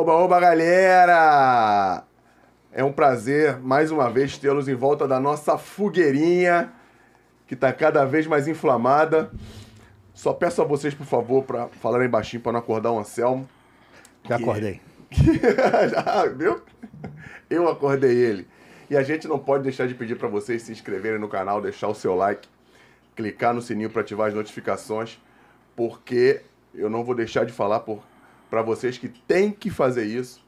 [0.00, 2.04] Oba, oba, galera!
[2.72, 6.72] É um prazer, mais uma vez, tê-los em volta da nossa fogueirinha,
[7.46, 9.30] que está cada vez mais inflamada.
[10.14, 13.46] Só peço a vocês, por favor, para falarem baixinho, para não acordar o Anselmo.
[14.26, 14.80] Já acordei.
[15.12, 16.62] Já, viu?
[17.50, 18.48] Eu acordei ele.
[18.88, 21.88] E a gente não pode deixar de pedir para vocês se inscreverem no canal, deixar
[21.88, 22.48] o seu like,
[23.14, 25.20] clicar no sininho para ativar as notificações,
[25.76, 26.40] porque
[26.74, 27.80] eu não vou deixar de falar
[28.50, 30.44] para vocês que tem que fazer isso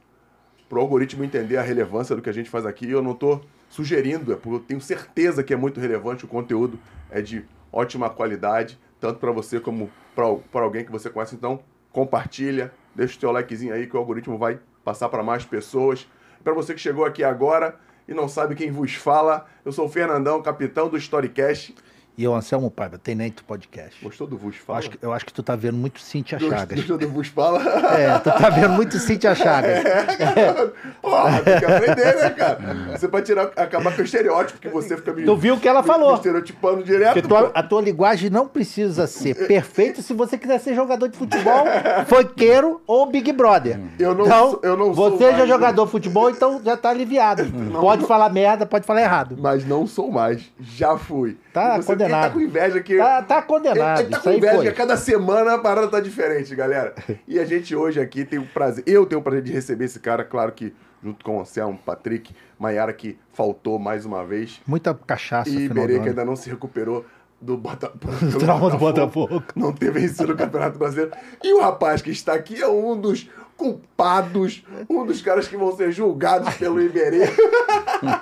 [0.69, 2.91] para o algoritmo entender a relevância do que a gente faz aqui.
[2.91, 6.79] Eu não estou sugerindo, é porque eu tenho certeza que é muito relevante, o conteúdo
[7.11, 11.35] é de ótima qualidade, tanto para você como para alguém que você conhece.
[11.35, 16.09] Então, compartilha, deixa o seu likezinho aí que o algoritmo vai passar para mais pessoas.
[16.43, 17.79] Para você que chegou aqui agora
[18.09, 21.75] e não sabe quem vos fala, eu sou o Fernandão, capitão do Storycast.
[22.17, 24.05] E eu, Anselmo Paiva, tenente podcast.
[24.05, 24.81] Gostou do Vus Fala?
[24.81, 26.79] Acho que, eu acho que tu tá vendo muito Cintia Chagas.
[26.79, 27.63] Gostou do Vus Fala?
[27.93, 29.83] É, tu tá vendo muito Cintia Chagas.
[29.83, 32.59] É, Porra, tem que aprender, né, cara?
[32.91, 35.25] Você pode tirar, acabar com o estereótipo que você fica me.
[35.25, 36.11] Tu viu o que ela falou?
[36.11, 37.29] Me estereotipando direto.
[37.55, 41.65] A tua linguagem não precisa ser perfeita se você quiser ser jogador de futebol,
[42.07, 43.81] funkeiro ou Big Brother.
[43.99, 45.13] Eu não, então, sou, eu não sou.
[45.13, 47.45] Você já é mais, jogador de futebol, então já tá aliviado.
[47.45, 49.37] Não, pode não, falar merda, pode falar errado.
[49.39, 50.43] Mas não sou mais.
[50.61, 51.39] Já fui.
[51.53, 52.23] Tá você condenado.
[52.23, 52.97] Tá com inveja que.
[52.97, 54.01] Tá, tá condenado.
[54.01, 56.95] Ele, ele tá com inveja que a cada semana a parada tá diferente, galera.
[57.29, 58.83] E a gente hoje aqui tem o prazer.
[58.87, 62.35] Eu tenho o prazer de receber esse cara, claro que junto com o Anselmo, Patrick,
[62.59, 64.61] Maiara, que faltou mais uma vez.
[64.67, 65.51] Muita cachaça.
[65.51, 67.05] E Iberê, que ainda não se recuperou
[67.41, 68.39] do Botafogo.
[68.39, 69.43] trauma do Botafogo.
[69.57, 71.11] Não ter vencido o Campeonato Brasileiro.
[71.43, 73.29] E o rapaz que está aqui é um dos
[73.63, 77.27] culpados, um dos caras que vão ser julgados pelo Iberê.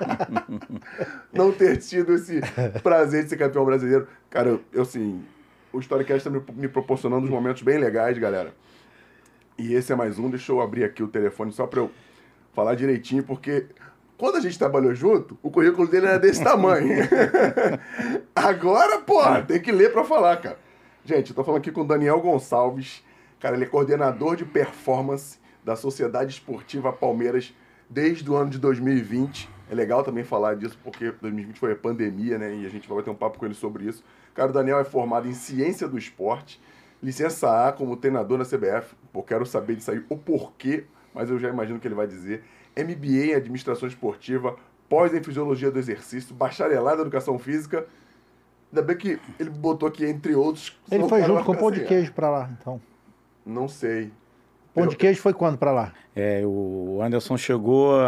[1.32, 2.42] não ter tido esse
[2.82, 4.06] prazer de ser campeão brasileiro.
[4.28, 5.24] Cara, eu, eu assim,
[5.72, 8.52] o Storycast está me, me proporcionando uns momentos bem legais, galera.
[9.56, 10.28] E esse é mais um.
[10.28, 11.90] Deixa eu abrir aqui o telefone só para eu
[12.52, 13.64] falar direitinho, porque
[14.18, 17.08] quando a gente trabalhou junto, o currículo dele era desse tamanho.
[18.36, 20.58] Agora, porra, tem que ler para falar, cara.
[21.02, 23.02] Gente, eu tô falando aqui com o Daniel Gonçalves.
[23.40, 27.54] Cara, ele é coordenador de performance da Sociedade Esportiva Palmeiras
[27.88, 29.48] desde o ano de 2020.
[29.70, 32.54] É legal também falar disso, porque 2020 foi a pandemia, né?
[32.54, 34.04] E a gente vai bater um papo com ele sobre isso.
[34.34, 36.60] Cara, o Daniel é formado em Ciência do Esporte,
[37.02, 38.94] licença A como treinador na CBF.
[39.12, 40.84] Pô, quero saber disso aí, o porquê,
[41.14, 42.44] mas eu já imagino que ele vai dizer.
[42.76, 44.56] MBA em Administração Esportiva,
[44.88, 47.86] pós em Fisiologia do Exercício, bacharelado em Educação Física.
[48.70, 50.78] Ainda bem que ele botou aqui, entre outros...
[50.90, 52.80] Ele foi junto com o pão de queijo para lá, então.
[53.44, 54.12] Não sei.
[54.74, 55.92] Pão de queijo foi quando para lá?
[56.14, 58.00] É, o Anderson chegou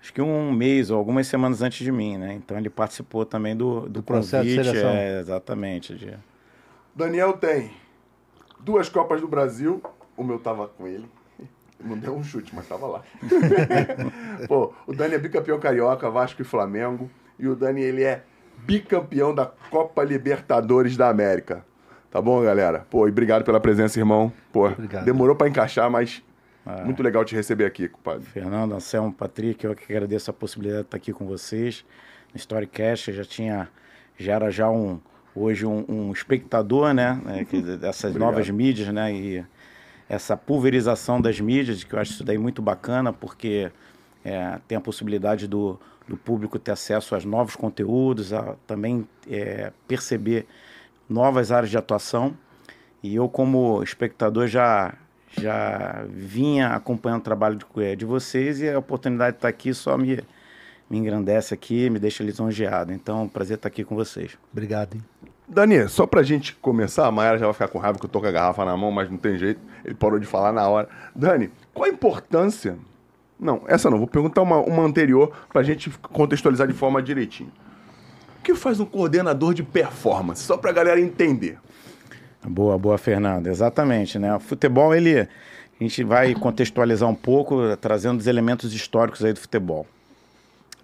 [0.00, 2.34] acho que um mês ou algumas semanas antes de mim, né?
[2.34, 4.90] Então ele participou também do, do, do processo convite, de seleção.
[4.90, 5.94] É, exatamente.
[5.94, 6.18] De...
[6.94, 7.70] Daniel tem
[8.60, 9.82] duas Copas do Brasil,
[10.16, 11.08] o meu tava com ele.
[11.80, 13.02] Não deu um chute, mas tava lá.
[14.46, 17.10] Pô, o Dani é bicampeão carioca, Vasco e Flamengo.
[17.38, 18.22] E o Dani, ele é
[18.58, 21.64] bicampeão da Copa Libertadores da América.
[22.12, 22.86] Tá bom, galera?
[22.90, 24.30] Pô, e obrigado pela presença, irmão.
[24.52, 25.02] Pô, obrigado.
[25.02, 26.22] demorou para encaixar, mas
[26.66, 26.84] é.
[26.84, 28.26] muito legal te receber aqui, compadre.
[28.26, 31.86] Fernando, Anselmo, Patrick, eu que agradeço a possibilidade de estar aqui com vocês.
[32.30, 33.66] No Storycast, já tinha,
[34.18, 35.00] já era já um,
[35.34, 37.46] hoje um, um espectador, né, né
[37.80, 39.46] dessas novas mídias, né, e
[40.06, 43.72] essa pulverização das mídias, que eu acho isso daí muito bacana, porque
[44.22, 49.72] é, tem a possibilidade do, do público ter acesso aos novos conteúdos, a também é,
[49.88, 50.46] perceber
[51.12, 52.34] novas áreas de atuação.
[53.02, 54.94] E eu, como espectador, já,
[55.36, 59.74] já vinha acompanhando o trabalho de, eh, de vocês e a oportunidade de estar aqui
[59.74, 60.20] só me,
[60.88, 62.92] me engrandece aqui, me deixa lisonjeado.
[62.92, 64.38] Então, prazer estar aqui com vocês.
[64.52, 64.94] Obrigado.
[64.94, 65.02] Hein?
[65.48, 68.20] Dani, só pra gente começar, a Mayara já vai ficar com raiva que eu tô
[68.20, 70.88] com a garrafa na mão, mas não tem jeito, ele parou de falar na hora.
[71.14, 72.78] Dani, qual a importância?
[73.38, 77.52] Não, essa não, vou perguntar uma, uma anterior pra gente contextualizar de forma direitinho.
[78.42, 80.42] O que faz um coordenador de performance?
[80.42, 81.60] Só para a galera entender.
[82.44, 83.46] Boa, boa, Fernando.
[83.46, 84.34] Exatamente, né?
[84.34, 85.20] O futebol, ele...
[85.20, 85.28] A
[85.78, 89.86] gente vai contextualizar um pouco, trazendo os elementos históricos aí do futebol.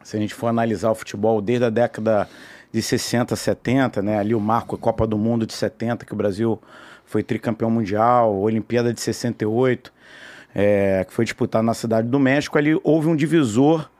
[0.04, 2.28] Se a gente for analisar o futebol desde a década
[2.72, 4.20] de 60, 70, né?
[4.20, 6.62] Ali o marco a Copa do Mundo de 70, que o Brasil
[7.04, 9.92] foi tricampeão mundial, a Olimpíada de 68,
[10.54, 13.90] é, que foi disputada na Cidade do México, ali houve um divisor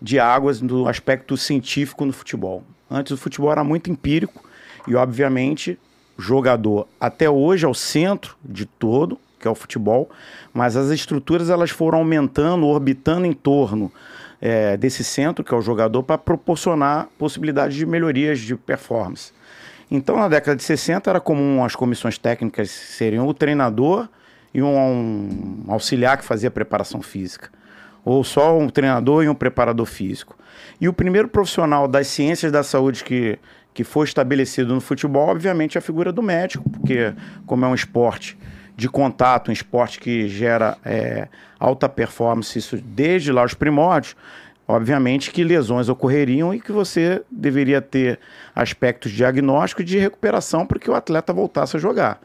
[0.00, 2.62] de águas no aspecto científico no futebol.
[2.90, 4.42] Antes o futebol era muito empírico
[4.86, 5.78] e, obviamente,
[6.18, 10.10] jogador até hoje é o centro de todo, que é o futebol,
[10.52, 13.92] mas as estruturas elas foram aumentando, orbitando em torno
[14.40, 19.32] é, desse centro, que é o jogador, para proporcionar possibilidades de melhorias de performance.
[19.90, 24.08] Então, na década de 60, era comum as comissões técnicas seriam o treinador
[24.52, 27.50] e um, um auxiliar que fazia preparação física,
[28.04, 30.36] ou só um treinador e um preparador físico.
[30.80, 33.38] E o primeiro profissional das ciências da saúde que,
[33.74, 37.12] que foi estabelecido no futebol, obviamente, é a figura do médico, porque,
[37.46, 38.36] como é um esporte
[38.76, 41.26] de contato, um esporte que gera é,
[41.58, 44.14] alta performance, isso desde lá os primórdios,
[44.68, 48.20] obviamente que lesões ocorreriam e que você deveria ter
[48.54, 52.20] aspectos diagnósticos de recuperação para que o atleta voltasse a jogar.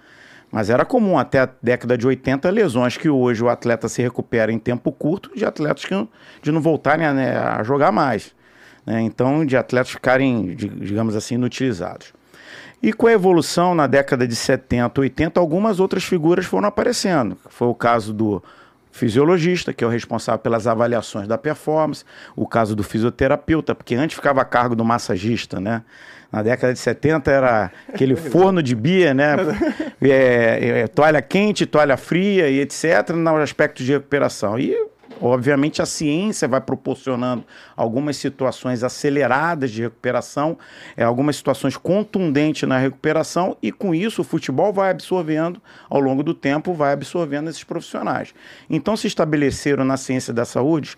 [0.53, 4.51] Mas era comum até a década de 80 lesões que hoje o atleta se recupera
[4.51, 6.07] em tempo curto de atletas que
[6.43, 8.35] de não voltarem a, né, a jogar mais.
[8.85, 9.01] Né?
[9.01, 12.13] Então, de atletas ficarem, digamos assim, inutilizados.
[12.83, 17.35] E com a evolução na década de 70, 80, algumas outras figuras foram aparecendo.
[17.49, 18.43] Foi o caso do
[18.91, 22.05] fisiologista, que é o responsável pelas avaliações da performance,
[22.35, 25.81] o caso do fisioterapeuta, porque antes ficava a cargo do massagista, né?
[26.33, 29.35] Na década de 70 era aquele forno de bia, né?
[30.05, 34.59] É, é, toalha quente, toalha fria e etc., nos aspectos de recuperação.
[34.59, 34.75] E
[35.21, 37.45] Obviamente, a ciência vai proporcionando
[37.77, 40.57] algumas situações aceleradas de recuperação,
[40.97, 46.23] é, algumas situações contundentes na recuperação, e com isso o futebol vai absorvendo, ao longo
[46.23, 48.33] do tempo, vai absorvendo esses profissionais.
[48.69, 50.97] Então, se estabeleceram na ciência da saúde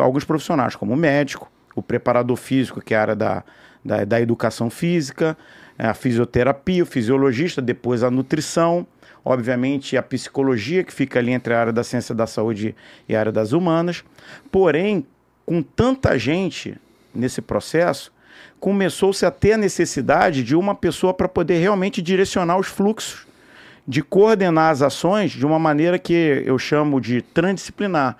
[0.00, 3.42] alguns profissionais, como o médico, o preparador físico, que é a área da,
[3.84, 5.36] da, da educação física,
[5.78, 8.86] a fisioterapia, o fisiologista, depois a nutrição
[9.24, 12.74] obviamente, a psicologia, que fica ali entre a área da ciência da saúde
[13.06, 14.02] e a área das humanas.
[14.50, 15.06] Porém,
[15.44, 16.74] com tanta gente
[17.14, 18.10] nesse processo,
[18.58, 23.26] começou-se a ter a necessidade de uma pessoa para poder realmente direcionar os fluxos,
[23.86, 28.16] de coordenar as ações de uma maneira que eu chamo de transdisciplinar,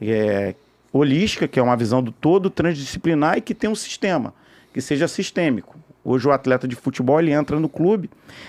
[0.00, 0.54] é,
[0.92, 4.34] holística, que é uma visão do todo, transdisciplinar e que tem um sistema,
[4.72, 5.78] que seja sistêmico.
[6.02, 8.08] Hoje o atleta de futebol ele entra no clube,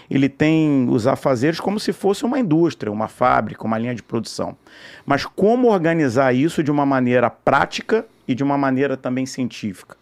[0.09, 4.55] ele tem os afazeres como se fosse uma indústria, uma fábrica, uma linha de produção.
[5.05, 9.97] Mas como organizar isso de uma maneira prática e de uma maneira também científica?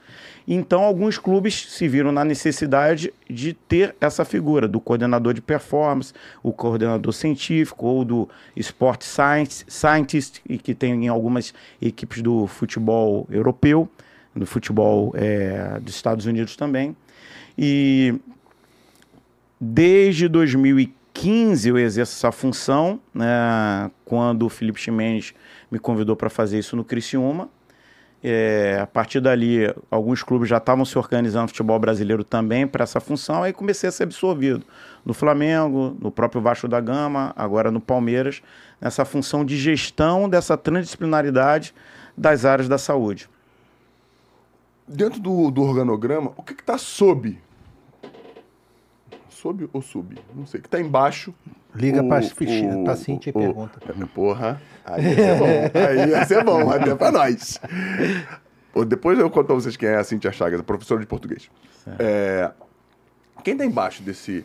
[0.48, 6.13] Então alguns clubes se viram na necessidade de ter essa figura do coordenador de performance,
[6.42, 13.27] o coordenador científico ou do sport science, scientist, que tem em algumas equipes do futebol
[13.30, 13.89] europeu,
[14.36, 16.96] do futebol é, dos Estados Unidos também.
[17.58, 18.16] E
[19.60, 25.34] desde 2015 eu exerço essa função, né, quando o Felipe Ximenes
[25.70, 27.50] me convidou para fazer isso no Criciúma.
[28.22, 32.84] É, a partir dali, alguns clubes já estavam se organizando no futebol brasileiro também para
[32.84, 34.66] essa função, aí comecei a ser absorvido
[35.06, 38.42] no Flamengo, no próprio Vasco da Gama, agora no Palmeiras,
[38.81, 41.74] nessa função de gestão dessa transdisciplinaridade
[42.18, 43.30] das áreas da saúde.
[44.90, 47.38] Dentro do, do organograma, o que está sob
[49.40, 50.18] sob ou sub?
[50.36, 50.60] Não sei.
[50.60, 51.34] Que tá embaixo.
[51.74, 53.80] Liga para fichinha, tá assim e pergunta.
[54.14, 55.46] Porra, aí ia ser bom.
[55.88, 57.62] Aí ia ser bom, até pra nós.
[58.88, 61.50] Depois eu conto pra vocês quem é a Cintia Chagas, a professora de português.
[62.00, 62.52] É,
[63.44, 64.44] quem tá embaixo desse.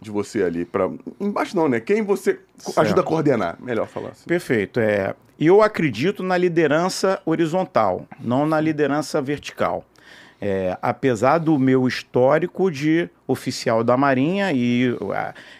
[0.00, 0.88] De você ali, para
[1.20, 1.80] embaixo não, né?
[1.80, 2.80] Quem você certo.
[2.80, 4.24] ajuda a coordenar, melhor falar assim.
[4.26, 4.78] Perfeito.
[4.78, 9.84] É, eu acredito na liderança horizontal, não na liderança vertical.
[10.40, 14.96] É, apesar do meu histórico de oficial da Marinha e,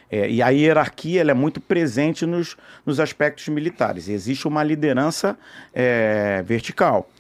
[0.09, 4.09] é, e a hierarquia ela é muito presente nos, nos aspectos militares.
[4.09, 5.37] Existe uma liderança
[5.75, 7.11] é, vertical.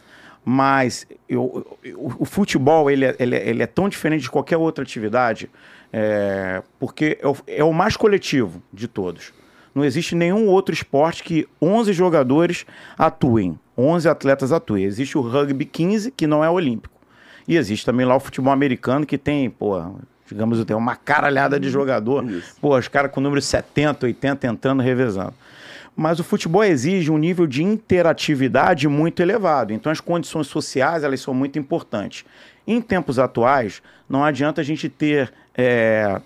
[0.45, 4.57] Mas eu, eu, o futebol ele é, ele, é, ele é, tão diferente de qualquer
[4.57, 5.51] outra atividade
[5.93, 9.33] é, porque é o, é o mais coletivo de todos.
[9.75, 12.67] Não existe nenhum outro esporte que 11 jogadores
[12.97, 14.85] atuem, 11 atletas atuem.
[14.85, 16.99] Existe o rugby 15, que não é olímpico.
[17.47, 19.81] E existe também lá o futebol americano que tem, pô,
[20.27, 22.29] digamos, tem uma caralhada de jogador.
[22.29, 22.57] Isso.
[22.61, 25.35] Pô, os caras com número 70, 80 entrando, revezando.
[25.97, 29.73] Mas o futebol exige um nível de interatividade muito elevado.
[29.73, 32.25] Então as condições sociais elas são muito importantes.
[32.67, 36.21] Em tempos atuais, não adianta a gente ter é,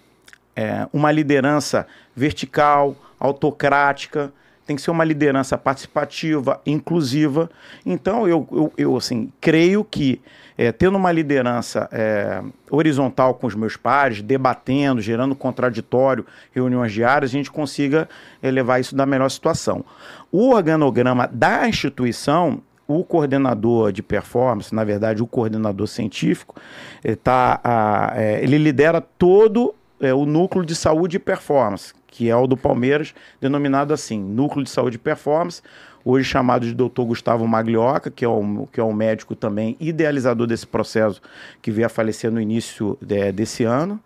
[0.54, 4.32] é, uma liderança vertical, autocrática,
[4.66, 7.50] tem que ser uma liderança participativa, inclusiva.
[7.84, 10.20] Então, eu, eu, eu assim, creio que
[10.56, 17.30] é, tendo uma liderança é, horizontal com os meus pares, debatendo, gerando contraditório, reuniões diárias,
[17.30, 18.08] a gente consiga
[18.42, 19.84] levar isso da melhor situação.
[20.30, 22.62] O organograma da instituição,
[22.98, 26.54] o coordenador de performance, na verdade, o coordenador científico,
[27.02, 32.28] ele, tá, a, é, ele lidera todo é, o núcleo de saúde e performance, que
[32.28, 35.62] é o do Palmeiras, denominado assim, Núcleo de Saúde e Performance,
[36.04, 37.02] hoje chamado de Dr.
[37.02, 41.22] Gustavo Maglioca, que é, um, que é um médico também idealizador desse processo,
[41.60, 44.00] que veio a falecer no início de, desse ano.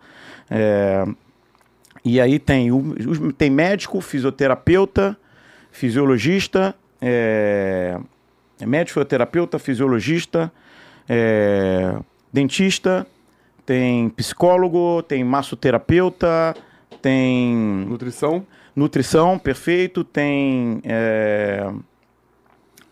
[0.49, 1.05] É,
[2.05, 5.17] E aí tem, o, tem médico, fisioterapeuta,
[5.71, 7.99] fisiologista, é,
[8.65, 10.51] médico, fisioterapeuta, fisiologista,
[11.07, 11.97] é,
[12.31, 13.05] dentista,
[13.65, 16.55] tem psicólogo, tem massoterapeuta,
[17.01, 17.53] tem
[17.87, 18.45] Nutrição?
[18.75, 21.67] nutrição, perfeito, tem é,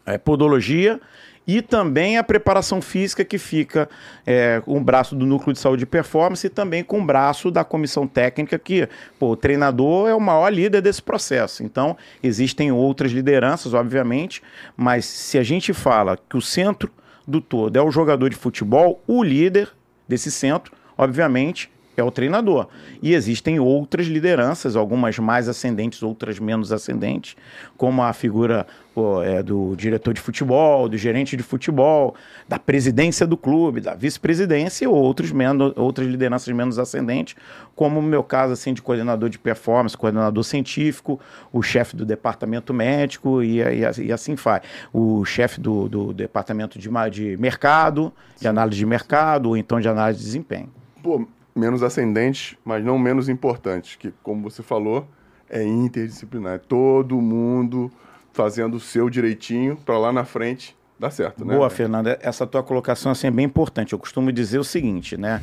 [0.05, 1.00] é, podologia
[1.48, 3.88] e também a preparação física que fica
[4.25, 7.52] é, com o braço do núcleo de saúde e performance e também com o braço
[7.52, 8.88] da comissão técnica que
[9.20, 11.64] pô, o treinador é o maior líder desse processo.
[11.64, 14.42] Então existem outras lideranças, obviamente,
[14.75, 16.92] mas se a gente fala que o centro
[17.28, 19.70] do todo é o jogador de futebol, o líder
[20.08, 22.68] desse centro, obviamente, é o treinador.
[23.02, 27.36] E existem outras lideranças, algumas mais ascendentes, outras menos ascendentes,
[27.78, 32.16] como a figura pô, é, do diretor de futebol, do gerente de futebol,
[32.48, 37.36] da presidência do clube, da vice-presidência e outros menos, outras lideranças menos ascendentes,
[37.75, 41.20] como no meu caso assim, de coordenador de performance, coordenador científico,
[41.52, 44.62] o chefe do departamento médico e, e, e assim vai.
[44.94, 49.90] O chefe do, do departamento de, de mercado, de análise de mercado, ou então de
[49.90, 50.70] análise de desempenho.
[51.04, 55.08] Pô, menos ascendentes, mas não menos importantes, que, como você falou,
[55.50, 56.56] é interdisciplinar.
[56.56, 57.92] É todo mundo
[58.34, 61.56] fazendo o seu direitinho para lá na frente dar certo, né?
[61.56, 62.20] Boa, Fernanda.
[62.22, 63.94] Essa tua colocação assim, é bem importante.
[63.94, 65.42] Eu costumo dizer o seguinte, né?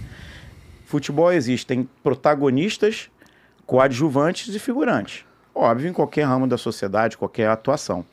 [0.84, 3.10] Futebol existem protagonistas,
[3.64, 5.24] coadjuvantes e figurantes.
[5.54, 8.04] Óbvio, em qualquer ramo da sociedade, qualquer atuação.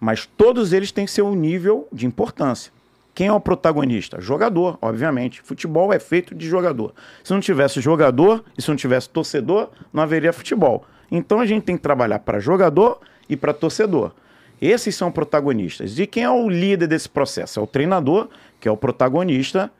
[0.00, 2.72] Mas todos eles têm seu nível de importância.
[3.14, 4.20] Quem é o protagonista?
[4.20, 5.40] Jogador, obviamente.
[5.42, 6.92] Futebol é feito de jogador.
[7.22, 10.84] Se não tivesse jogador e se não tivesse torcedor, não haveria futebol.
[11.10, 14.12] Então a gente tem que trabalhar para jogador e para torcedor.
[14.60, 15.98] Esses são protagonistas.
[15.98, 17.60] E quem é o líder desse processo?
[17.60, 18.28] É o treinador,
[18.58, 19.70] que é o protagonista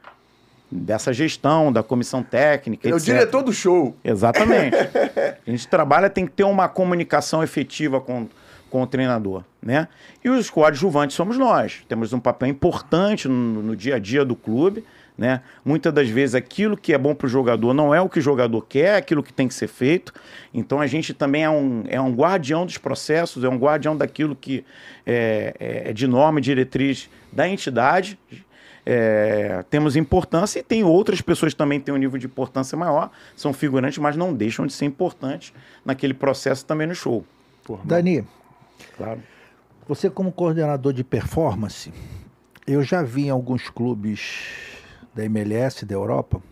[0.71, 2.89] dessa gestão, da comissão técnica.
[2.89, 3.03] É etc.
[3.03, 3.97] o diretor do show.
[4.05, 4.77] Exatamente.
[5.47, 8.29] a gente trabalha, tem que ter uma comunicação efetiva com
[8.75, 9.87] com o treinador, né?
[10.25, 11.85] E os coadjuvantes somos nós.
[11.89, 14.85] Temos um papel importante no, no dia a dia do clube,
[15.17, 15.43] né?
[15.65, 18.21] Muitas das vezes aquilo que é bom para o jogador não é o que o
[18.21, 20.13] jogador quer, é aquilo que tem que ser feito.
[20.53, 24.35] Então a gente também é um, é um guardião dos processos, é um guardião daquilo
[24.35, 24.65] que
[25.07, 28.19] é, é, é de norma e diretriz da entidade.
[28.85, 33.13] É, temos importância e tem outras pessoas que também têm um nível de importância maior,
[33.37, 35.53] são figurantes, mas não deixam de ser importantes
[35.85, 37.25] naquele processo também no show.
[37.63, 38.25] Porra, Dani,
[38.97, 39.23] Claro.
[39.87, 41.93] Você, como coordenador de performance,
[42.67, 44.81] eu já vi em alguns clubes
[45.15, 46.43] da MLS, da Europa,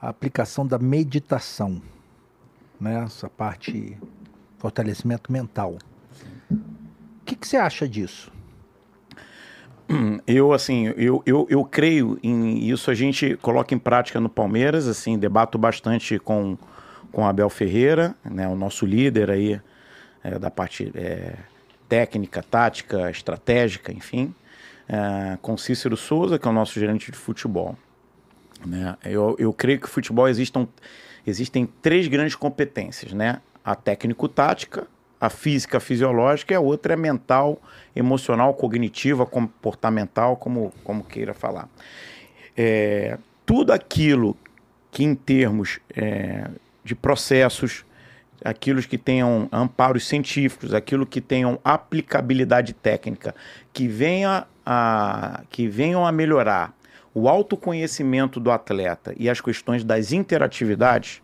[0.00, 1.82] a aplicação da meditação,
[2.80, 3.02] né?
[3.04, 3.98] essa parte
[4.58, 5.76] fortalecimento mental.
[6.50, 8.32] O que, que você acha disso?
[10.26, 14.88] Eu, assim, eu, eu, eu creio em isso, a gente coloca em prática no Palmeiras,
[14.88, 16.58] assim, debato bastante com,
[17.12, 19.60] com Abel Ferreira, né, o nosso líder aí,
[20.26, 21.34] é, da parte é,
[21.88, 24.34] técnica, tática, estratégica, enfim,
[24.88, 27.76] é, com Cícero Souza, que é o nosso gerente de futebol.
[28.64, 28.96] Né?
[29.04, 30.66] Eu, eu creio que o futebol existam,
[31.24, 33.40] existem três grandes competências, né?
[33.64, 34.86] A técnico-tática,
[35.20, 37.60] a física fisiológica e a outra é mental,
[37.94, 41.68] emocional, cognitiva, comportamental, como, como queira falar.
[42.56, 44.36] É, tudo aquilo
[44.90, 46.48] que em termos é,
[46.84, 47.84] de processos,
[48.44, 53.34] aquilo que tenham amparos científicos, aquilo que tenham aplicabilidade técnica,
[53.72, 56.74] que, venha a, que venham a melhorar
[57.14, 61.22] o autoconhecimento do atleta e as questões das interatividades,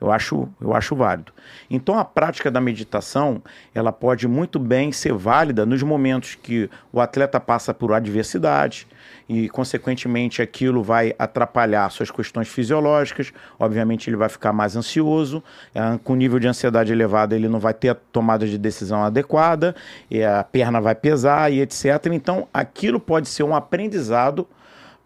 [0.00, 1.32] eu acho, eu acho válido.
[1.70, 3.42] Então a prática da meditação,
[3.74, 8.86] ela pode muito bem ser válida nos momentos que o atleta passa por adversidade
[9.32, 15.42] e consequentemente aquilo vai atrapalhar suas questões fisiológicas, obviamente ele vai ficar mais ansioso,
[15.74, 19.74] é, com nível de ansiedade elevado ele não vai ter a tomada de decisão adequada,
[20.10, 21.86] e a perna vai pesar e etc.
[22.12, 24.46] Então aquilo pode ser um aprendizado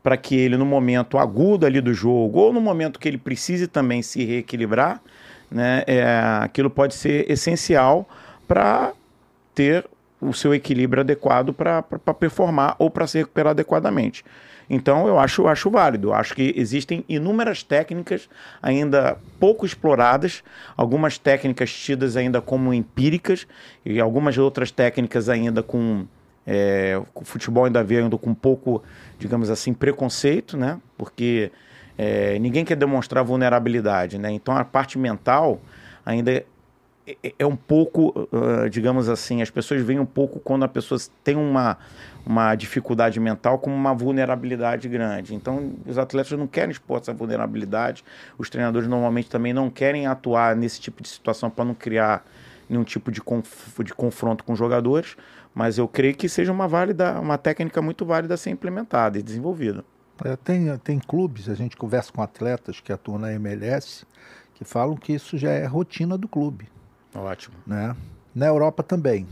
[0.02, 3.66] para que ele, no momento agudo ali do jogo, ou no momento que ele precise
[3.66, 5.00] também se reequilibrar,
[5.50, 6.04] né, é,
[6.42, 8.08] aquilo pode ser essencial
[8.46, 8.92] para
[9.54, 9.84] ter
[10.20, 14.24] o seu equilíbrio adequado para performar ou para se recuperar adequadamente.
[14.68, 16.12] Então eu acho, acho válido.
[16.12, 18.28] Acho que existem inúmeras técnicas
[18.60, 20.42] ainda pouco exploradas,
[20.76, 23.46] algumas técnicas tidas ainda como empíricas
[23.84, 26.06] e algumas outras técnicas ainda com
[26.46, 28.82] é, o futebol ainda ainda com um pouco,
[29.18, 30.80] digamos assim, preconceito, né?
[30.96, 31.50] Porque
[31.96, 34.30] é, ninguém quer demonstrar vulnerabilidade, né?
[34.32, 35.60] Então a parte mental
[36.04, 36.44] ainda
[37.06, 41.00] é, é um pouco, uh, digamos assim, as pessoas veem um pouco quando a pessoa
[41.22, 41.78] tem uma,
[42.24, 45.34] uma dificuldade mental como uma vulnerabilidade grande.
[45.34, 48.04] Então, os atletas não querem expor essa vulnerabilidade,
[48.36, 52.26] os treinadores normalmente também não querem atuar nesse tipo de situação para não criar
[52.68, 55.16] nenhum tipo de, conf de confronto com os jogadores,
[55.54, 59.22] mas eu creio que seja uma válida, uma técnica muito válida a ser implementada e
[59.22, 59.84] desenvolvida.
[60.24, 64.04] É, tem, tem clubes, a gente conversa com atletas que atuam na MLS,
[64.54, 66.68] que falam que isso já é rotina do clube.
[67.16, 67.56] Ótimo.
[67.66, 67.96] Né?
[68.34, 69.26] Na Europa também.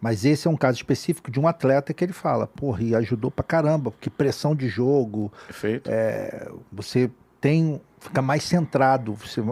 [0.00, 3.30] Mas esse é um caso específico de um atleta que ele fala, porra, e ajudou
[3.30, 5.30] pra caramba, porque pressão de jogo.
[5.46, 5.90] Perfeito.
[5.92, 7.10] É, você
[7.40, 7.80] tem.
[7.98, 9.42] fica mais centrado, você,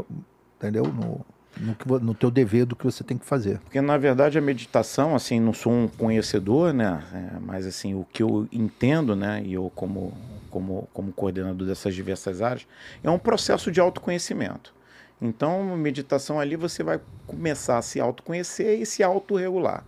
[0.56, 0.84] entendeu?
[0.84, 1.24] No,
[1.58, 3.58] no, no teu dever do que você tem que fazer.
[3.58, 7.02] Porque, na verdade, a meditação, assim, não sou um conhecedor, né?
[7.12, 9.42] É, mas, assim, o que eu entendo, né?
[9.44, 10.14] E eu, como,
[10.50, 12.66] como, como coordenador dessas diversas áreas,
[13.02, 14.77] é um processo de autoconhecimento.
[15.20, 19.84] Então, meditação ali você vai começar a se autoconhecer e se autorregular.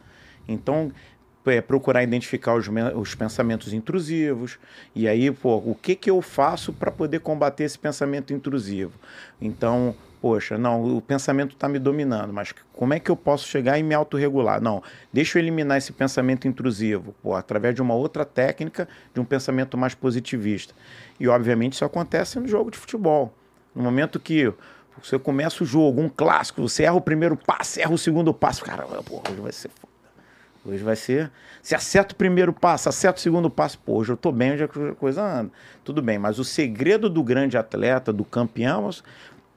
[0.48, 0.92] Então,
[1.46, 4.58] é, procurar identificar os, os, pensamentos intrusivos
[4.94, 8.92] e aí, pô, o que, que eu faço para poder combater esse pensamento intrusivo?
[9.40, 13.78] Então, poxa, não, o pensamento está me dominando, mas como é que eu posso chegar
[13.78, 14.60] e me autorregular?
[14.60, 14.82] Não,
[15.12, 19.78] deixa eu eliminar esse pensamento intrusivo, pô, através de uma outra técnica, de um pensamento
[19.78, 20.74] mais positivista.
[21.18, 23.32] E, obviamente, isso acontece no jogo de futebol.
[23.74, 24.52] No momento que
[25.02, 28.62] você começa o jogo, um clássico, você erra o primeiro passo, erra o segundo passo,
[29.04, 29.70] pô, hoje vai ser
[30.64, 31.30] Hoje vai ser.
[31.62, 34.64] Se acerta o primeiro passo, acerta o segundo passo, pô, hoje eu tô bem, hoje
[34.64, 35.50] a coisa anda.
[35.82, 38.90] Tudo bem, mas o segredo do grande atleta, do campeão,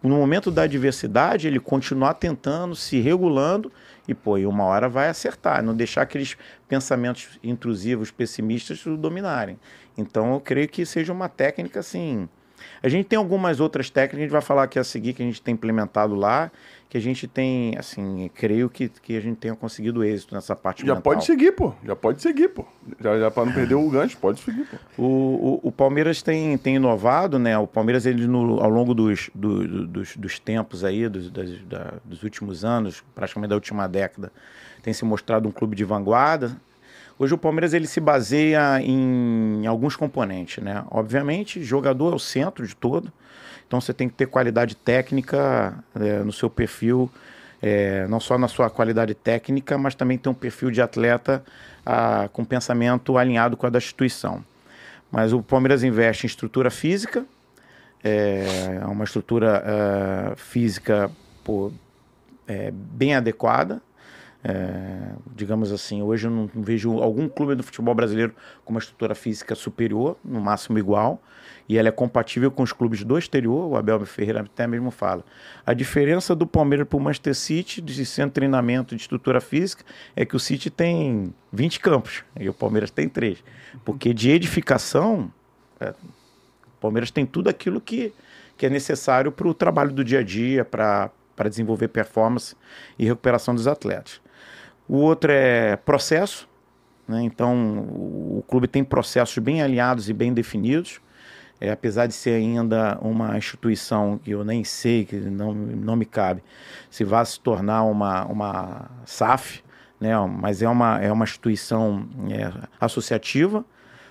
[0.02, 3.72] no momento da adversidade, ele continuar tentando, se regulando
[4.08, 9.58] e, pô, e uma hora vai acertar, não deixar aqueles pensamentos intrusivos, pessimistas dominarem.
[9.98, 12.28] Então, eu creio que seja uma técnica, assim.
[12.84, 15.26] A gente tem algumas outras técnicas, a gente vai falar aqui a seguir, que a
[15.26, 16.52] gente tem implementado lá,
[16.90, 20.86] que a gente tem, assim, creio que, que a gente tenha conseguido êxito nessa parte
[20.86, 21.02] Já mental.
[21.02, 21.74] pode seguir, pô.
[21.84, 22.66] Já pode seguir, pô.
[23.00, 25.02] Já, já para não perder o gancho, pode seguir, pô.
[25.02, 27.58] O, o, o, Palmeiras tem, tem inovado, né?
[27.58, 31.94] O Palmeiras, ele no, ao longo dos, do, dos, dos tempos aí, dos, das, da,
[32.04, 34.30] dos últimos anos, praticamente da última década,
[34.82, 36.56] tem se mostrado um clube de vanguarda.
[37.18, 40.84] Hoje o Palmeiras ele se baseia em alguns componentes, né?
[40.90, 43.12] Obviamente, jogador é o centro de todo.
[43.68, 47.10] Então você tem que ter qualidade técnica é, no seu perfil,
[47.62, 51.44] é, não só na sua qualidade técnica, mas também ter um perfil de atleta
[51.86, 54.44] a, com pensamento alinhado com a da instituição.
[55.12, 57.26] Mas o Palmeiras investe em estrutura física,
[58.04, 61.10] é, é uma estrutura uh, física
[61.44, 61.72] pô,
[62.48, 63.82] é, bem adequada.
[64.44, 68.34] É, digamos assim, hoje eu não vejo algum clube do futebol brasileiro
[68.66, 71.22] com uma estrutura física superior, no máximo igual
[71.68, 75.24] e ela é compatível com os clubes do exterior, o Abel Ferreira até mesmo fala.
[75.66, 79.84] A diferença do Palmeiras para o Manchester City, de centro treinamento de estrutura física,
[80.16, 83.44] é que o City tem 20 campos e o Palmeiras tem 3.
[83.86, 85.32] Porque de edificação,
[85.80, 88.14] é, o Palmeiras tem tudo aquilo que,
[88.58, 91.12] que é necessário para o trabalho do dia a dia, para
[91.50, 92.56] desenvolver performance
[93.00, 94.22] e recuperação dos atletas.
[94.88, 96.48] O outro é processo,
[97.08, 97.22] né?
[97.24, 101.02] então o clube tem processos bem alinhados e bem definidos
[101.64, 106.04] é, apesar de ser ainda uma instituição que eu nem sei, que não, não me
[106.04, 106.44] cabe,
[106.90, 109.64] se vai se tornar uma, uma SAF,
[109.98, 113.64] né, mas é uma, é uma instituição é, associativa,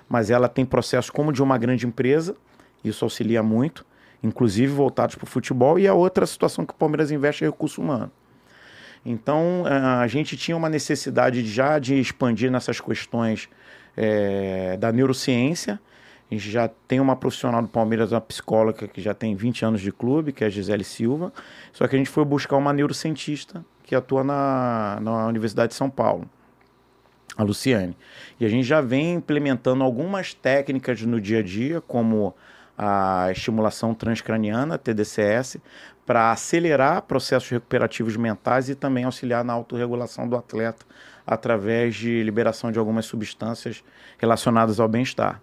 [0.08, 2.34] mas ela tem processos como de uma grande empresa,
[2.82, 3.84] isso auxilia muito,
[4.22, 7.82] inclusive voltados para o futebol, e a outra situação que o Palmeiras investe é recurso
[7.82, 8.10] humano.
[9.04, 9.64] Então,
[10.00, 13.48] a gente tinha uma necessidade já de expandir nessas questões
[13.96, 15.80] é, da neurociência,
[16.32, 19.82] a gente já tem uma profissional do Palmeiras, uma psicóloga que já tem 20 anos
[19.82, 21.30] de clube, que é a Gisele Silva.
[21.74, 25.90] Só que a gente foi buscar uma neurocientista que atua na, na Universidade de São
[25.90, 26.26] Paulo,
[27.36, 27.94] a Luciane.
[28.40, 32.34] E a gente já vem implementando algumas técnicas no dia a dia, como
[32.78, 35.58] a estimulação transcraniana, TDCS,
[36.04, 40.84] para acelerar processos recuperativos mentais e também auxiliar na autorregulação do atleta
[41.26, 43.84] através de liberação de algumas substâncias
[44.18, 45.40] relacionadas ao bem-estar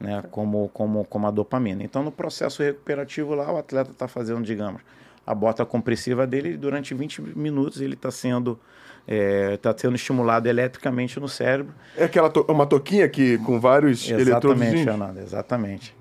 [0.00, 1.82] né, como, como, como a dopamina.
[1.82, 4.80] Então, no processo recuperativo lá, o atleta está fazendo, digamos,
[5.26, 8.58] a bota compressiva dele durante 20 minutos ele está sendo
[9.06, 11.74] está é, sendo estimulado eletricamente no cérebro.
[11.96, 15.96] É aquela to uma toquinha que com vários exatamente, Fernando, exatamente.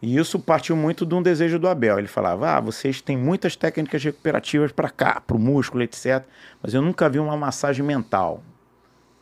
[0.00, 1.98] E isso partiu muito de um desejo do Abel.
[1.98, 6.22] Ele falava: ah, vocês têm muitas técnicas recuperativas para cá, para o músculo, etc.
[6.62, 8.42] Mas eu nunca vi uma massagem mental.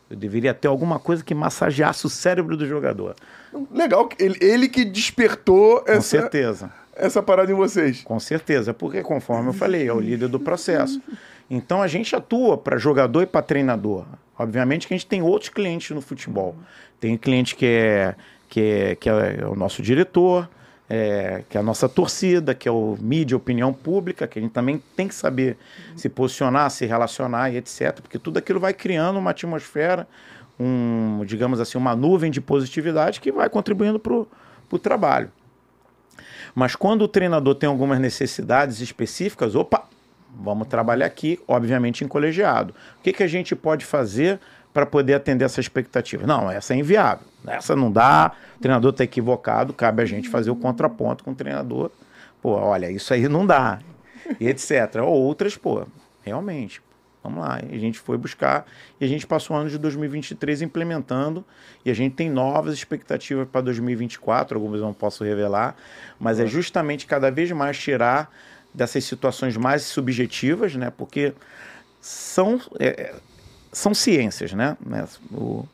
[0.08, 3.16] Eu deveria ter alguma coisa que massageasse o cérebro do jogador.
[3.72, 6.72] Legal, ele, ele que despertou essa, Com certeza.
[6.94, 8.02] essa parada em vocês.
[8.02, 11.02] Com certeza, porque conforme eu falei, é o líder do processo.
[11.50, 14.04] Então a gente atua para jogador e para treinador.
[14.38, 16.54] Obviamente que a gente tem outros clientes no futebol.
[17.00, 18.14] Tem cliente que é,
[18.48, 20.48] que é, que é o nosso diretor,
[20.88, 24.53] é, que é a nossa torcida, que é o mídia, opinião pública, que a gente
[24.53, 25.57] também tem que saber
[25.96, 28.01] se posicionar, se relacionar e etc.
[28.01, 30.07] Porque tudo aquilo vai criando uma atmosfera,
[30.59, 35.31] um, digamos assim, uma nuvem de positividade que vai contribuindo para o trabalho.
[36.55, 39.85] Mas quando o treinador tem algumas necessidades específicas, opa,
[40.35, 42.75] vamos trabalhar aqui, obviamente em colegiado.
[42.99, 44.40] O que, que a gente pode fazer
[44.76, 46.26] para poder atender essa expectativa?
[46.26, 47.26] Não, essa é inviável.
[47.46, 51.34] Essa não dá, o treinador está equivocado, cabe a gente fazer o contraponto com o
[51.34, 51.90] treinador.
[52.42, 53.78] Pô, olha, isso aí não dá,
[54.38, 54.96] e etc.
[55.02, 55.86] Ou outras, pô,
[56.22, 56.82] realmente,
[57.22, 57.58] Vamos lá.
[57.68, 58.64] E a gente foi buscar
[59.00, 61.44] e a gente passou o ano de 2023 implementando
[61.84, 65.74] e a gente tem novas expectativas para 2024, algumas eu não posso revelar,
[66.20, 68.30] mas é justamente cada vez mais tirar
[68.72, 70.92] dessas situações mais subjetivas, né?
[70.96, 71.32] Porque
[72.00, 73.12] são, é,
[73.76, 74.74] são ciências, né?
[75.30, 75.66] O,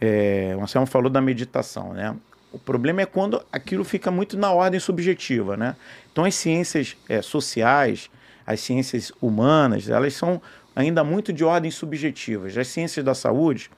[0.00, 2.14] é, o Anselmo falou da meditação, né?
[2.52, 5.74] O problema é quando aquilo fica muito na ordem subjetiva, né?
[6.12, 8.08] Então as ciências é, sociais,
[8.46, 10.40] as ciências humanas, elas são
[10.74, 12.56] ainda muito de ordem subjetivas.
[12.56, 13.70] As ciências da saúde,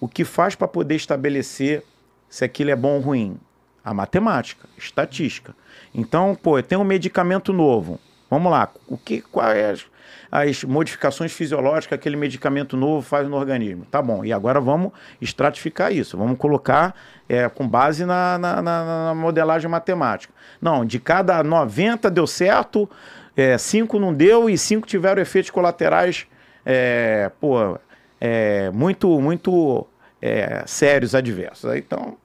[0.00, 1.82] o que faz para poder estabelecer
[2.30, 3.40] se aquilo é bom ou ruim?
[3.84, 5.52] A matemática, estatística.
[5.92, 7.98] Então, pô, tem um medicamento novo.
[8.30, 9.95] Vamos lá, o que, quais é
[10.40, 13.86] as, modificações fisiológicas que aquele medicamento novo faz no organismo?
[13.86, 16.94] Tá bom, e agora vamos estratificar isso, vamos colocar
[17.28, 20.32] é, com base na, na, na, na modelagem matemática.
[20.60, 22.88] Não, de cada 90 deu certo,
[23.36, 26.26] é, 5 não deu e 5 tiveram efeitos colaterais
[26.64, 27.78] é, pô,
[28.20, 29.86] é, muito, muito
[30.20, 31.74] é, sérios adversos.
[31.76, 32.16] Então,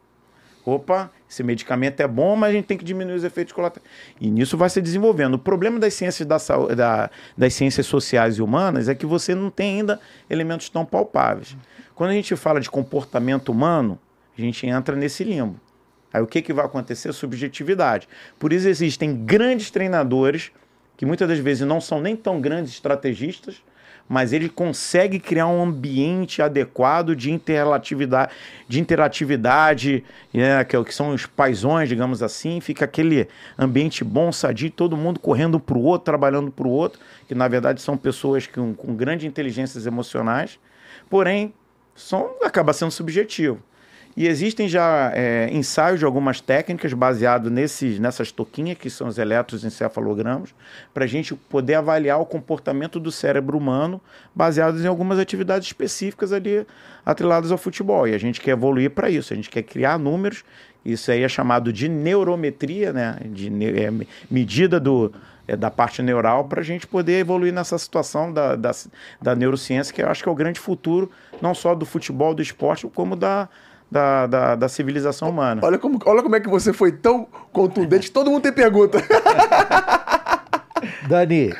[0.65, 3.89] opa, esse medicamento é bom, mas a gente tem que diminuir os efeitos colaterais.
[4.19, 5.35] E nisso vai se desenvolvendo.
[5.35, 6.35] O problema das ciências, da,
[6.75, 9.97] da, das ciências sociais e humanas é que você não tem ainda
[10.29, 11.55] elementos tão palpáveis.
[11.95, 13.97] Quando a gente fala de comportamento humano,
[14.37, 15.57] a gente entra nesse limbo.
[16.11, 17.13] Aí o que, que vai acontecer?
[17.13, 18.09] Subjetividade.
[18.37, 20.51] Por isso existem grandes treinadores
[20.97, 23.63] que muitas das vezes não são nem tão grandes estrategistas,
[24.07, 28.31] mas ele consegue criar um ambiente adequado de interatividade,
[28.67, 34.69] de interatividade né, que, que são os paisões, digamos assim, fica aquele ambiente bom, sadio,
[34.69, 38.47] todo mundo correndo para o outro, trabalhando para o outro, que na verdade são pessoas
[38.47, 40.59] com, com grandes inteligências emocionais,
[41.09, 41.53] porém,
[41.95, 43.61] são, acaba sendo subjetivo.
[44.15, 47.51] E existem já é, ensaios de algumas técnicas baseados
[47.99, 50.53] nessas toquinhas, que são os eletroencefalogramas,
[50.93, 54.01] para a gente poder avaliar o comportamento do cérebro humano
[54.35, 56.65] baseados em algumas atividades específicas ali
[57.05, 58.07] atreladas ao futebol.
[58.07, 60.43] E a gente quer evoluir para isso, a gente quer criar números,
[60.83, 63.17] isso aí é chamado de neurometria, né?
[63.25, 63.91] de é,
[64.29, 65.13] medida do,
[65.47, 68.71] é, da parte neural, para a gente poder evoluir nessa situação da, da,
[69.21, 71.09] da neurociência, que eu acho que é o grande futuro,
[71.41, 73.47] não só do futebol, do esporte, como da
[73.91, 75.61] da, da, da, civilização humana.
[75.63, 78.99] Olha como, olha como é que você foi tão contundente, todo mundo tem pergunta.
[81.09, 81.53] Dani,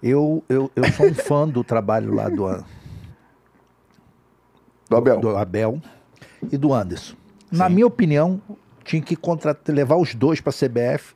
[0.00, 2.64] eu, eu, eu sou um fã do trabalho lá do,
[4.88, 5.20] do Abel.
[5.20, 5.82] Do Abel
[6.50, 7.14] e do Anderson.
[7.50, 7.58] Sim.
[7.58, 8.40] Na minha opinião,
[8.84, 11.14] tinha que contratar, levar os dois para a CBF.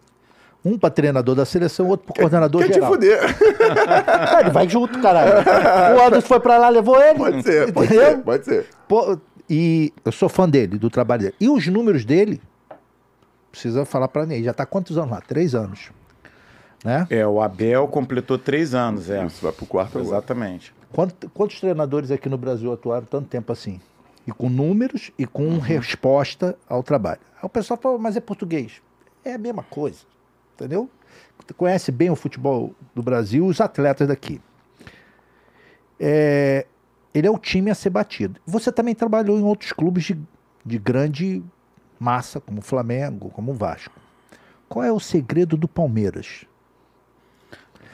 [0.65, 2.99] Um para treinador da seleção, outro para coordenador quer geral.
[2.99, 3.37] Quer te fuder.
[4.37, 5.35] É, ele vai junto, caralho.
[5.97, 7.17] O Anderson foi para lá, levou ele.
[7.17, 8.67] Pode ser, pode ser, pode ser.
[8.89, 9.17] Pô,
[9.49, 11.35] e eu sou fã dele, do trabalho dele.
[11.41, 12.41] E os números dele,
[13.51, 15.21] precisa falar para mim, já está quantos anos lá?
[15.21, 15.91] Três anos.
[16.85, 17.07] Né?
[17.11, 19.25] É, o Abel completou três anos, é.
[19.25, 20.75] Isso, vai pro quarto Exatamente.
[20.93, 23.81] Quantos, quantos treinadores aqui no Brasil atuaram tanto tempo assim?
[24.27, 25.59] E com números e com uhum.
[25.59, 27.21] resposta ao trabalho.
[27.37, 28.83] Aí o pessoal fala, mas é português.
[29.25, 29.99] É a mesma coisa,
[30.55, 30.89] entendeu?
[31.57, 34.41] Conhece bem o futebol do Brasil, os atletas daqui.
[35.99, 36.67] É,
[37.17, 38.39] ele é o time a ser batido.
[38.47, 40.19] Você também trabalhou em outros clubes de,
[40.63, 41.43] de grande
[41.99, 43.95] massa, como o Flamengo, como o Vasco.
[44.69, 46.45] Qual é o segredo do Palmeiras?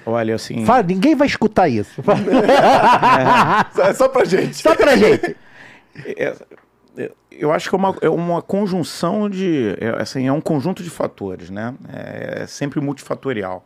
[0.04, 0.66] Olha, assim.
[0.66, 2.02] Fala, ninguém vai escutar isso.
[3.78, 3.90] é.
[3.90, 4.56] é só pra gente.
[4.56, 5.36] Só pra gente.
[6.04, 6.34] É,
[6.96, 9.76] é, eu acho que é uma, é uma conjunção de.
[9.78, 11.76] É, assim, é um conjunto de fatores, né?
[11.92, 13.64] É, é sempre multifatorial.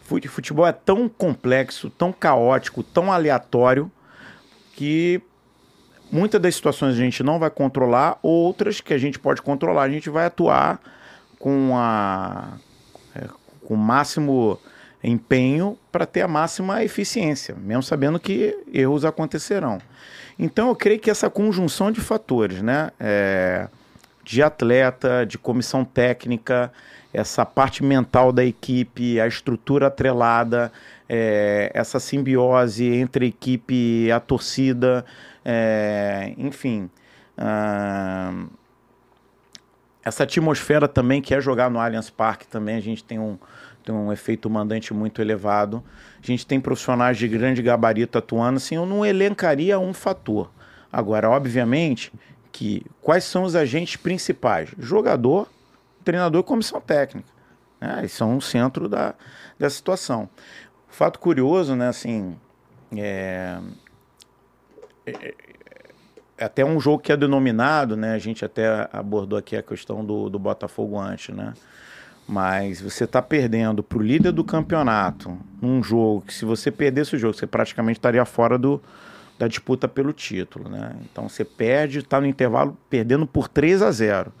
[0.00, 3.90] Futebol é tão complexo, tão caótico, tão aleatório
[4.76, 5.20] que
[6.12, 9.90] muitas das situações a gente não vai controlar, outras que a gente pode controlar, a
[9.90, 10.80] gente vai atuar
[11.38, 12.58] com a
[13.14, 13.26] é,
[13.64, 14.58] com o máximo
[15.02, 19.78] empenho para ter a máxima eficiência, mesmo sabendo que erros acontecerão.
[20.38, 23.68] Então eu creio que essa conjunção de fatores, né, é,
[24.22, 26.72] de atleta, de comissão técnica,
[27.12, 30.70] essa parte mental da equipe, a estrutura atrelada,
[31.08, 35.04] é, essa simbiose entre equipe a torcida,
[35.44, 36.90] é, enfim.
[37.38, 38.48] Uh,
[40.04, 43.36] essa atmosfera também que é jogar no Allianz Parque também, a gente tem um,
[43.84, 45.82] tem um efeito mandante muito elevado.
[46.22, 50.50] A gente tem profissionais de grande gabarito atuando, assim, eu não elencaria um fator.
[50.92, 52.12] Agora, obviamente,
[52.50, 54.70] que quais são os agentes principais?
[54.78, 55.48] Jogador,
[56.04, 57.28] treinador e comissão técnica.
[57.80, 57.96] Né?
[57.98, 59.14] Eles são o centro da,
[59.58, 60.28] da situação.
[60.88, 62.36] Fato curioso, né, assim,
[62.96, 63.58] é,
[65.04, 65.34] é,
[66.38, 70.04] é até um jogo que é denominado, né, a gente até abordou aqui a questão
[70.04, 71.52] do, do Botafogo antes, né,
[72.26, 77.14] mas você está perdendo para o líder do campeonato num jogo que se você perdesse
[77.14, 78.82] o jogo, você praticamente estaria fora do,
[79.38, 80.96] da disputa pelo título, né?
[81.04, 84.32] Então você perde, está no intervalo perdendo por 3 a 0.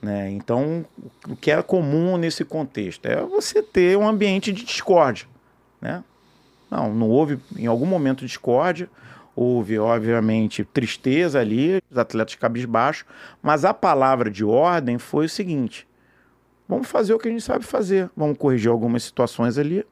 [0.00, 0.30] Né?
[0.30, 0.84] Então,
[1.28, 5.26] o que é comum nesse contexto é você ter um ambiente de discórdia.
[5.80, 6.02] Né?
[6.70, 8.88] Não, não houve em algum momento discórdia,
[9.34, 13.04] houve, obviamente, tristeza ali, os atletas cabisbaixo,
[13.42, 15.86] mas a palavra de ordem foi o seguinte:
[16.68, 19.84] vamos fazer o que a gente sabe fazer, vamos corrigir algumas situações ali,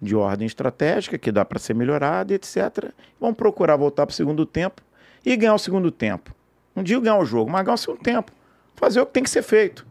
[0.00, 2.92] de ordem estratégica, que dá para ser melhorada, etc.
[3.20, 4.82] Vamos procurar voltar para o segundo tempo
[5.24, 6.34] e ganhar o segundo tempo.
[6.74, 8.30] Não digo ganhar o jogo, mas ganhar o segundo tempo.
[8.76, 9.84] Fazer o que tem que ser feito.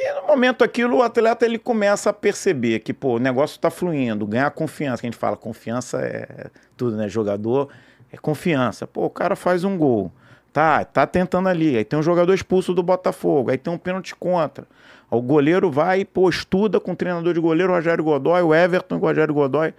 [0.00, 3.68] E no momento aquilo, o atleta ele começa a perceber que pô, o negócio está
[3.68, 5.00] fluindo, ganhar confiança.
[5.00, 7.08] Que a gente fala, confiança é tudo, né?
[7.08, 7.68] Jogador
[8.12, 8.86] é confiança.
[8.86, 10.12] Pô, o cara faz um gol.
[10.52, 11.76] Tá, tá tentando ali.
[11.76, 13.50] Aí tem um jogador expulso do Botafogo.
[13.50, 14.68] Aí tem um pênalti contra.
[15.10, 18.96] O goleiro vai, pô, estuda com o treinador de goleiro, o Rogério Godoy, o Everton
[18.96, 19.74] o Rogério Godoy.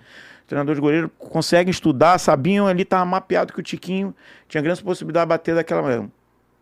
[0.48, 4.14] treinador de goleiro conseguem estudar, sabiam ali, estava mapeado que o Tiquinho
[4.50, 6.10] tinha grande possibilidade de bater daquela maneira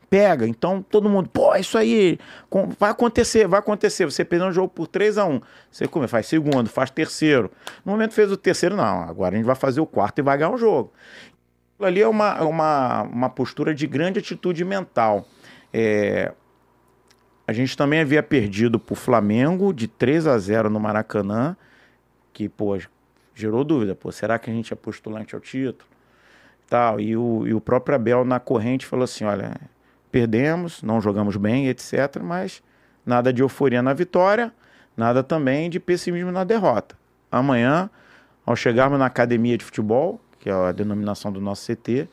[0.10, 0.48] pega.
[0.48, 2.20] Então todo mundo, pô, é isso aí
[2.80, 4.06] vai acontecer, vai acontecer.
[4.06, 5.42] Você perdeu um jogo por 3 a 1
[5.72, 7.52] Você come, faz segundo, faz terceiro.
[7.86, 9.04] No momento fez o terceiro, não.
[9.04, 10.92] Agora a gente vai fazer o quarto e vai ganhar o jogo.
[11.80, 15.28] Ali é uma, uma, uma postura de grande atitude mental.
[15.72, 16.34] É,
[17.48, 21.56] a gente também havia perdido para o Flamengo de 3 a 0 no Maracanã,
[22.34, 22.78] que, pô,
[23.36, 23.94] gerou dúvida.
[23.96, 25.90] Pô, será que a gente é postulante ao título?
[26.68, 27.00] Tal.
[27.00, 29.56] E, o, e o próprio Abel na corrente falou assim: olha,
[30.12, 32.22] perdemos, não jogamos bem, etc.
[32.22, 32.62] Mas
[33.06, 34.54] nada de euforia na vitória,
[34.96, 36.98] nada também de pessimismo na derrota.
[37.32, 37.90] Amanhã,
[38.46, 42.08] ao chegarmos na academia de futebol, que é a denominação do nosso CT,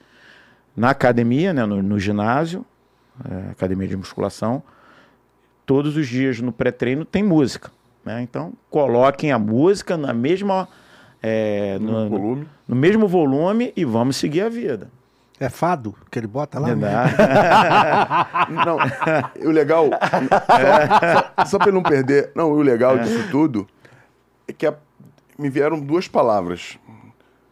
[0.76, 2.64] na academia, né, no, no ginásio,
[3.30, 4.62] é, academia de musculação,
[5.64, 7.70] todos os dias no pré-treino tem música.
[8.04, 8.22] Né?
[8.22, 10.68] Então, coloquem a música na mesma,
[11.22, 14.90] é, no, no, no mesmo volume e vamos seguir a vida.
[15.38, 16.68] É fado que ele bota lá?
[18.64, 18.79] não,
[19.49, 19.90] o legal,
[21.37, 23.66] só, só, para não perder, não, o legal disso tudo
[24.47, 24.75] é que a,
[25.37, 26.79] me vieram duas palavras.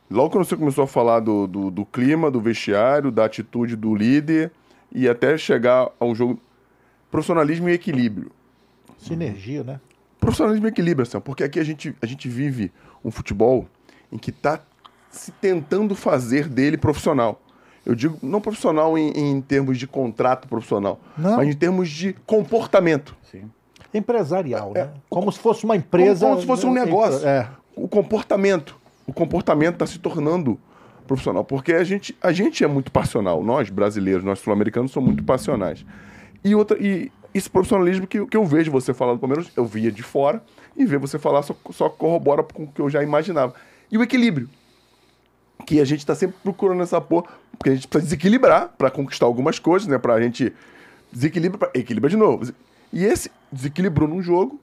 [0.09, 3.95] Logo quando você começou a falar do, do, do, clima, do vestiário, da atitude do
[3.95, 4.53] líder
[4.93, 6.39] e até chegar ao jogo,
[7.11, 8.31] profissionalismo e equilíbrio.
[8.99, 9.81] Sinergia, né?
[10.21, 12.71] Profissionalismo e equilíbrio, assim, porque aqui a gente, a gente vive
[13.05, 13.67] um futebol
[14.13, 14.61] em que está
[15.11, 17.41] se tentando fazer dele profissional.
[17.85, 21.37] Eu digo não profissional em, em termos de contrato profissional, não.
[21.37, 23.17] mas em termos de comportamento.
[23.31, 23.51] Sim.
[23.93, 24.91] Empresarial, é, né?
[25.11, 26.21] Como se fosse uma empresa.
[26.21, 26.85] Como, como se fosse um né?
[26.85, 27.27] negócio.
[27.27, 27.49] É.
[27.75, 28.77] O comportamento.
[29.07, 30.59] O comportamento está se tornando
[31.07, 31.45] profissional.
[31.45, 33.43] Porque a gente, a gente é muito passional.
[33.43, 35.85] Nós, brasileiros, nós sul-americanos, somos muito passionais.
[36.45, 39.91] E, outra, e esse profissionalismo que, que eu vejo você falar do Palmeiras, eu via
[39.91, 40.43] de fora,
[40.77, 43.55] e ver você falar só, só corrobora com o que eu já imaginava.
[43.91, 44.49] E o equilíbrio
[45.67, 47.27] que a gente está sempre procurando essa porra,
[47.59, 49.99] porque a gente precisa desequilibrar para conquistar algumas coisas, né?
[49.99, 50.53] Pra gente
[51.13, 52.53] desequilibra, pra, equilibra de novo.
[52.93, 54.61] E esse desequilibrou num jogo,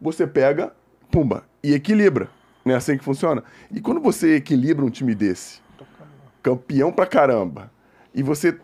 [0.00, 0.72] você pega,
[1.10, 2.28] pumba, e equilibra.
[2.64, 3.42] Não é assim que funciona?
[3.70, 5.60] E quando você equilibra um time desse,
[6.42, 7.70] campeão pra caramba,
[8.14, 8.56] e você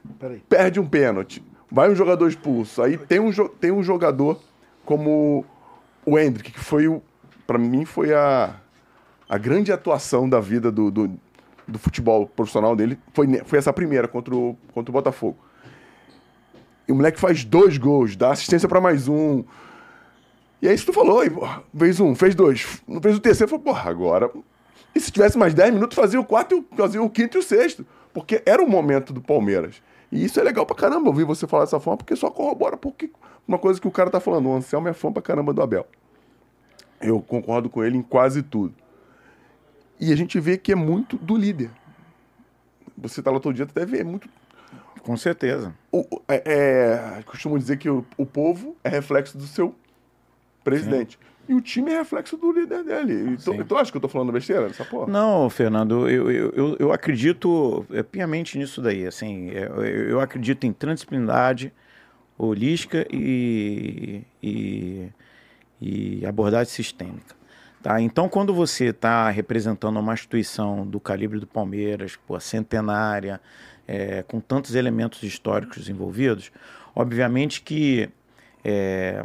[0.48, 4.40] perde um pênalti, vai um jogador expulso, aí tem um, tem um jogador
[4.84, 5.44] como
[6.04, 7.02] o Hendrick, que foi o.
[7.46, 8.54] Pra mim foi a,
[9.28, 11.20] a grande atuação da vida do, do
[11.66, 15.36] do futebol profissional dele foi, foi essa primeira contra o, contra o Botafogo.
[16.86, 19.42] E o moleque faz dois gols, dá assistência para mais um.
[20.60, 23.50] E aí, isso tu falou, aí, porra, fez um, fez dois, não fez o terceiro,
[23.50, 24.30] falou, porra, agora.
[24.94, 27.84] E se tivesse mais 10 minutos, fazia o quarto, fazia o quinto e o sexto.
[28.12, 29.82] Porque era o momento do Palmeiras.
[30.12, 33.10] E isso é legal pra caramba ouvir você falar dessa forma, porque só corrobora porque
[33.46, 34.48] uma coisa que o cara tá falando.
[34.48, 35.86] O Anselmo é fã pra caramba do Abel.
[37.00, 38.74] Eu concordo com ele em quase tudo.
[40.04, 41.70] E a gente vê que é muito do líder.
[42.98, 44.28] Você tá lá todo dia, até vê, é muito.
[45.02, 45.74] Com certeza.
[45.90, 49.74] O, é, é, costumo dizer que o, o povo é reflexo do seu
[50.62, 51.18] presidente.
[51.18, 51.52] Sim.
[51.52, 53.36] E o time é reflexo do líder dele.
[53.38, 55.10] Então, tu acha que eu tô falando besteira dessa porra?
[55.10, 59.06] Não, Fernando, eu, eu, eu, eu acredito é, piamente nisso daí.
[59.06, 61.72] Assim, é, eu, eu acredito em transdisciplinaridade
[62.36, 65.08] holística e, e,
[65.80, 67.34] e abordagem sistêmica.
[67.84, 68.00] Tá?
[68.00, 73.38] Então, quando você está representando uma instituição do calibre do Palmeiras, pô, centenária,
[73.86, 76.50] é, com tantos elementos históricos envolvidos,
[76.96, 78.08] obviamente que
[78.64, 79.22] é,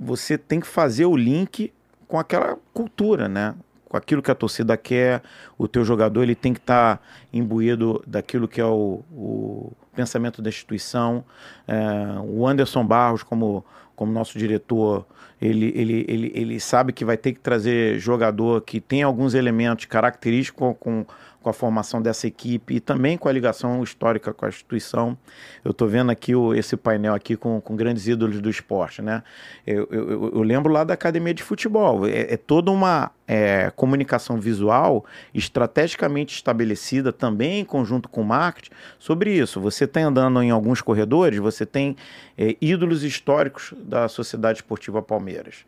[0.00, 1.72] você tem que fazer o link
[2.08, 3.54] com aquela cultura, né?
[3.88, 5.22] Com aquilo que a torcida quer,
[5.56, 10.42] o teu jogador ele tem que estar tá imbuído daquilo que é o, o pensamento
[10.42, 11.24] da instituição.
[11.68, 15.06] É, o Anderson Barros, como, como nosso diretor,
[15.40, 19.84] ele, ele, ele, ele sabe que vai ter que trazer jogador que tem alguns elementos
[19.86, 21.04] característicos com,
[21.42, 25.18] com a formação dessa equipe e também com a ligação histórica com a instituição.
[25.64, 29.22] Eu estou vendo aqui o, esse painel aqui com, com grandes ídolos do esporte, né?
[29.66, 32.06] Eu, eu, eu lembro lá da academia de futebol.
[32.06, 38.70] É, é toda uma é, comunicação visual estrategicamente estabelecida também em conjunto com o marketing
[38.98, 39.60] sobre isso.
[39.60, 41.96] Você está andando em alguns corredores, você tem
[42.38, 45.64] é, ídolos históricos da Sociedade Esportiva Palmeiras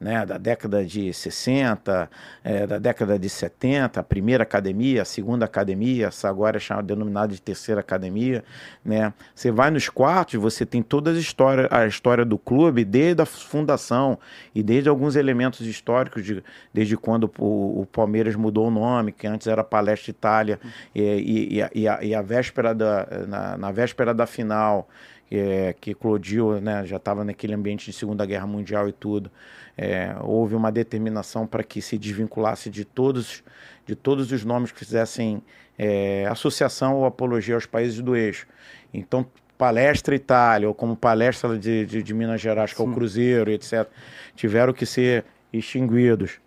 [0.00, 2.10] né, da década de 60,
[2.42, 6.86] é, da década de 70, a primeira academia, a segunda academia, essa agora é chamada,
[6.86, 8.44] denominada de terceira academia.
[8.84, 9.12] Né?
[9.34, 13.26] Você vai nos quartos, você tem toda a história, a história do clube, desde a
[13.26, 14.18] fundação
[14.54, 19.26] e desde alguns elementos históricos, de, desde quando o, o Palmeiras mudou o nome, que
[19.26, 20.60] antes era Palestra Itália,
[20.94, 24.88] e, e, e, a, e a, véspera da, na, na véspera da final,
[25.30, 29.30] é, que eclodiu, né, já estava naquele ambiente de Segunda Guerra Mundial e tudo.
[29.76, 33.42] É, houve uma determinação para que se desvinculasse de todos,
[33.84, 35.42] de todos os nomes que fizessem
[35.78, 38.46] é, associação ou apologia aos países do eixo.
[38.92, 39.26] Então,
[39.58, 43.88] Palestra Itália, ou como Palestra de, de, de Minas Gerais, que é o Cruzeiro, etc.,
[44.36, 46.40] tiveram que ser extinguidos.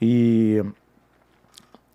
[0.00, 0.62] E,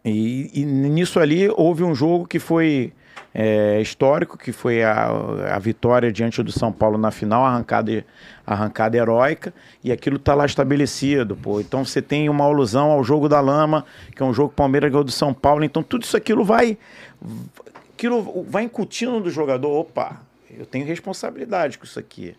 [0.04, 2.94] e, e nisso ali houve um jogo que foi
[3.34, 8.06] é, histórico, que foi a, a vitória diante do São Paulo na final, arrancada,
[8.54, 11.36] arrancada heróica, e aquilo está lá estabelecido.
[11.36, 11.62] Pô.
[11.62, 13.86] Então você tem uma alusão ao jogo da lama,
[14.16, 15.64] que é um jogo Palmeiras ganhou do São Paulo.
[15.64, 16.78] Então tudo isso aquilo vai,
[17.94, 22.36] aquilo vai incutindo do jogador: opa, eu tenho responsabilidade com isso aqui.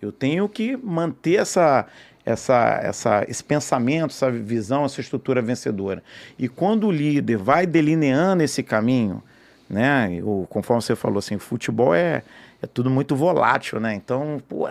[0.00, 1.86] Eu tenho que manter essa,
[2.24, 6.04] essa, essa, esse pensamento, essa visão, essa estrutura vencedora.
[6.38, 9.20] E quando o líder vai delineando esse caminho,
[9.68, 10.20] né?
[10.22, 12.22] O, conforme você falou, assim, o futebol é,
[12.62, 13.92] é tudo muito volátil, né?
[13.92, 14.68] Então, pô,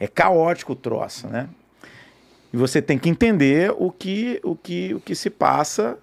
[0.00, 1.48] é caótico o troço, né?
[2.52, 5.96] E você tem que entender o que, o que, o que se passa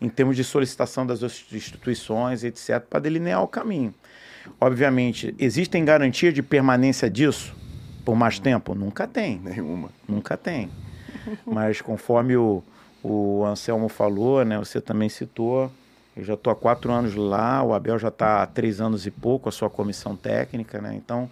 [0.00, 3.94] em termos de solicitação das instituições, etc., para delinear o caminho.
[4.60, 7.54] Obviamente, existem garantias de permanência disso
[8.04, 8.74] por mais tempo?
[8.74, 9.38] Nunca tem.
[9.38, 9.90] Nenhuma.
[10.08, 10.68] Nunca tem.
[11.46, 12.64] Mas conforme o,
[13.00, 15.70] o Anselmo falou, né, você também citou,
[16.16, 19.10] eu já estou há quatro anos lá, o Abel já está há três anos e
[19.10, 20.94] pouco, a sua comissão técnica, né?
[20.96, 21.30] Então,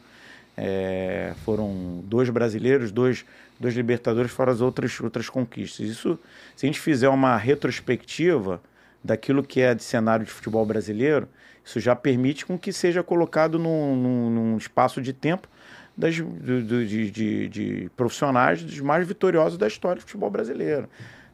[0.57, 3.25] é, foram dois brasileiros, dois,
[3.59, 5.89] dois libertadores, fora as outras, outras conquistas.
[5.89, 6.19] Isso,
[6.57, 8.61] se a gente fizer uma retrospectiva
[9.03, 11.29] daquilo que é de cenário de futebol brasileiro,
[11.65, 15.49] isso já permite com que seja colocado num, num, num espaço de tempo
[15.97, 20.89] das, do, de, de, de, profissionais dos mais vitoriosos da história do futebol brasileiro.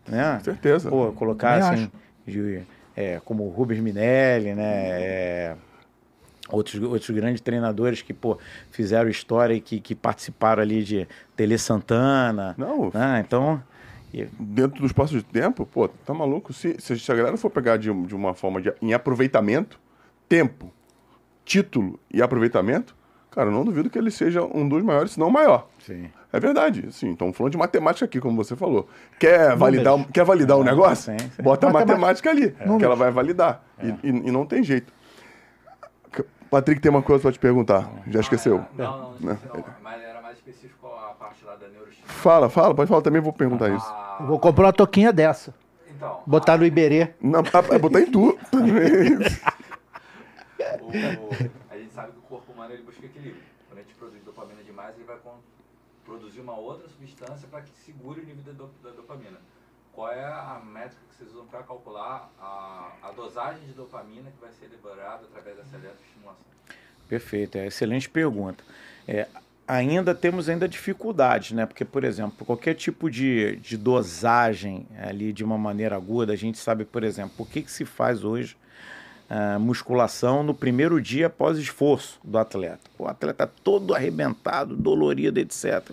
[0.07, 0.37] Né?
[0.39, 0.89] Com certeza.
[0.89, 1.91] Pô, colocar assim,
[2.27, 2.63] de,
[2.97, 4.89] é, como o Rubens Minelli, né?
[4.89, 5.57] É,
[6.49, 8.39] outros, outros grandes treinadores que pô,
[8.71, 12.55] fizeram história e que, que participaram ali de Tele Santana.
[12.59, 12.91] Não.
[12.93, 13.23] Né?
[13.27, 13.63] Então.
[14.39, 16.51] Dentro do espaço de tempo, pô, tá maluco?
[16.51, 19.79] Se, se a galera for pegar de, de uma forma de, em aproveitamento,
[20.27, 20.73] tempo,
[21.45, 22.97] título e aproveitamento,
[23.31, 25.69] cara, eu não duvido que ele seja um dos maiores, se não o maior.
[25.81, 26.09] Sim.
[26.33, 26.93] É verdade.
[26.93, 28.89] Sim, então falando de matemática aqui, como você falou.
[29.19, 31.13] Quer validar, quer validar o um negócio?
[31.13, 31.43] Sim, sim.
[31.43, 32.79] Bota a matemática, ali, é.
[32.79, 33.65] que ela vai validar.
[33.79, 33.87] É.
[33.87, 34.93] E, e, e, não tem jeito.
[36.51, 37.91] Patrick tem uma coisa para te perguntar.
[38.09, 38.65] Já esqueceu?
[38.77, 42.23] Não, não, não, não, Mas era mais específico a parte lá da neuroestimulação.
[42.23, 43.87] Fala, fala, pode falar também, vou perguntar isso.
[44.21, 45.55] Eu vou comprar uma toquinha dessa.
[45.91, 46.23] Então.
[46.27, 46.59] Botar a...
[46.59, 47.15] no Iberê.
[47.21, 48.39] Não, é botar em tu.
[50.83, 50.91] o,
[51.71, 53.43] a gente sabe que o corpo humano ele busca equilíbrio.
[53.69, 55.17] Quando a gente produz dopamina demais, ele vai
[56.05, 59.39] produzir uma outra substância para que segure o nível da, dopamina.
[59.97, 64.39] Qual é a métrica que vocês usam para calcular a, a, dosagem de dopamina que
[64.39, 66.45] vai ser liberada através dessa eletroestimulação?
[67.09, 68.63] Perfeito, é excelente pergunta.
[69.09, 69.27] É,
[69.67, 71.65] ainda temos ainda dificuldades, né?
[71.65, 76.59] Porque, por exemplo, qualquer tipo de, de dosagem ali de uma maneira aguda, a gente
[76.59, 78.55] sabe, por exemplo, o que, que se faz hoje
[79.59, 82.91] musculação no primeiro dia após esforço do atleta.
[82.99, 85.91] O atleta todo arrebentado, dolorido, etc.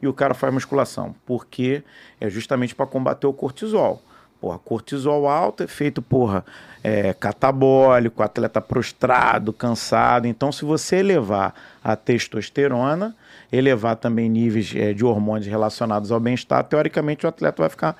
[0.00, 1.82] E o cara faz musculação, porque
[2.20, 4.02] é justamente para combater o cortisol.
[4.40, 6.44] Porra, cortisol alto é feito, porra,
[6.84, 10.26] é, catabólico, atleta prostrado, cansado.
[10.26, 13.16] Então, se você elevar a testosterona,
[13.52, 17.96] elevar também níveis é, de hormônios relacionados ao bem-estar, teoricamente o atleta vai ficar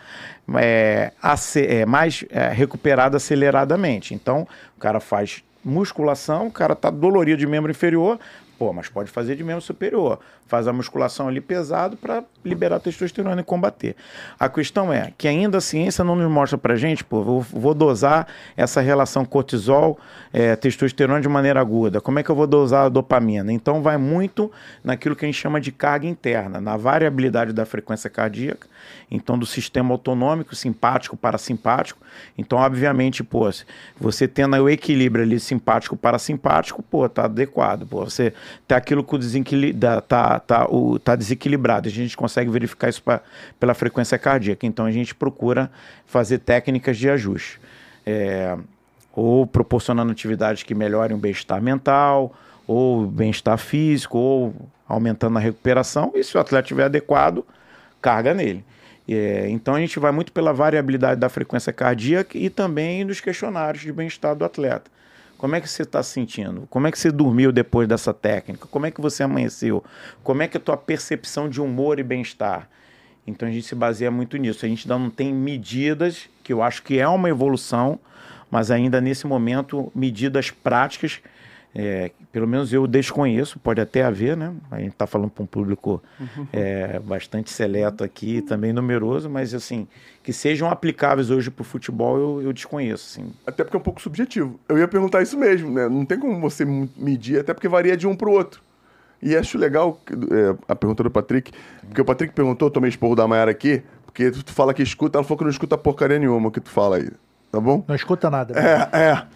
[0.59, 2.25] é, mais
[2.55, 4.15] recuperado aceleradamente.
[4.15, 8.19] Então, o cara faz musculação, o cara está dolorido de membro inferior,
[8.59, 10.19] Pô, mas pode fazer de membro superior.
[10.47, 13.95] Faz a musculação ali pesado para liberar testosterona e combater.
[14.39, 17.75] A questão é que ainda a ciência não nos mostra pra gente, pô, vou, vou
[17.75, 18.27] dosar
[18.57, 19.99] essa relação cortisol,
[20.33, 22.01] é, testosterona de maneira aguda.
[22.01, 23.53] Como é que eu vou dosar a dopamina?
[23.53, 24.51] Então vai muito
[24.83, 28.67] naquilo que a gente chama de carga interna, na variabilidade da frequência cardíaca,
[29.11, 32.01] então do sistema autonômico, simpático, parasimpático.
[32.37, 33.49] Então, obviamente, pô,
[33.99, 37.87] você tendo o equilíbrio ali simpático, parasimpático, pô, tá adequado.
[37.87, 38.33] Pô, você
[38.67, 41.89] tá aquilo que o tá, tá, o, tá desequilibrado.
[41.89, 43.21] A gente consegue verificar isso pra,
[43.59, 44.67] pela frequência cardíaca.
[44.67, 45.71] Então a gente procura
[46.07, 47.61] fazer técnicas de ajuste.
[48.05, 48.57] É,
[49.13, 52.35] ou proporcionando atividades que melhorem o bem-estar mental,
[52.67, 54.55] ou bem-estar físico, ou
[54.87, 56.13] aumentando a recuperação.
[56.15, 57.45] E se o atleta estiver adequado,
[58.01, 58.63] carga nele.
[59.09, 63.83] É, então a gente vai muito pela variabilidade da frequência cardíaca e também nos questionários
[63.83, 64.91] de bem-estar do atleta.
[65.39, 66.67] Como é que você está se sentindo?
[66.71, 68.67] Como é que você dormiu depois dessa técnica?
[68.67, 69.85] Como é que você amanheceu?
[70.23, 72.69] Como é que é a tua percepção de humor e bem-estar?
[73.27, 74.65] Então a gente se baseia muito nisso.
[74.65, 77.99] A gente ainda não tem medidas, que eu acho que é uma evolução,
[78.51, 81.21] mas ainda nesse momento, medidas práticas
[81.79, 84.51] é, pelo menos eu desconheço, pode até haver, né?
[84.71, 86.03] A gente está falando para um público
[86.51, 89.87] é, bastante seleto aqui, também numeroso, mas assim,
[90.23, 93.21] que sejam aplicáveis hoje para o futebol, eu, eu desconheço.
[93.21, 93.31] Assim.
[93.47, 94.59] Até porque é um pouco subjetivo.
[94.67, 95.87] Eu ia perguntar isso mesmo, né?
[95.87, 96.65] Não tem como você
[96.97, 98.63] medir, até porque varia de um para o outro.
[99.21, 101.53] E acho legal é, a pergunta do Patrick,
[101.83, 105.25] porque o Patrick perguntou, tomei esporro da Mayara aqui, porque tu fala que escuta, ela
[105.25, 107.11] falou que não escuta porcaria nenhuma o que tu fala aí,
[107.53, 107.85] tá bom?
[107.87, 108.59] Não escuta nada.
[108.59, 109.27] É, é.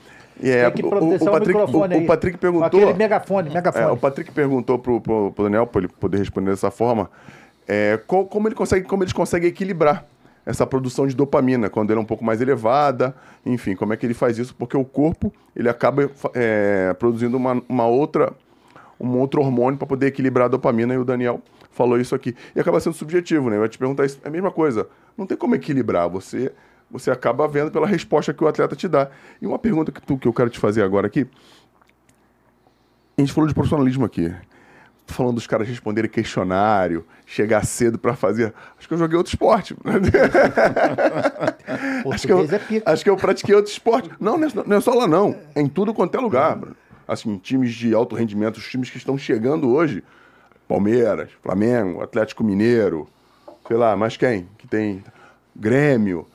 [0.42, 2.66] É, que o, o, Patrick, o, o, Patrick perguntou.
[2.66, 3.84] Aquele megafone, megafone.
[3.84, 7.10] É, o Patrick perguntou pro, pro, pro Daniel, para ele poder responder dessa forma,
[7.68, 10.06] é, qual, como, ele consegue, como eles conseguem equilibrar
[10.46, 13.14] essa produção de dopamina quando ela é um pouco mais elevada,
[13.44, 14.54] enfim, como é que ele faz isso?
[14.54, 18.32] Porque o corpo ele acaba é, produzindo uma, uma outra
[18.98, 22.60] um outro hormônio para poder equilibrar a dopamina e o Daniel falou isso aqui e
[22.60, 23.56] acaba sendo subjetivo, né?
[23.56, 24.86] Eu ia te perguntar isso, é a mesma coisa.
[25.16, 26.08] Não tem como equilibrar.
[26.10, 26.52] Você
[26.90, 29.08] você acaba vendo pela resposta que o atleta te dá.
[29.40, 31.26] E uma pergunta que, tu, que eu quero te fazer agora aqui.
[33.16, 34.34] A gente falou de profissionalismo aqui.
[35.06, 38.54] Tô falando dos caras responderem questionário, chegar cedo para fazer.
[38.78, 39.76] Acho que eu joguei outro esporte.
[42.12, 44.10] acho, que eu, é acho que eu pratiquei outro esporte.
[44.18, 45.36] Não, não é só lá, não.
[45.54, 46.58] É em tudo quanto é lugar.
[47.06, 50.02] Assim, times de alto rendimento, os times que estão chegando hoje.
[50.68, 53.08] Palmeiras, Flamengo, Atlético Mineiro,
[53.66, 54.48] sei lá, mas quem?
[54.56, 55.02] Que tem
[55.56, 56.28] Grêmio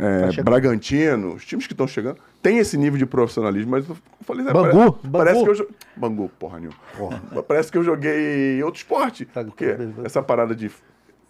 [0.00, 3.96] é, tá Bragantino, os times que estão chegando, tem esse nível de profissionalismo, mas eu
[4.20, 5.12] falei, né, Bangu, parece, Bangu.
[5.12, 5.74] parece que eu joguei.
[5.96, 6.76] Bangu, porra nenhuma.
[6.96, 7.42] Porra.
[7.42, 9.24] Parece que eu joguei outro esporte.
[9.24, 10.70] Tá porque essa parada de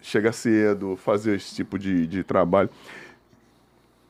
[0.01, 2.69] chegar cedo, fazer esse tipo de, de trabalho.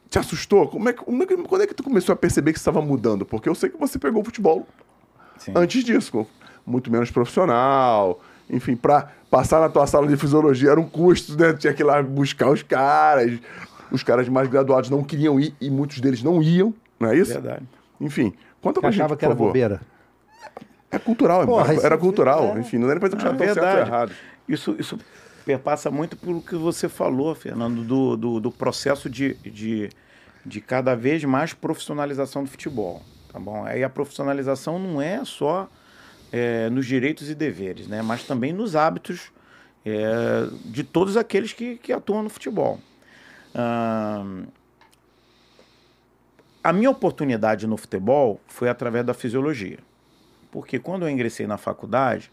[0.09, 0.67] Te assustou?
[0.67, 3.25] Como é, como é, quando é que tu começou a perceber que estava mudando?
[3.25, 4.67] Porque eu sei que você pegou o futebol
[5.37, 5.53] Sim.
[5.55, 6.27] antes disso,
[6.65, 8.19] muito menos profissional.
[8.49, 11.53] Enfim, para passar na tua sala de fisiologia era um custo, né?
[11.53, 13.39] Tinha que ir lá buscar os caras,
[13.91, 17.33] os caras mais graduados não queriam ir e muitos deles não iam, não é isso?
[17.33, 17.65] Verdade.
[17.99, 19.81] Enfim, conta pra achava gente, que era bobeira.
[20.91, 22.55] É cultural, Porra, era, cultural.
[22.55, 22.59] É...
[22.59, 24.11] Enfim, não era pra dizer que já estão certo errado.
[24.47, 24.97] Isso, isso
[25.45, 29.89] perpassa muito pelo que você falou, Fernando, do, do, do processo de, de,
[30.45, 33.03] de cada vez mais profissionalização do futebol.
[33.31, 33.63] Tá bom?
[33.65, 35.69] Aí a profissionalização não é só
[36.31, 38.01] é, nos direitos e deveres, né?
[38.01, 39.31] mas também nos hábitos
[39.85, 42.79] é, de todos aqueles que, que atuam no futebol
[43.53, 44.23] a
[46.73, 49.79] minha oportunidade no futebol foi através da fisiologia.
[50.51, 52.31] Porque quando eu ingressei na faculdade,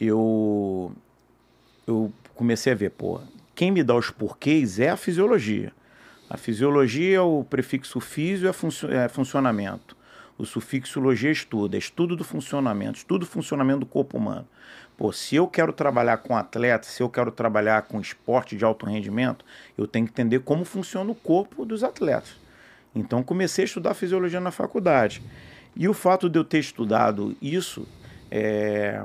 [0.00, 0.92] eu,
[1.86, 3.20] eu comecei a ver, pô,
[3.54, 5.72] quem me dá os porquês é a fisiologia.
[6.28, 9.96] A fisiologia, o prefixo físio é, funcio é funcionamento.
[10.38, 14.46] O sufixo logia é estudo, é estudo do funcionamento, estudo do funcionamento do corpo humano.
[14.96, 18.86] Pô, se eu quero trabalhar com atleta, se eu quero trabalhar com esporte de alto
[18.86, 19.44] rendimento,
[19.76, 22.36] eu tenho que entender como funciona o corpo dos atletas.
[22.94, 25.22] Então comecei a estudar fisiologia na faculdade.
[25.74, 27.86] E o fato de eu ter estudado isso,
[28.30, 29.02] é...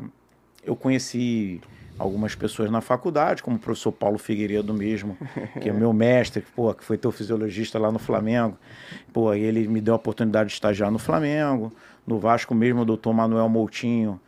[0.63, 1.59] eu conheci
[1.99, 5.17] algumas pessoas na faculdade, como o professor Paulo Figueiredo mesmo,
[5.61, 8.57] que é meu mestre, pô, que foi teu fisiologista lá no Flamengo.
[9.11, 11.71] Pô, ele me deu a oportunidade de estagiar no Flamengo.
[12.07, 14.19] No Vasco mesmo, o doutor Manuel Moutinho,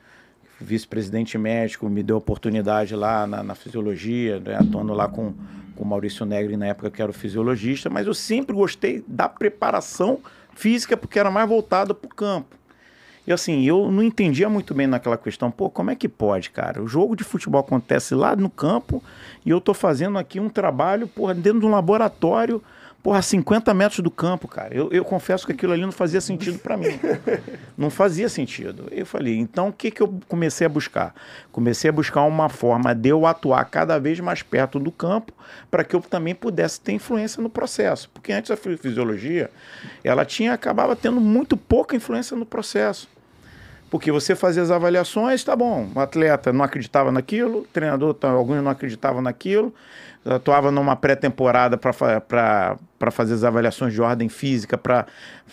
[0.60, 5.34] vice-presidente médico, me deu oportunidade lá na, na fisiologia, né, atuando lá com
[5.76, 9.28] com o Maurício Negri na época que era o fisiologista, mas eu sempre gostei da
[9.28, 10.20] preparação
[10.54, 12.56] física porque era mais voltada para o campo.
[13.26, 16.84] E assim, eu não entendia muito bem naquela questão, pô, como é que pode, cara?
[16.84, 19.02] O jogo de futebol acontece lá no campo
[19.46, 22.62] e eu tô fazendo aqui um trabalho, porra, dentro de um laboratório
[23.04, 24.74] porra, 50 metros do campo, cara.
[24.74, 26.98] Eu, eu confesso que aquilo ali não fazia sentido para mim.
[27.78, 28.88] não fazia sentido.
[28.92, 31.14] Eu falei, então o que, que eu comecei a buscar?
[31.52, 35.34] Comecei a buscar uma forma de eu atuar cada vez mais perto do campo
[35.70, 38.10] para que eu também pudesse ter influência no processo.
[38.14, 39.52] Porque antes a fisiologia,
[40.02, 43.10] ela tinha acabava tendo muito pouca influência no processo.
[43.94, 48.28] Porque você fazia as avaliações, tá bom, o atleta não acreditava naquilo, o treinador, tá,
[48.28, 49.72] alguns não acreditavam naquilo,
[50.26, 55.06] atuava numa pré-temporada para fazer as avaliações de ordem física, para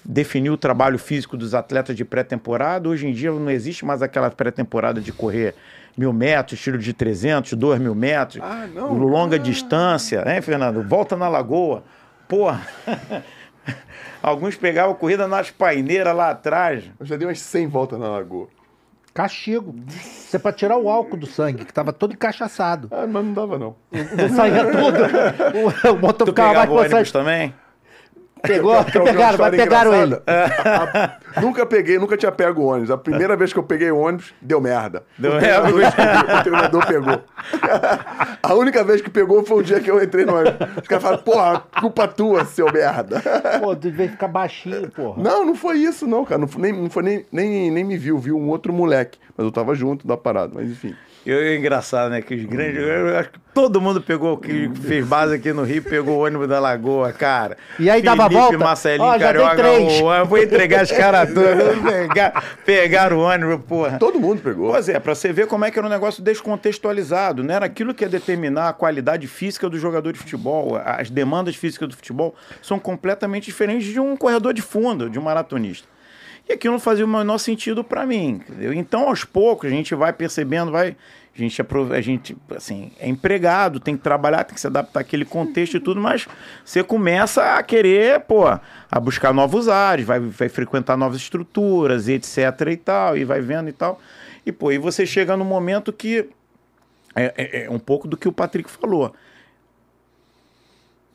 [0.04, 2.88] definir o trabalho físico dos atletas de pré-temporada.
[2.88, 5.54] Hoje em dia não existe mais aquela pré-temporada de correr
[5.96, 9.38] mil metros, tiro de 300, dois mil metros, ah, longa ah.
[9.38, 10.82] distância, hein, Fernando?
[10.82, 11.82] Volta na lagoa.
[12.28, 12.60] Porra!
[14.22, 16.84] Alguns pegavam corrida nas paineiras lá atrás.
[16.98, 18.48] Eu já dei umas 100 voltas na lagoa.
[19.12, 19.74] Castigo.
[19.88, 22.88] Isso é pra tirar o álcool do sangue, que tava todo encaixaçado.
[22.90, 23.76] Ah, mas não dava, não.
[24.34, 25.00] Saía tudo.
[25.90, 27.54] O, o motor tu ficava mais ônibus também?
[28.42, 28.84] Pegou?
[28.84, 30.16] pegaram, mas pegaram ele.
[31.40, 32.90] nunca peguei, nunca tinha pego o ônibus.
[32.90, 35.02] A primeira vez que eu peguei o ônibus, deu merda.
[35.18, 35.70] Deu merda?
[36.40, 37.22] O treinador pegou.
[38.42, 40.68] A única vez que pegou foi o dia que eu entrei no ônibus.
[40.82, 43.22] Os caras falaram, porra, culpa tua, seu merda.
[43.60, 45.22] Pô, tu veio ficar baixinho, porra.
[45.22, 46.40] Não, não foi isso, não, cara.
[46.40, 49.18] Não foi, nem, não foi nem, nem, nem me viu, viu um outro moleque.
[49.36, 50.94] Mas eu tava junto da parada, mas enfim.
[51.24, 52.22] Eu, é engraçado, né?
[52.22, 52.80] Que os grandes.
[52.80, 56.48] Eu acho que todo mundo pegou, que fez base aqui no Rio, pegou o ônibus
[56.48, 57.58] da Lagoa, cara.
[57.78, 58.58] E aí Felipe, dava volta?
[58.58, 61.78] Marcelinho, oh, Carioca, eu vou entregar os caras todos.
[61.84, 63.98] Pegar, pegaram o ônibus, porra.
[63.98, 64.72] Todo mundo pegou.
[64.72, 67.44] Pois é, pra você ver como é que era um negócio descontextualizado.
[67.44, 70.80] Não era aquilo que ia determinar a qualidade física do jogador de futebol.
[70.82, 75.22] As demandas físicas do futebol são completamente diferentes de um corredor de fundo, de um
[75.22, 75.86] maratonista.
[76.50, 78.42] E aquilo não fazia o menor sentido para mim.
[78.48, 78.72] Entendeu?
[78.72, 80.96] Então, aos poucos, a gente vai percebendo, vai.
[81.32, 85.24] A gente, a gente assim, é empregado, tem que trabalhar, tem que se adaptar àquele
[85.24, 86.26] contexto e tudo, mas
[86.64, 92.14] você começa a querer, pô, a buscar novos ares, vai, vai frequentar novas estruturas, e
[92.14, 92.36] etc
[92.72, 94.00] e tal, e vai vendo e tal.
[94.44, 96.28] E, pô, e você chega no momento que
[97.14, 99.14] é, é, é um pouco do que o Patrick falou.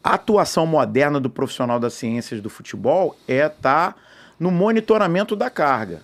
[0.01, 3.95] A atuação moderna do profissional das ciências do futebol é estar tá
[4.39, 6.01] no monitoramento da carga.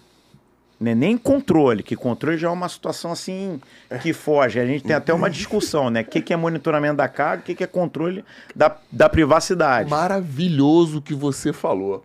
[0.80, 0.96] Né?
[0.96, 3.62] Nem controle, que controle já é uma situação assim
[4.02, 4.60] que foge.
[4.60, 6.02] A gente tem até uma discussão, né?
[6.02, 8.26] O que, que é monitoramento da carga, o que, que é controle
[8.56, 9.90] da, da privacidade.
[9.90, 12.04] Maravilhoso que você falou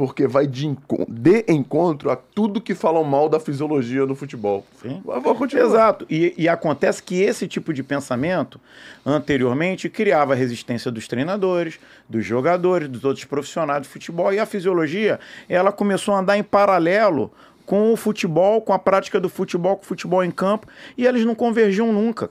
[0.00, 4.64] porque vai de, encontro, de encontro a tudo que falam mal da fisiologia do futebol.
[4.80, 5.02] Sim.
[5.04, 5.66] Vou continuar.
[5.66, 6.06] Exato.
[6.08, 8.58] E, e, acontece que esse tipo de pensamento,
[9.04, 11.78] anteriormente, criava resistência dos treinadores,
[12.08, 14.32] dos jogadores, dos outros profissionais de futebol.
[14.32, 17.30] E a fisiologia, ela começou a andar em paralelo
[17.66, 21.26] com o futebol, com a prática do futebol, com o futebol em campo, e eles
[21.26, 22.30] não convergiam nunca.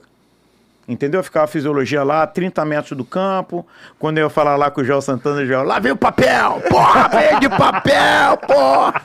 [0.90, 1.22] Entendeu?
[1.22, 3.64] Ficava a fisiologia lá, 30 metros do campo.
[3.96, 6.60] Quando eu ia falar lá com o João Santana, o João, lá vem o papel!
[6.68, 9.00] Porra, vem de papel, porra!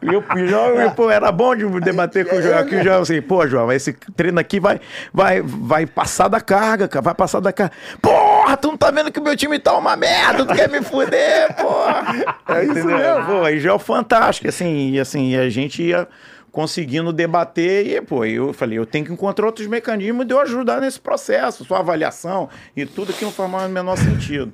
[0.00, 2.56] E o João, pô, era bom de debater com o João.
[2.56, 4.80] Aqui o João assim, pô, João, esse treino aqui vai,
[5.12, 7.74] vai, vai passar da carga, cara, vai passar da carga.
[8.00, 10.80] Porra, tu não tá vendo que o meu time tá uma merda, tu quer me
[10.82, 12.36] fuder, porra!
[12.48, 12.96] É isso Entendeu?
[12.96, 13.26] mesmo.
[13.26, 16.06] Pô, aí já é fantástico, assim, e assim, a gente ia
[16.50, 20.80] conseguindo debater e, pô, eu falei, eu tenho que encontrar outros mecanismos de eu ajudar
[20.80, 24.52] nesse processo, sua avaliação e tudo que não faz mais o menor sentido.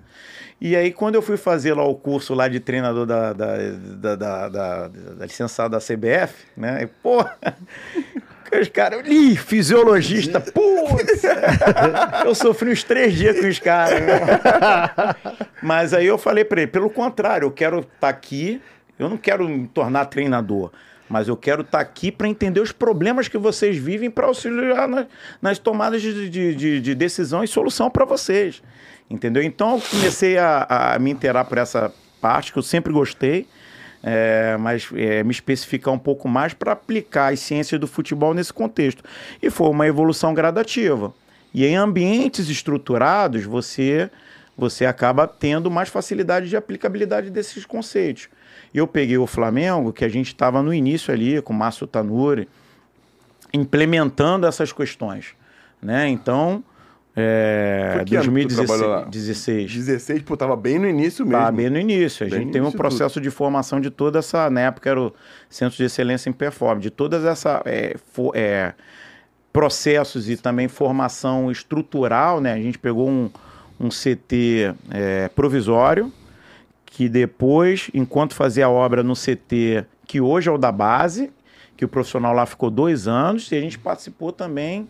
[0.61, 4.17] E aí, quando eu fui fazer lá o curso lá de treinador da, da, da,
[4.17, 6.85] da, da, da licenciada da CBF, né?
[6.85, 7.23] E, pô,
[8.61, 11.23] os caras, ih, fisiologista, putz!
[12.25, 14.01] eu sofri uns três dias com os caras.
[15.61, 18.63] Mas aí eu falei para ele, pelo contrário, eu quero estar tá aqui,
[18.99, 20.71] eu não quero me tornar treinador
[21.09, 24.89] mas eu quero estar tá aqui para entender os problemas que vocês vivem para auxiliar
[24.89, 25.07] na,
[25.41, 28.63] nas tomadas de, de, de, de, decisão e solução para vocês.
[29.09, 29.43] Entendeu?
[29.43, 33.47] Então eu comecei a, a, me inteirar por essa parte que eu sempre gostei,
[34.03, 38.53] é, mas é, me especificar um pouco mais para aplicar as ciências do futebol nesse
[38.53, 39.05] contexto.
[39.43, 41.13] E foi uma evolução gradativa.
[41.53, 44.11] E em ambientes estruturados, você,
[44.57, 48.29] você acaba tendo mais facilidade de aplicabilidade desses conceitos
[48.79, 52.49] eu peguei o Flamengo, que a gente estava no início ali, com o Márcio Tanuri,
[53.53, 55.29] implementando essas questões.
[55.81, 56.09] né?
[56.09, 56.63] Então,
[57.17, 59.01] é, Foi que ano que tu trabalhou lá?
[59.03, 59.73] 2016.
[59.73, 61.45] 16, pô, tava bem no início mesmo.
[61.45, 62.27] Tá bem no início.
[62.27, 64.51] A Bem gente tem um processo de formação de toda essa.
[64.51, 65.13] Na época era o
[65.49, 68.73] Centro de Excelência em Performance, de todas essa é, fo- é,
[69.53, 72.53] processos e também formação estrutural, né?
[72.53, 73.31] A gente pegou um,
[73.79, 76.13] um CT é, provisório,
[76.95, 81.33] que depois, enquanto fazia a obra no CT, que hoje é o da base,
[81.77, 84.87] que o profissional lá ficou dois anos, e a gente participou também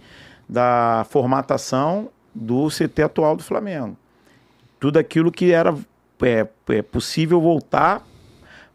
[0.46, 3.96] da formatação do CT atual do Flamengo.
[4.78, 5.74] Tudo aquilo que era
[6.22, 8.06] é, é possível voltar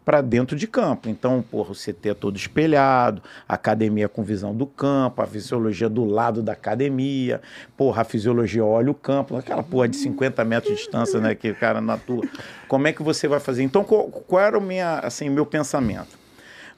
[0.09, 1.07] para dentro de campo.
[1.07, 6.03] Então, porra, o CT é todo espelhado, academia com visão do campo, a fisiologia do
[6.03, 7.39] lado da academia,
[7.77, 11.51] porra, a fisiologia olha o campo, aquela porra de 50 metros de distância, né, que
[11.51, 12.27] o cara na tua.
[12.67, 13.61] Como é que você vai fazer?
[13.61, 16.17] Então, qual, qual era o minha, assim, meu pensamento?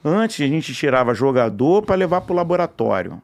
[0.04, 3.22] Antes a gente tirava jogador para levar para o laboratório.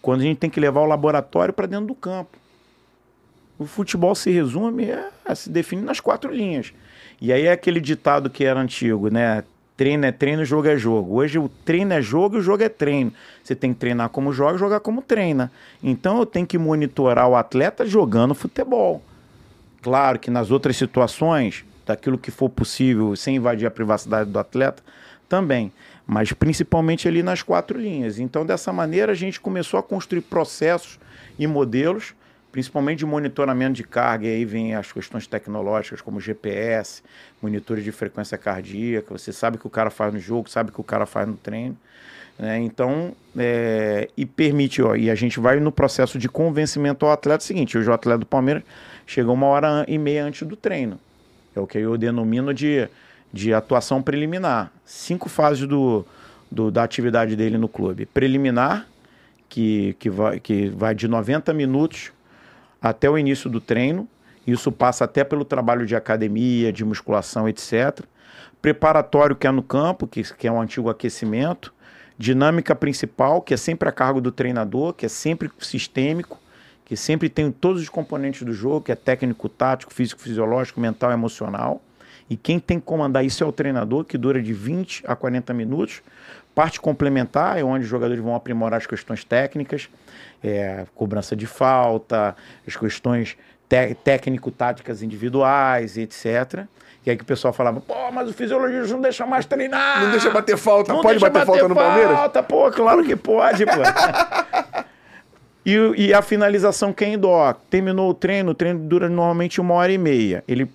[0.00, 2.38] Quando a gente tem que levar o laboratório para dentro do campo.
[3.58, 4.92] O futebol se resume,
[5.26, 6.72] a, se define nas quatro linhas.
[7.20, 9.42] E aí é aquele ditado que era antigo, né?
[9.76, 11.14] Treino é treino, jogo é jogo.
[11.16, 13.12] Hoje o treino é jogo e o jogo é treino.
[13.42, 15.52] Você tem que treinar como joga e jogar como treina.
[15.82, 19.02] Então eu tenho que monitorar o atleta jogando futebol.
[19.80, 24.82] Claro que nas outras situações, daquilo que for possível, sem invadir a privacidade do atleta,
[25.28, 25.72] também.
[26.06, 28.18] Mas principalmente ali nas quatro linhas.
[28.18, 30.98] Então, dessa maneira, a gente começou a construir processos
[31.38, 32.14] e modelos,
[32.50, 37.02] principalmente de monitoramento de carga, e aí vem as questões tecnológicas, como GPS,
[37.42, 39.16] monitores de frequência cardíaca.
[39.16, 41.26] Você sabe o que o cara faz no jogo, sabe o que o cara faz
[41.28, 41.76] no treino.
[42.38, 42.58] né?
[42.60, 47.44] Então, é, e permite, ó, e a gente vai no processo de convencimento ao atleta
[47.44, 48.62] seguinte: hoje o atleta do Palmeiras
[49.06, 50.98] chega uma hora e meia antes do treino.
[51.54, 52.88] É o que eu denomino de,
[53.32, 54.70] de atuação preliminar.
[54.84, 56.06] Cinco fases do,
[56.50, 58.06] do- da atividade dele no clube.
[58.06, 58.86] Preliminar,
[59.48, 62.12] que, que, vai, que vai de 90 minutos
[62.80, 64.08] até o início do treino.
[64.46, 68.00] Isso passa até pelo trabalho de academia, de musculação, etc.
[68.62, 71.72] Preparatório, que é no campo, que, que é um antigo aquecimento.
[72.16, 76.40] Dinâmica principal, que é sempre a cargo do treinador, que é sempre sistêmico,
[76.84, 81.12] que sempre tem todos os componentes do jogo, que é técnico, tático, físico, fisiológico, mental,
[81.12, 81.82] emocional.
[82.30, 85.54] E quem tem que comandar isso é o treinador, que dura de 20 a 40
[85.54, 86.02] minutos.
[86.58, 89.88] Parte complementar é onde os jogadores vão aprimorar as questões técnicas,
[90.42, 92.34] é, cobrança de falta,
[92.66, 93.36] as questões
[93.68, 96.64] té- técnico-táticas individuais, etc.
[97.06, 100.02] E aí que o pessoal falava, pô, mas o fisiologista não deixa mais treinar.
[100.02, 100.92] Não deixa bater falta.
[100.92, 102.16] Não Pode deixa bater, falta no Palmeiras?
[102.16, 103.72] falta, pô, claro que pode, pô.
[105.64, 105.76] E,
[106.08, 107.52] e a finalização quem dó?
[107.70, 110.42] Terminou o treino, o treino dura normalmente uma hora e meia.
[110.48, 110.68] Ele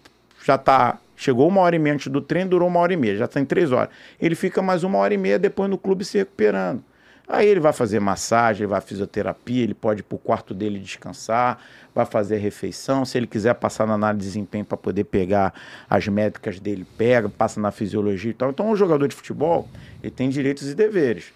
[0.45, 0.97] já tá.
[1.23, 3.45] Chegou uma hora e meia antes do treino, durou uma hora e meia, já tem
[3.45, 3.87] três horas.
[4.19, 6.83] Ele fica mais uma hora e meia depois no clube se recuperando.
[7.25, 11.59] Aí ele vai fazer massagem, vai fisioterapia, ele pode ir pro quarto dele descansar,
[11.95, 13.05] vai fazer refeição.
[13.05, 15.53] Se ele quiser passar na análise de desempenho para poder pegar
[15.89, 18.49] as métricas dele, pega, passa na fisiologia e tal.
[18.49, 19.69] Então o jogador de futebol,
[20.01, 21.31] ele tem direitos e deveres.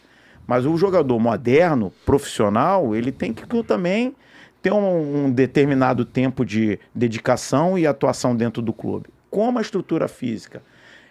[0.46, 4.14] Mas o jogador moderno, profissional, ele tem que também
[4.62, 9.08] ter um, um determinado tempo de dedicação e atuação dentro do clube.
[9.30, 10.62] Como a estrutura física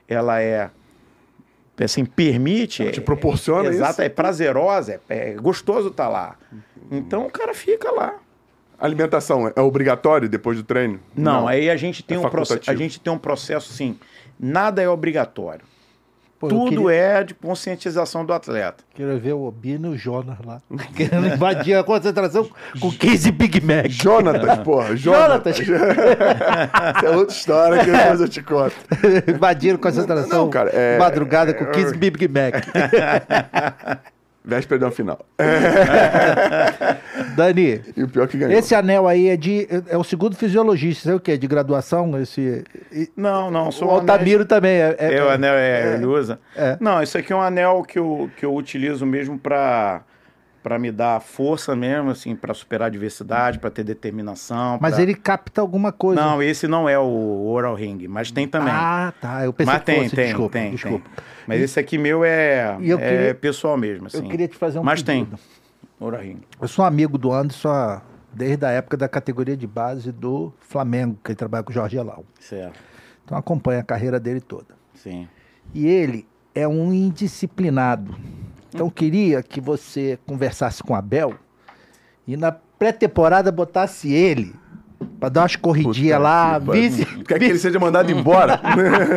[0.09, 0.71] ela é
[1.83, 3.79] assim permite, te é- proporciona é, isso?
[3.79, 6.37] exato, é prazerosa, é, é gostoso estar lá.
[6.91, 8.19] Então o cara fica lá.
[8.79, 11.01] Alimentação é obrigatório depois do treino?
[11.15, 13.99] Não, aí a gente tem É um processo, a gente tem um processo assim,
[14.39, 15.65] nada é obrigatório.
[16.39, 18.85] Pô, Tudo queria, é de conscientização do atleta.
[18.95, 20.61] Queria ver o Obino e o Jonas lá.
[20.95, 23.89] Querendo invadir a concentração com 15 Big Mac.
[23.89, 24.95] Jonatas, porra.
[24.97, 25.57] Jonatas.
[25.65, 25.97] Jonatas.
[26.97, 28.75] Essa é outra história que depois eu te conto.
[29.29, 30.45] Invadiram concentração.
[30.45, 32.55] Não, cara, é- Madrugada com 15 Big Mac.
[34.47, 35.19] Véspera uma final.
[37.37, 38.57] Dani, E o pior é que ganhou.
[38.57, 39.67] esse anel aí é de.
[39.89, 41.37] É o segundo fisiologista, é o quê?
[41.37, 42.17] De graduação?
[42.21, 42.63] Esse.
[43.17, 44.95] Não, não, o sou Altamiro também é.
[44.99, 46.39] É, o anel é, ele usa.
[46.55, 46.77] É.
[46.81, 50.03] Não, isso aqui é um anel que eu, que eu utilizo mesmo para
[50.67, 54.81] para me dar força mesmo, assim, para superar a adversidade, para ter determinação.
[54.83, 56.21] Mas pra- ele capta alguma coisa.
[56.21, 58.73] Não, esse não é o Oral Ring, mas tem também.
[58.75, 59.45] Ah, tá.
[59.45, 60.17] Eu pensei mas que tem, fosse.
[60.17, 61.09] tem, desculpa, tem, desculpa.
[61.15, 61.25] tem.
[61.47, 64.17] Mas esse aqui meu é, E eu é pessoal mesmo, assim.
[64.25, 65.37] Eu queria te fazer um Mas pedido.
[65.37, 65.39] tem.
[66.01, 66.41] Oral Ring.
[66.61, 68.01] Eu sou amigo do Anderson
[68.35, 71.97] desde a época da categoria de base do Flamengo, que ele trabalha com o Jorge
[71.97, 72.25] Elau.
[72.41, 72.77] Certo.
[73.25, 74.75] Então acompanha a carreira dele toda.
[74.95, 75.29] Sim.
[75.73, 78.17] E ele é um indisciplinado.
[78.77, 81.35] Então queria que você conversasse com o Abel
[82.29, 84.55] e na pré-temporada botasse ele
[85.19, 86.83] pra dar umas corridinhas lá, que pariu.
[86.83, 88.61] visse, Quer que ele seja mandado embora?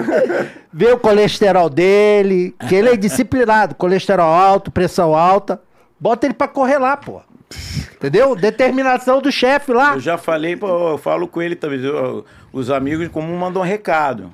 [0.71, 5.61] ver o colesterol dele, que ele é indisciplinado, colesterol alto, pressão alta.
[5.99, 7.21] Bota ele pra correr lá, pô.
[7.95, 8.33] Entendeu?
[8.37, 9.95] Determinação do chefe lá.
[9.95, 11.81] Eu já falei, pô, eu falo com ele também.
[11.83, 14.31] eu- os amigos comum mandam um recado.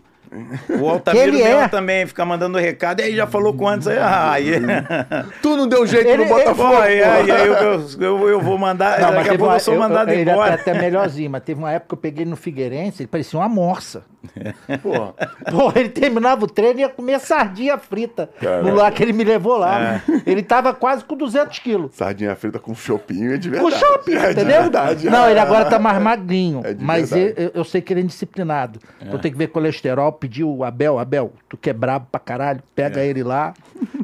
[0.80, 1.68] O Altamiro ele é.
[1.68, 3.00] também fica mandando recado.
[3.00, 3.88] E aí já falou com antes.
[3.88, 4.52] Aí, ah, aí,
[5.42, 6.70] Tu não deu jeito Ele- no Botafogo.
[6.76, 9.00] Pô, aí, aí, eu, eu, eu vou mandar.
[9.00, 10.52] Não, daqui a pouco uma, eu sou mandado eu- ele embora.
[10.52, 13.50] é até melhorzinho, mas teve uma época que eu peguei no Figueirense, ele parecia uma
[13.50, 14.04] morsa.
[14.82, 15.14] Porra.
[15.52, 18.64] Pô, ele terminava o treino e ia comer sardinha frita Caraca.
[18.64, 19.96] no lugar que ele me levou lá.
[19.96, 20.02] É.
[20.26, 21.96] Ele tava quase com 200 quilos.
[21.96, 23.80] Sardinha frita com chopinho é de Com verdade.
[23.80, 24.62] shopping, é de entendeu?
[24.64, 25.10] verdade.
[25.10, 26.62] Não, ele agora tá mais magrinho.
[26.66, 28.80] É mas eu, eu- eu sei que ele é indisciplinado.
[29.00, 32.62] Então tem que ver colesterol, pedir o Abel, Abel, tu que é brabo pra caralho,
[32.76, 33.08] pega É.
[33.08, 33.54] ele lá.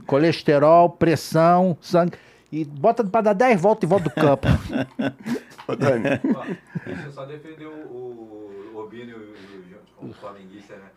[0.06, 2.14] Colesterol, pressão, sangue.
[2.52, 4.48] E bota pra dar 10 voltas em volta do campo.
[5.68, 6.04] Ô, Dani,
[6.86, 10.90] deixa eu só defender o, o, o Obino e o, e o, o flamenguista, né?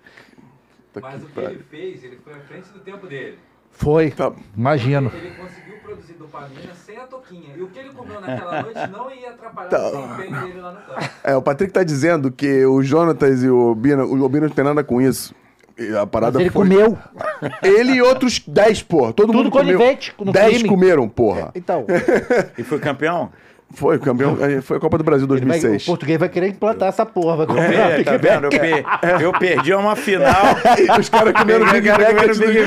[0.92, 3.38] Tá Mas o que ele fez, ele foi à frente do tempo dele.
[3.74, 4.32] Foi, Tá.
[4.56, 5.10] imagino.
[5.14, 7.54] Ele conseguiu produzir dopamina sem a toquinha.
[7.56, 9.88] E o que ele comeu naquela noite não ia atrapalhar Tá.
[9.88, 11.10] o desempenho dele lá no campo.
[11.24, 14.64] É, o Patrick tá dizendo que o Jonatas e o Bina, o Bina não tem
[14.64, 15.34] nada com isso.
[15.76, 16.62] E a parada Mas ele foi...
[16.68, 16.96] comeu.
[17.60, 19.12] Ele e outros 10, porra.
[19.12, 19.76] Todo Tudo mundo comeu.
[19.76, 20.68] conivente no 10 crime.
[20.68, 21.50] comeram, porra.
[21.52, 21.84] Então,
[22.56, 23.32] E foi campeão?
[23.74, 24.36] Foi, campeão.
[24.62, 25.84] Foi a Copa do Brasil ele vai- o 2006.
[25.86, 27.38] português vai querer implantar essa porra.
[27.38, 28.20] Vai comprar É, tá Mac.
[28.22, 28.44] vendo?
[28.44, 28.84] Eu, per-
[29.22, 30.54] eu perdi uma final.
[30.98, 32.58] Os caras comeram Big Mac Big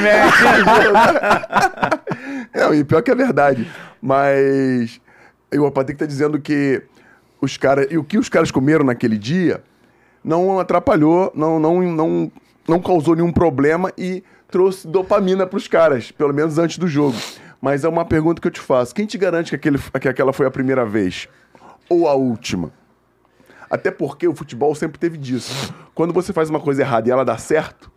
[2.53, 3.67] É, e pior que é verdade.
[4.01, 4.99] Mas
[5.51, 6.81] e o Patrick tá dizendo que
[7.41, 7.87] os caras.
[7.89, 9.61] E o que os caras comeram naquele dia
[10.23, 12.31] não atrapalhou, não, não, não,
[12.67, 17.15] não causou nenhum problema e trouxe dopamina pros caras, pelo menos antes do jogo.
[17.61, 18.93] Mas é uma pergunta que eu te faço.
[18.93, 21.27] Quem te garante que, aquele, que aquela foi a primeira vez?
[21.89, 22.71] Ou a última?
[23.69, 25.73] Até porque o futebol sempre teve disso.
[25.93, 27.91] Quando você faz uma coisa errada e ela dá certo,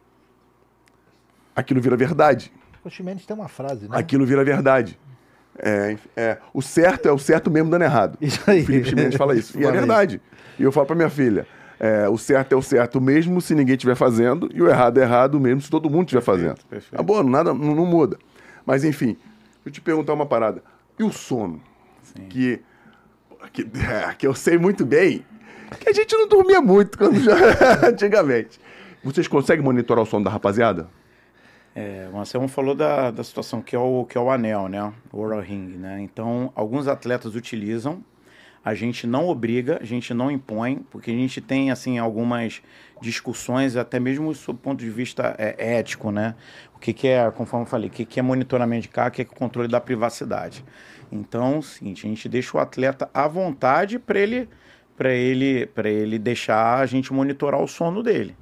[1.54, 2.52] aquilo vira verdade
[2.84, 3.96] O Ximenes tem uma frase, né?
[3.96, 4.98] aquilo vira verdade.
[5.58, 8.16] É, é, o certo é o certo mesmo dando errado.
[8.22, 8.62] Isso aí.
[8.62, 9.60] O Felipe Chimenez fala isso.
[9.60, 10.20] E é verdade.
[10.58, 11.46] E eu falo pra minha filha:
[11.78, 15.02] é, o certo é o certo mesmo se ninguém estiver fazendo, e o errado é
[15.02, 16.58] errado mesmo se todo mundo estiver fazendo.
[16.68, 16.96] perfeito.
[16.96, 18.16] Tá bom, nada, não, não muda.
[18.64, 19.16] Mas enfim,
[19.64, 20.62] deixa eu te perguntar uma parada.
[20.98, 21.60] E o sono?
[22.28, 22.60] Que,
[23.52, 25.24] que, é, que eu sei muito bem
[25.78, 27.34] que a gente não dormia muito quando já,
[27.88, 28.60] antigamente.
[29.02, 30.88] Vocês conseguem monitorar o sono da rapaziada?
[31.74, 34.92] É, o Anselmo falou da, da situação que é, o, que é o anel, né?
[35.12, 36.00] O Oral Ring, né?
[36.00, 38.04] Então, alguns atletas utilizam,
[38.62, 42.60] a gente não obriga, a gente não impõe, porque a gente tem, assim, algumas
[43.00, 46.34] discussões, até mesmo sob o ponto de vista é, ético, né?
[46.80, 49.12] O que, que é, conforme eu falei, o que, que é monitoramento de carro, o
[49.12, 50.64] que é o controle da privacidade.
[51.12, 54.48] Então, o seguinte, a gente deixa o atleta à vontade para ele,
[54.96, 58.34] para ele, ele deixar a gente monitorar o sono dele.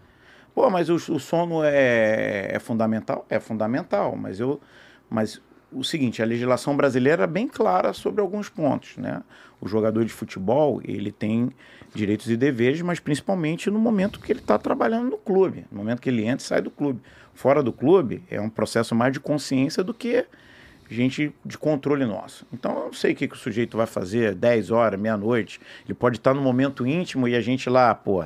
[0.54, 3.26] Pô, mas o, o sono é, é fundamental?
[3.28, 4.60] É fundamental, mas eu.
[5.10, 9.20] Mas o seguinte, a legislação brasileira é bem clara sobre alguns pontos, né?
[9.60, 11.50] O jogador de futebol, ele tem
[11.92, 16.00] direitos e deveres, mas principalmente no momento que ele está trabalhando no clube, no momento
[16.00, 17.00] que ele entra e sai do clube.
[17.38, 20.26] Fora do clube, é um processo mais de consciência do que
[20.90, 22.44] gente de controle nosso.
[22.52, 25.60] Então, eu não sei o que, que o sujeito vai fazer 10 horas, meia-noite.
[25.86, 28.24] Ele pode estar no momento íntimo e a gente lá, pô,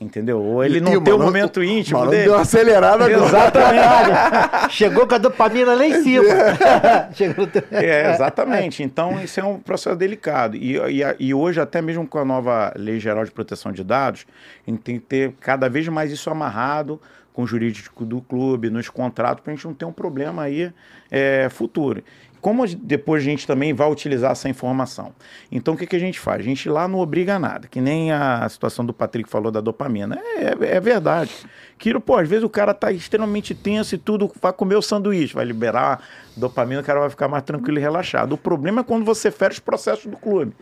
[0.00, 0.42] entendeu?
[0.42, 2.24] Ou ele não tem o momento íntimo dele.
[2.24, 3.26] deu uma acelerada agora.
[3.28, 4.72] Exatamente.
[4.74, 6.24] Chegou com a dopamina lá em cima.
[7.14, 8.82] Chegou no teu- É, exatamente.
[8.82, 10.56] Então, isso é um processo delicado.
[10.56, 14.26] E, e, e hoje, até mesmo com a nova Lei Geral de Proteção de Dados,
[14.66, 17.00] a gente tem que ter cada vez mais isso amarrado
[17.38, 20.72] com o jurídico do clube, nos contratos, para a gente não ter um problema aí
[21.08, 22.02] é, futuro.
[22.40, 25.12] Como depois a gente também vai utilizar essa informação?
[25.50, 26.40] Então, o que, que a gente faz?
[26.40, 30.18] A gente lá não obriga nada, que nem a situação do Patrick falou da dopamina.
[30.36, 31.30] É, é verdade.
[31.78, 35.34] Que, pô, às vezes o cara tá extremamente tenso e tudo, vai comer o sanduíche,
[35.34, 36.02] vai liberar
[36.38, 38.32] dopamina, o cara vai ficar mais tranquilo e relaxado.
[38.32, 40.54] O problema é quando você fere os processos do clube.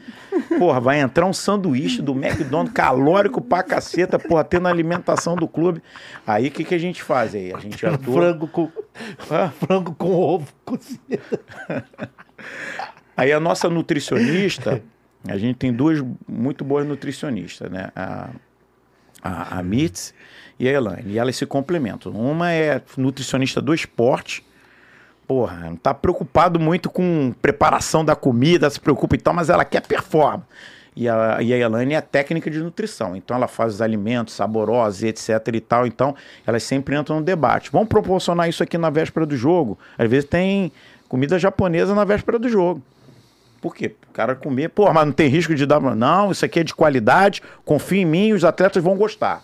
[0.59, 5.47] Porra, vai entrar um sanduíche do McDonald's calórico pra caceta, porra, tendo a alimentação do
[5.47, 5.83] clube.
[6.27, 7.53] Aí o que, que a gente faz aí?
[7.55, 8.15] A gente atua.
[8.15, 8.71] Frango com,
[9.61, 10.99] frango com ovo cozido.
[13.17, 14.83] Aí a nossa nutricionista,
[15.27, 17.91] a gente tem duas muito boas nutricionistas, né?
[17.95, 18.31] A,
[19.23, 20.15] a, a Mitz
[20.59, 21.13] e a Elaine.
[21.13, 22.13] E elas se complementam.
[22.13, 24.45] Uma é nutricionista do esporte.
[25.27, 29.65] Porra, não tá preocupado muito com preparação da comida, se preocupa e tal, mas ela
[29.65, 30.45] quer performance.
[30.95, 33.15] E a, e a Elaine é técnica de nutrição.
[33.15, 35.87] Então ela faz os alimentos saborosos, etc e tal.
[35.87, 36.15] Então
[36.47, 37.71] elas sempre entram no debate.
[37.71, 39.79] Vamos proporcionar isso aqui na véspera do jogo.
[39.99, 40.73] Às vezes tem
[41.07, 42.81] comida japonesa na véspera do jogo.
[43.61, 43.95] Por quê?
[44.09, 45.81] O cara comer, pô, mas não tem risco de dar.
[45.81, 49.43] Não, isso aqui é de qualidade, confia em mim, os atletas vão gostar.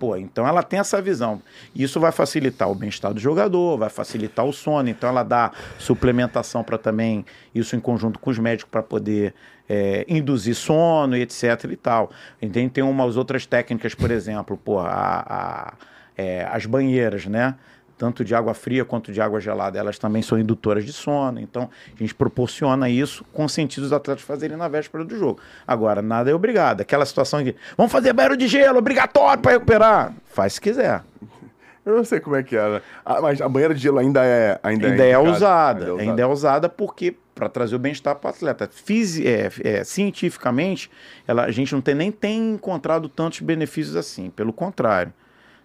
[0.00, 1.42] Pô, então ela tem essa visão.
[1.76, 4.88] Isso vai facilitar o bem-estar do jogador, vai facilitar o sono.
[4.88, 7.22] Então ela dá suplementação para também,
[7.54, 9.34] isso em conjunto com os médicos, para poder
[9.68, 12.10] é, induzir sono e etc e tal.
[12.42, 15.74] Gente tem umas outras técnicas, por exemplo, pô, a, a,
[16.16, 17.54] é, as banheiras, né?
[18.00, 21.38] Tanto de água fria quanto de água gelada, elas também são indutoras de sono.
[21.38, 25.38] Então, a gente proporciona isso com sentido os atletas fazerem na véspera do jogo.
[25.66, 26.80] Agora, nada é obrigado.
[26.80, 30.14] Aquela situação que vamos fazer banheiro de gelo, obrigatório para recuperar.
[30.24, 31.02] Faz se quiser.
[31.84, 32.80] Eu não sei como é que é.
[33.04, 35.28] Ah, mas a banheira de gelo ainda é ainda, ainda é, é usada.
[35.28, 38.66] Ainda é usada, ainda é usada porque para trazer o bem-estar para o atleta.
[38.72, 40.90] Fisi é, é, cientificamente,
[41.28, 44.30] ela, a gente não tem, nem tem encontrado tantos benefícios assim.
[44.30, 45.12] Pelo contrário.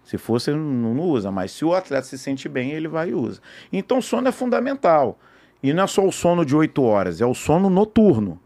[0.06, 1.30] Se fosse, não, não usa.
[1.30, 3.40] Mas se o atleta se sente bem, ele vai e usa.
[3.70, 5.18] Então, sono é fundamental.
[5.62, 8.40] E não é só o sono de 8 horas, é o sono noturno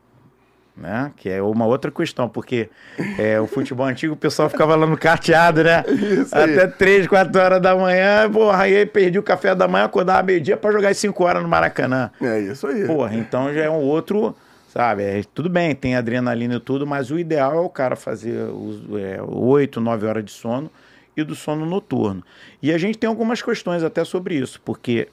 [0.80, 1.12] né?
[1.16, 2.70] Que é uma outra questão, porque
[3.18, 5.84] é, o futebol antigo o pessoal ficava lá no carteado, né?
[5.86, 6.58] Isso aí.
[6.58, 10.56] Até 3, 4 horas da manhã, porra, aí perdi o café da manhã, acordava meio-dia
[10.56, 12.10] para jogar às 5 horas no Maracanã.
[12.20, 12.86] É isso aí.
[12.86, 14.34] Porra, então já é um outro,
[14.68, 15.02] sabe?
[15.02, 18.82] É, tudo bem, tem adrenalina e tudo, mas o ideal é o cara fazer os,
[18.98, 20.70] é, 8, 9 horas de sono
[21.16, 22.22] e do sono noturno.
[22.62, 25.08] E a gente tem algumas questões até sobre isso, porque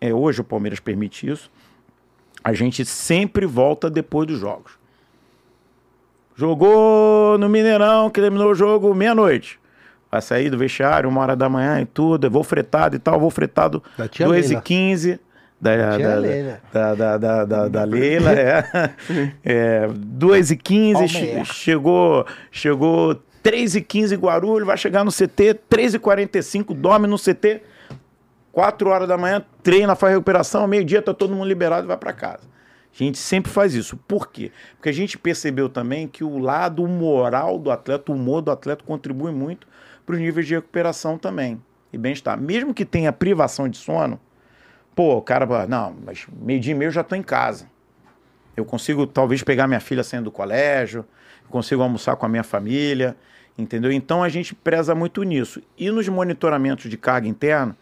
[0.00, 1.50] é, hoje o Palmeiras permite isso,
[2.42, 4.72] a gente sempre volta depois dos jogos.
[6.34, 9.60] Jogou no Mineirão, que terminou o jogo meia-noite.
[10.10, 12.30] Vai sair do vestiário, uma hora da manhã e tudo.
[12.30, 13.82] vou fretado e tal, vou fretado
[14.18, 15.20] 2 e 15
[15.60, 16.60] da, da, da, Leila.
[16.72, 18.64] Da, da, da, da, da Leila, é.
[19.44, 21.08] é 2 e 15
[21.44, 27.16] chegou, chegou 3 e 15 Guarulhos, vai chegar no CT, 3 e 45 dorme no
[27.16, 27.62] CT,
[28.52, 32.12] 4 horas da manhã, treina, faz recuperação, meio-dia tá todo mundo liberado e vai para
[32.12, 32.50] casa.
[32.92, 33.96] A gente sempre faz isso.
[33.96, 34.50] Por quê?
[34.74, 38.84] Porque a gente percebeu também que o lado moral do atleta, o humor do atleta
[38.84, 39.66] contribui muito
[40.04, 41.62] para os níveis de recuperação também
[41.92, 42.38] e bem-estar.
[42.38, 44.20] Mesmo que tenha privação de sono,
[44.94, 47.70] pô, o cara não, mas meio dia e meio eu já estou em casa.
[48.56, 51.04] Eu consigo talvez pegar minha filha saindo do colégio,
[51.50, 53.16] consigo almoçar com a minha família,
[53.58, 53.92] entendeu?
[53.92, 55.62] Então a gente preza muito nisso.
[55.76, 57.76] E nos monitoramentos de carga interna,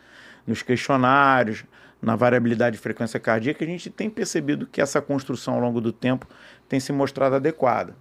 [0.47, 1.65] nos questionários,
[2.01, 5.93] na variabilidade de frequência cardíaca, a gente tem percebido que essa construção ao longo do
[5.93, 6.27] tempo
[6.69, 7.95] tem se mostrado adequada.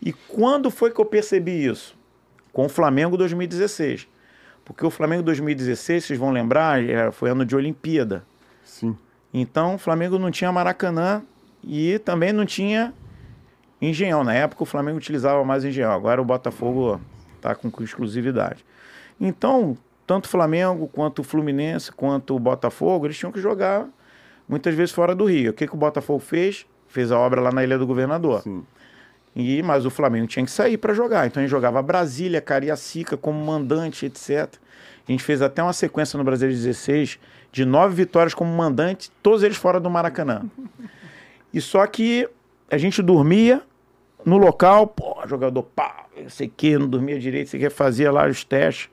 [0.00, 1.96] E quando foi que eu percebi isso?
[2.52, 4.08] Com o Flamengo 2016.
[4.64, 8.24] Porque o Flamengo 2016, vocês vão lembrar, é, foi ano de Olimpíada.
[8.64, 8.96] Sim.
[9.32, 11.22] Então o Flamengo não tinha Maracanã
[11.62, 12.94] e também não tinha
[13.80, 14.24] Engenhão.
[14.24, 17.00] Na época o Flamengo utilizava mais Engenhão, agora o Botafogo
[17.36, 18.64] está com exclusividade.
[19.20, 23.86] Então, tanto o Flamengo, quanto o Fluminense, quanto o Botafogo, eles tinham que jogar
[24.48, 25.50] muitas vezes fora do Rio.
[25.50, 26.66] O que, que o Botafogo fez?
[26.88, 28.42] Fez a obra lá na Ilha do Governador.
[28.42, 28.64] Sim.
[29.34, 31.26] E, mas o Flamengo tinha que sair para jogar.
[31.26, 34.48] Então a gente jogava Brasília, Cariacica como mandante, etc.
[35.06, 37.18] A gente fez até uma sequência no Brasil 16
[37.50, 40.42] de nove vitórias como mandante, todos eles fora do Maracanã.
[41.52, 42.28] E só que
[42.70, 43.62] a gente dormia
[44.24, 48.10] no local, pô, jogador pá, não sei o que, não dormia direito, sei que, fazia
[48.10, 48.90] lá os testes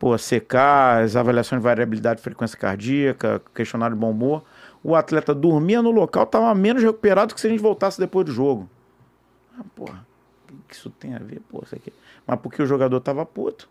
[0.00, 4.42] pô, secar, as avaliações de variabilidade de frequência cardíaca, questionário de bom humor.
[4.82, 8.32] O atleta dormia no local, estava menos recuperado que se a gente voltasse depois do
[8.32, 8.68] jogo.
[9.56, 10.06] Ah, porra,
[10.50, 11.42] o que isso tem a ver?
[11.50, 11.92] Pô, isso aqui.
[12.26, 13.68] Mas porque o jogador estava puto.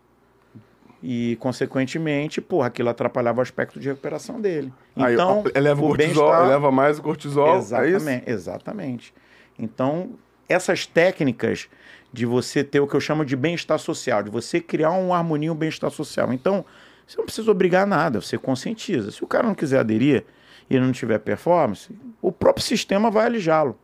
[1.02, 4.72] E, consequentemente, porra, aquilo atrapalhava o aspecto de recuperação dele.
[4.96, 7.56] Então, Aí, eleva o, o cortisol, eleva mais o cortisol.
[7.56, 9.14] Exatamente, é exatamente.
[9.60, 10.10] Então,
[10.48, 11.68] essas técnicas
[12.12, 15.52] de você ter o que eu chamo de bem-estar social, de você criar uma harmonia,
[15.52, 16.32] um bem-estar social.
[16.32, 16.64] Então,
[17.06, 19.10] você não precisa obrigar nada, você conscientiza.
[19.10, 20.24] Se o cara não quiser aderir
[20.68, 23.78] e não tiver performance, o próprio sistema vai alijá-lo.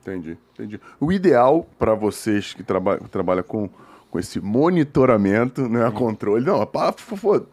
[0.00, 0.80] Entendi, entendi.
[0.98, 3.68] O ideal para vocês que traba trabalham com,
[4.10, 7.00] com esse monitoramento, né, controle, não, a palavra,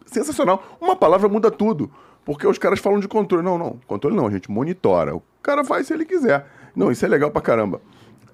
[0.06, 0.76] sensacional.
[0.80, 1.90] Uma palavra muda tudo.
[2.24, 3.44] Porque os caras falam de controle.
[3.44, 5.14] Não, não, controle não, a gente monitora.
[5.14, 6.44] O cara faz se ele quiser.
[6.76, 7.80] Não, isso é legal pra caramba.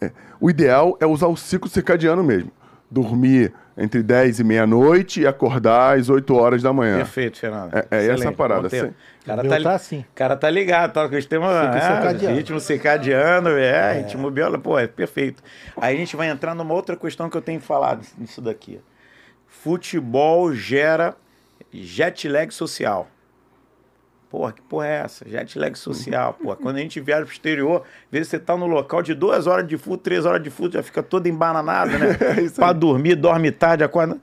[0.01, 0.11] É.
[0.41, 2.51] O ideal é usar o ciclo circadiano mesmo.
[2.91, 6.97] Dormir entre 10 e meia-noite e acordar às 8 horas da manhã.
[6.97, 7.73] Perfeito, Fernando.
[7.75, 8.67] É, é essa a parada.
[8.67, 10.05] O cara tá, tá assim.
[10.15, 12.37] cara tá ligado, tá com o sistema é, circadiano.
[12.37, 13.93] ritmo circadiano, é, é.
[14.01, 15.43] ritmo biológico, pô, é perfeito.
[15.77, 18.81] Aí a gente vai entrar numa outra questão que eu tenho falado nisso daqui.
[19.47, 21.15] Futebol gera
[21.73, 23.09] jet lag social.
[24.33, 25.29] Porra, que porra é essa?
[25.29, 26.57] Jet lag social, porra.
[26.57, 29.69] Quando a gente viaja pro exterior, às vezes você tá no local de duas horas
[29.69, 32.17] de fundo, três horas de fundo, já fica todo embananado, né?
[32.43, 34.17] é pra dormir, dorme tarde, acorda.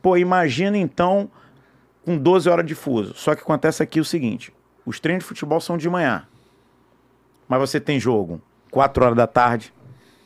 [0.00, 1.28] Pô, imagina então
[2.04, 3.12] com 12 horas de fuso.
[3.16, 4.54] Só que acontece aqui o seguinte:
[4.86, 6.28] os treinos de futebol são de manhã.
[7.48, 8.40] Mas você tem jogo
[8.70, 9.74] 4 horas da tarde,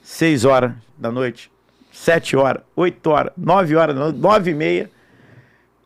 [0.02, 1.50] 6 horas da noite,
[1.90, 4.90] 7 horas, 8 horas, 9 horas, 9 e meia.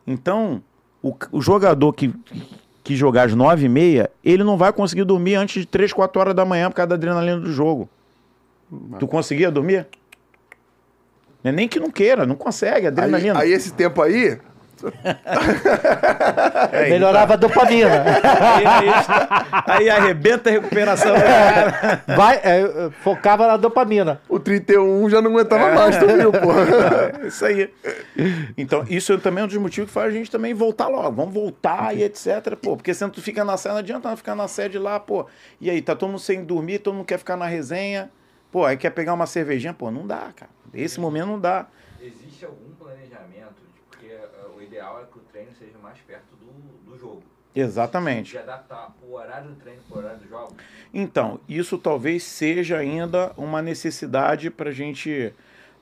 [0.05, 0.61] Então,
[1.01, 2.13] o, o jogador que,
[2.85, 6.21] que jogar às nove e meia, ele não vai conseguir dormir antes de três, quatro
[6.21, 7.89] horas da manhã por causa da adrenalina do jogo.
[8.99, 9.87] Tu conseguia dormir?
[11.43, 13.39] É nem que não queira, não consegue, Aí, adrenalina.
[13.39, 14.37] aí esse tempo aí,
[16.71, 18.03] Aí, Melhorava a dopamina.
[18.03, 18.89] Aí, aí,
[19.67, 21.13] aí arrebenta a recuperação.
[21.15, 22.03] do cara.
[22.15, 24.21] Vai, é, focava na dopamina.
[24.27, 26.51] o 31 já não aguentava mais, tu viu, pô?
[27.23, 27.73] É isso aí.
[28.57, 31.11] Então, isso também é um dos motivos que faz a gente também voltar logo.
[31.11, 32.55] Vamos voltar e etc.
[32.61, 35.25] Pô, porque senão tu fica na sede, não adianta não ficar na sede lá, pô.
[35.59, 38.09] E aí, tá todo mundo sem dormir, todo mundo quer ficar na resenha.
[38.51, 40.51] Pô, aí quer pegar uma cervejinha, pô, não dá, cara.
[40.73, 41.67] Esse momento não dá.
[42.01, 43.61] Existe algum planejamento?
[43.89, 47.23] Porque eh, o ideal é que o treino seja mais perto do, do jogo.
[47.55, 48.31] Exatamente.
[48.31, 50.55] De adaptar o horário do treino para o horário do jogo.
[50.93, 55.33] Então, isso talvez seja ainda uma necessidade para gente,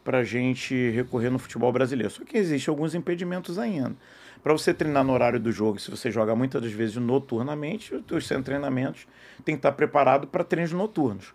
[0.06, 2.12] a gente recorrer no futebol brasileiro.
[2.12, 3.96] Só que existem alguns impedimentos ainda.
[4.44, 8.28] Para você treinar no horário do jogo, se você joga muitas das vezes noturnamente, os
[8.28, 9.08] seus treinamentos
[9.46, 11.34] tem que estar preparado para treinos noturnos.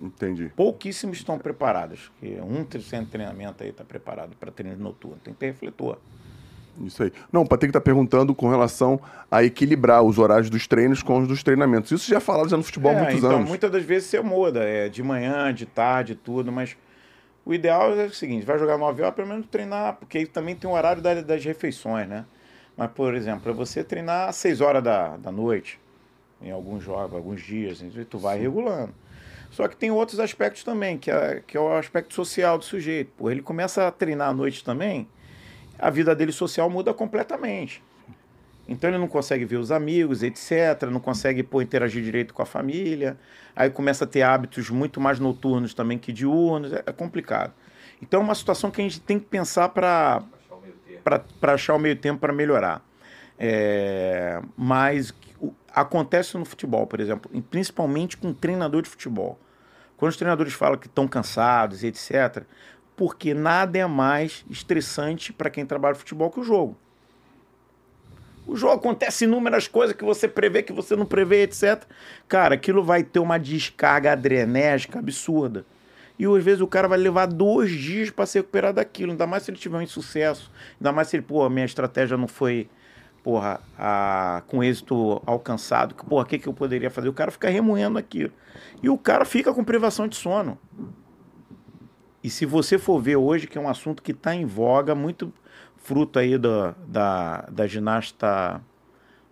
[0.00, 0.52] Entendi.
[0.54, 2.10] Pouquíssimos estão preparados.
[2.20, 5.22] Que um centro de treinamento aí está preparado para treinos noturnos.
[5.22, 5.98] Tem que ter refletor.
[6.80, 7.12] Isso aí.
[7.32, 9.00] Não, o Patrick tá perguntando com relação
[9.30, 11.90] a equilibrar os horários dos treinos com os dos treinamentos.
[11.90, 13.48] Isso já é falado já no futebol há É, muitos então, anos.
[13.48, 16.76] muitas das vezes você muda, é de manhã, de tarde, tudo, mas
[17.44, 20.54] o ideal é o seguinte, vai jogar 9 horas, pelo menos treinar, porque aí também
[20.54, 22.24] tem o horário da- das refeições, né?
[22.76, 25.80] Mas, por exemplo, para você treinar às 6 horas da, da noite,
[26.42, 28.92] em alguns jogos, alguns dias, então, tu vai regulando.
[29.50, 33.10] Só que tem outros aspectos também, que é, que é o aspecto social do sujeito.
[33.16, 35.08] Pô, ele começa a treinar à noite também,
[35.78, 37.82] a vida dele social muda completamente.
[38.68, 40.88] Então ele não consegue ver os amigos, etc.
[40.90, 43.16] Não consegue pô, interagir direito com a família.
[43.54, 46.72] Aí começa a ter hábitos muito mais noturnos também que diurnos.
[46.72, 47.52] É, é complicado.
[48.02, 50.22] Então é uma situação que a gente tem que pensar para
[51.42, 52.84] Achar o meio tempo para melhorar.
[53.38, 59.38] É, mas o- acontece no futebol, por exemplo, e principalmente com treinador de futebol.
[59.96, 62.42] Quando os treinadores falam que estão cansados, etc.,
[62.96, 66.76] porque nada é mais estressante para quem trabalha futebol que o jogo.
[68.46, 71.82] O jogo acontece inúmeras coisas que você prevê, que você não prevê, etc.
[72.28, 75.66] Cara, aquilo vai ter uma descarga adrenérgica absurda.
[76.18, 79.10] E às vezes o cara vai levar dois dias para se recuperar daquilo.
[79.10, 80.50] Ainda mais se ele tiver um insucesso.
[80.80, 82.68] Ainda mais se ele, pô, minha estratégia não foi,
[83.22, 85.94] porra, a, com êxito alcançado.
[85.94, 87.08] Que, Porra, o que, que eu poderia fazer?
[87.08, 88.32] O cara fica remoendo aquilo.
[88.80, 90.56] E o cara fica com privação de sono.
[92.26, 95.32] E se você for ver hoje, que é um assunto que está em voga, muito
[95.76, 98.60] fruto aí da, da, da ginasta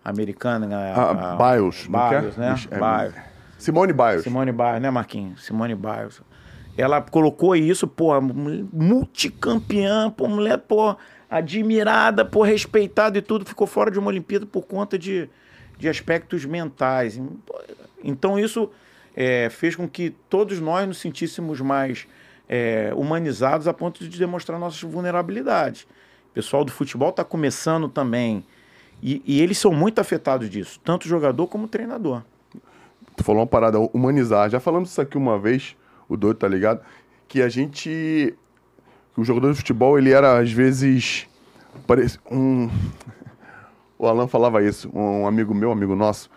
[0.01, 0.93] americana, né?
[0.95, 2.21] Ah, Biles, não quer?
[2.21, 2.55] Biles, né?
[2.71, 3.15] É- Biles.
[3.57, 4.23] Simone Biles.
[4.23, 5.43] Simone Biles, né, Marquinhos?
[5.43, 6.21] Simone Biles.
[6.77, 10.95] Ela colocou isso, pô, multicampeã, pô, mulher, pô,
[11.29, 15.27] admirada, pô, respeitada e tudo, ficou fora de uma Olimpíada por conta de,
[15.77, 17.19] de aspectos mentais.
[18.01, 18.71] Então isso
[19.13, 22.07] é, fez com que todos nós nos sentíssemos mais
[22.47, 25.83] é, humanizados a ponto de demonstrar nossas vulnerabilidades.
[26.29, 28.45] O pessoal do futebol está começando também.
[29.01, 32.21] E, e eles são muito afetados disso, tanto jogador como treinador.
[33.15, 34.49] Tu falou uma parada, humanizar.
[34.49, 35.75] Já falamos isso aqui uma vez,
[36.07, 36.81] o doido, tá ligado?
[37.27, 38.33] Que a gente.
[39.15, 41.27] O jogador de futebol, ele era, às vezes.
[41.87, 42.69] Parece um.
[43.97, 46.29] O Alan falava isso, um amigo meu, amigo nosso,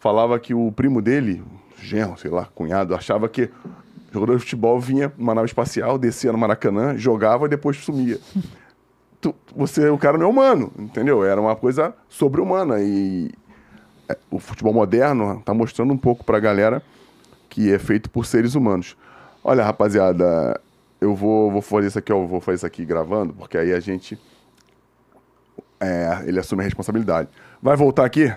[0.00, 1.44] falava que o primo dele,
[1.82, 3.50] genro, sei lá, cunhado, achava que
[4.10, 8.18] jogador de futebol vinha numa nave espacial, descia no Maracanã, jogava e depois sumia.
[9.20, 11.24] Tu- você, o cara não é humano, entendeu?
[11.24, 13.28] Era uma coisa sobre-humana e
[14.08, 16.80] é, o futebol moderno tá mostrando um pouco pra galera
[17.48, 18.96] que é feito por seres humanos.
[19.42, 20.60] Olha, rapaziada,
[21.00, 23.80] eu vou, vou fazer isso aqui, eu vou fazer isso aqui gravando, porque aí a
[23.80, 24.16] gente
[25.80, 27.28] é, ele assume a responsabilidade.
[27.60, 28.32] Vai voltar aqui?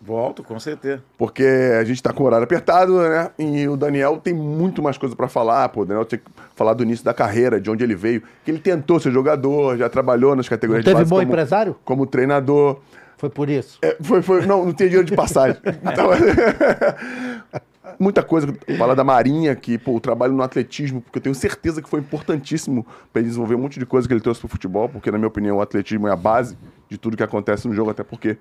[0.00, 1.02] Volto, com certeza.
[1.16, 1.44] Porque
[1.78, 3.30] a gente tá com o horário apertado, né?
[3.38, 5.68] E o Daniel tem muito mais coisa pra falar.
[5.70, 8.22] Pô, o Daniel tinha que falar do início da carreira, de onde ele veio.
[8.44, 11.76] Que ele tentou ser jogador, já trabalhou nas categorias Não teve base bom como, empresário?
[11.84, 12.78] como treinador.
[13.16, 13.78] Foi por isso.
[13.82, 15.60] É, foi, foi, não, não tinha dinheiro de passagem.
[15.82, 16.10] Então,
[17.98, 18.54] muita coisa.
[18.78, 22.00] Fala da Marinha, que pô, o trabalho no atletismo, porque eu tenho certeza que foi
[22.00, 25.18] importantíssimo para ele desenvolver um monte de coisa que ele trouxe pro futebol, porque, na
[25.18, 26.56] minha opinião, o atletismo é a base
[26.88, 28.38] de tudo que acontece no jogo, até porque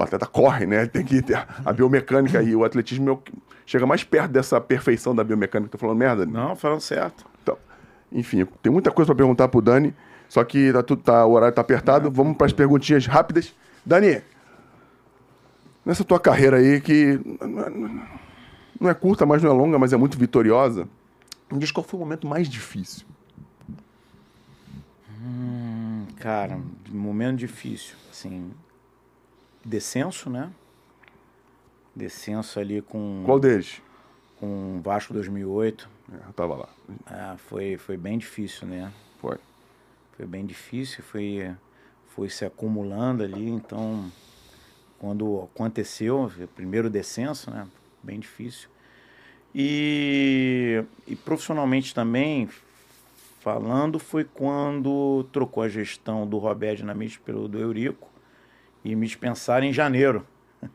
[0.00, 0.86] o atleta corre, né?
[0.86, 3.30] Tem que ter a biomecânica e o atletismo é
[3.66, 5.70] chega mais perto dessa perfeição da biomecânica.
[5.70, 6.26] Tô falando merda?
[6.26, 7.24] Não, falando certo.
[7.42, 7.56] Então,
[8.10, 9.94] enfim, tem muita coisa para perguntar pro Dani,
[10.28, 12.10] só que tá, tudo- tá- o horário tá apertado.
[12.10, 13.54] Vamos para as perguntinhas rápidas.
[13.86, 14.22] Dani,
[15.84, 18.00] nessa tua carreira aí, que não é-
[18.80, 20.88] não é curta, mas não é longa, mas é muito vitoriosa,
[21.52, 23.06] me diz qual foi o momento mais difícil.
[25.22, 26.58] Hum, cara,
[26.90, 27.94] momento difícil.
[28.10, 28.50] Assim,
[29.64, 30.50] descenso, né?
[31.94, 33.82] Descenso ali com Qual deles?
[34.38, 35.88] com Vasco 2008.
[36.12, 36.68] É, eu tava lá.
[37.06, 38.92] Ah, foi, foi bem difícil, né?
[39.20, 39.36] Foi.
[40.16, 41.54] Foi bem difícil, foi,
[42.08, 44.10] foi se acumulando ali, então
[44.98, 47.66] quando aconteceu o primeiro descenso, né?
[48.02, 48.68] Bem difícil.
[49.54, 52.48] E, e profissionalmente também,
[53.40, 58.09] falando, foi quando trocou a gestão do Roberto Dinamite pelo do Eurico
[58.84, 60.26] e me dispensaram em janeiro.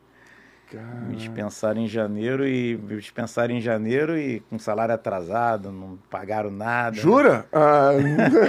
[1.08, 6.50] Me dispensaram em janeiro e me dispensaram em janeiro e com salário atrasado, não pagaram
[6.50, 6.98] nada.
[6.98, 7.46] Jura?
[7.54, 7.92] Ah,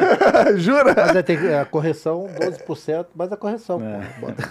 [0.57, 0.95] jura?
[0.97, 3.81] Mas aí tem a correção, 12%, mas a correção.
[3.81, 4.01] É.
[4.19, 4.43] pô, bota.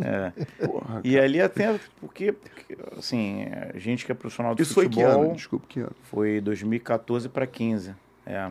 [0.00, 0.66] É.
[0.66, 4.88] Porra, E ali até porque, porque, assim, a gente que é profissional de Isso foi
[4.88, 5.34] que futebol ano?
[5.34, 5.92] Desculpa, que ano?
[6.04, 7.94] foi 2014 para 15.
[8.24, 8.50] É.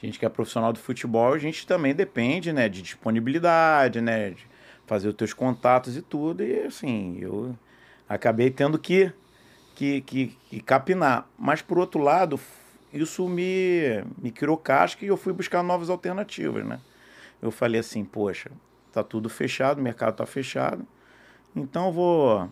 [0.00, 4.30] A gente que é profissional do futebol, a gente também depende, né, de disponibilidade, né,
[4.30, 4.46] de
[4.86, 6.42] fazer os teus contatos e tudo.
[6.42, 7.56] E assim, eu
[8.08, 9.12] acabei tendo que
[9.74, 11.28] que, que, que capinar.
[11.38, 12.38] Mas por outro lado,
[12.92, 16.80] isso me me criou casca e eu fui buscar novas alternativas, né?
[17.40, 18.50] Eu falei assim, poxa,
[18.92, 20.86] tá tudo fechado, o mercado tá fechado.
[21.54, 22.50] Então eu vou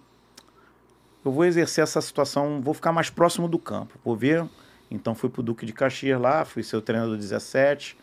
[1.25, 4.49] eu vou exercer essa situação, vou ficar mais próximo do campo, vou ver.
[4.91, 7.97] Então fui pro Duque de Caxias lá, fui seu treinador 17,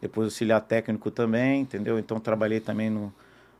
[0.00, 1.98] depois auxiliar técnico também, entendeu?
[1.98, 3.12] Então trabalhei também no,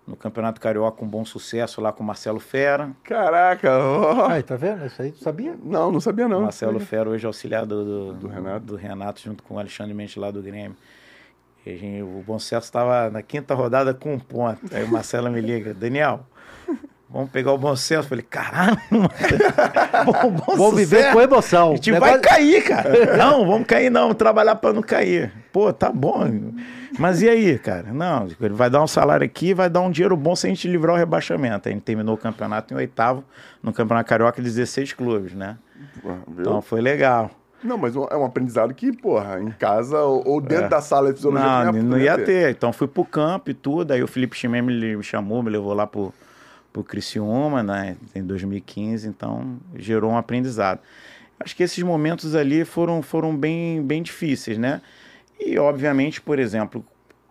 [0.07, 2.91] no Campeonato Carioca com bom sucesso lá com o Marcelo Fera.
[3.05, 4.28] Caraca, ó.
[4.31, 4.87] Aí, tá vendo?
[4.87, 5.55] Isso aí tu sabia?
[5.62, 6.41] Não, não sabia não.
[6.43, 8.64] Marcelo Fera hoje é auxiliar do, do, Do Renato.
[8.66, 10.74] do Renato, junto com o Alexandre Mendes lá do Grêmio.
[11.66, 14.59] E gente- o Bom Sucesso estava na quinta rodada com um ponto.
[14.74, 16.26] Aí o Marcelo me liga, Daniel,
[17.12, 17.74] vamos pegar o Bom.
[17.90, 19.08] Eu falei, caralho, mano.
[20.04, 21.72] bom, bom Vou viver com emoção.
[21.72, 23.16] A gente Negócio- vai cair, cara.
[23.16, 25.32] Não, vamos cair não, vamos trabalhar para não cair.
[25.52, 26.52] Pô, tá bom.
[26.98, 27.92] Mas e aí, cara?
[27.92, 30.68] Não, ele vai dar um salário aqui, vai dar um dinheiro bom se a gente
[30.68, 31.68] livrar o rebaixamento.
[31.68, 33.24] A gente terminou o campeonato em oitavo,
[33.62, 35.56] no Campeonato Carioca, 16 clubes, né?
[36.38, 37.30] Então foi legal.
[37.62, 41.16] Não, mas é um aprendizado que, porra, em casa ou ou dentro da sala de
[41.16, 41.64] fisiologia É.
[41.66, 42.50] Não, tu não ia ia ter.
[42.50, 43.92] Então fui pro campo e tudo.
[43.92, 46.12] Aí o Felipe Chimé me chamou, me levou lá pro,
[46.73, 47.97] pro Criciúma, né?
[48.14, 49.09] Em 2015.
[49.09, 50.81] Então gerou um aprendizado.
[51.39, 54.83] Acho que esses momentos ali foram, foram bem, bem difíceis, né?
[55.39, 56.85] E, obviamente, por exemplo,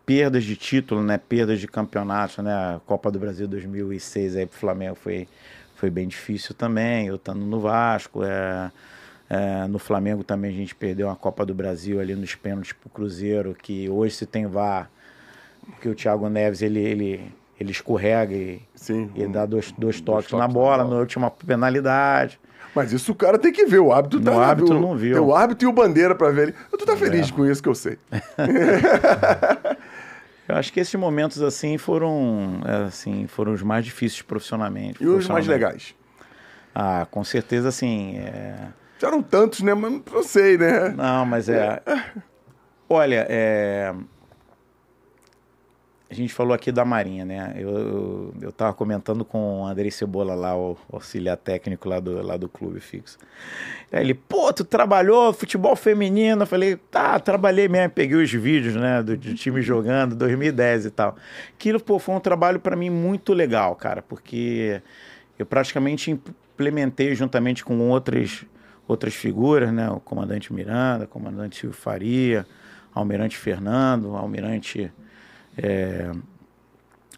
[0.05, 1.17] perdas de título, né?
[1.17, 2.51] Perdas de campeonato, né?
[2.51, 5.27] A Copa do Brasil 2006 aí pro Flamengo foi,
[5.75, 7.07] foi bem difícil também.
[7.07, 8.71] Eu estando no Vasco, é...
[9.29, 12.89] É, no Flamengo também a gente perdeu a Copa do Brasil ali nos pênaltis pro
[12.89, 14.89] Cruzeiro, que hoje se tem VAR,
[15.67, 19.11] porque o Thiago Neves ele, ele, ele escorrega e, Sim.
[19.15, 20.95] e um- dá dois, dois toques toques na bola, bola.
[20.95, 22.39] na última penalidade.
[22.75, 23.79] Mas isso o cara tem que ver.
[23.79, 25.15] O árbitro tá No árbitro não viu.
[25.15, 26.55] Tem o árbitro e o bandeira pra ver ele.
[26.71, 27.31] Tu tá feliz É.
[27.33, 27.97] com isso que eu sei.
[30.47, 35.03] Eu acho que esses momentos assim foram é, assim foram os mais difíceis profissionalmente.
[35.03, 35.93] E os mais legais?
[36.73, 38.17] Ah, com certeza assim.
[38.17, 38.55] é,
[38.99, 39.73] Já eram tantos, né?
[39.75, 40.89] Mas eu sei, né?
[40.89, 41.79] Não, mas é.
[42.89, 43.93] Olha, é.
[46.11, 47.53] A gente falou aqui da Marinha, né?
[47.55, 52.19] Eu, eu, eu tava comentando com o Andrei Cebola lá, o auxiliar técnico lá do,
[52.25, 53.19] lá do clube fixo.
[53.91, 56.41] Aí ele, pô, tu trabalhou futebol feminino?
[56.41, 57.91] Eu falei, tá, trabalhei mesmo.
[57.91, 61.15] Peguei os vídeos, né, do, do time jogando, 2010 e tal.
[61.53, 64.81] Aquilo, pô, foi um trabalho para mim muito legal, cara, porque
[65.37, 68.45] eu praticamente implementei juntamente com outras,
[68.87, 69.87] outras figuras, né?
[69.91, 72.47] O comandante Miranda, o comandante Silvio Faria,
[72.95, 74.91] almirante Fernando, almirante
[75.61, 76.11] é,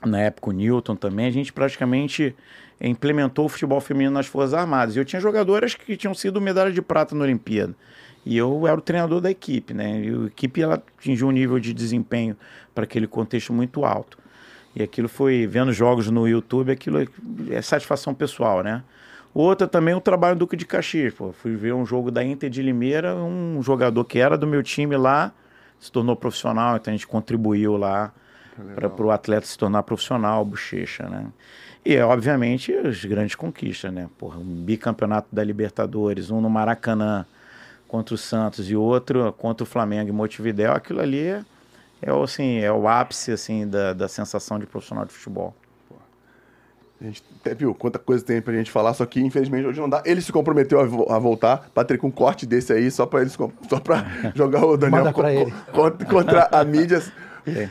[0.06, 2.36] na época o Newton também, a gente praticamente
[2.80, 4.98] implementou o futebol feminino nas Forças Armadas.
[4.98, 7.76] Eu tinha jogadoras que tinham sido medalha de prata na Olimpíada.
[8.26, 10.02] E eu era o treinador da equipe, né?
[10.02, 12.36] E a equipe ela atingiu um nível de desempenho
[12.74, 14.18] para aquele contexto muito alto.
[14.76, 17.00] E aquilo foi, vendo jogos no YouTube, aquilo
[17.50, 18.84] é satisfação pessoal, né?
[19.34, 21.14] Outra também o trabalho do Duque de Caxias.
[21.14, 21.32] Pô.
[21.32, 24.96] Fui ver um jogo da Inter de Limeira, um jogador que era do meu time
[24.98, 25.32] lá,
[25.80, 28.14] se tornou profissional, então a gente contribuiu lá
[28.76, 31.26] para o atleta se tornar profissional, bochecha, né?
[31.84, 34.08] E, obviamente, as grandes conquistas, né?
[34.18, 37.26] Porra, um bicampeonato da Libertadores, um no Maracanã
[37.88, 41.44] contra o Santos e outro contra o Flamengo em Montevidéu, aquilo ali é,
[42.02, 45.56] é, o, assim, é o ápice assim, da, da sensação de profissional de futebol.
[47.00, 49.90] A gente até viu quanta coisa tem pra gente falar, só que infelizmente hoje não
[49.90, 50.04] dá.
[50.06, 53.32] Ele se comprometeu a, vo- a voltar, Patrick, um corte desse aí, só pra, ele
[53.32, 53.48] só
[53.84, 54.06] pra
[54.36, 55.52] jogar o Daniel co- ele.
[55.74, 57.02] co- contra a mídia.
[57.48, 57.68] É.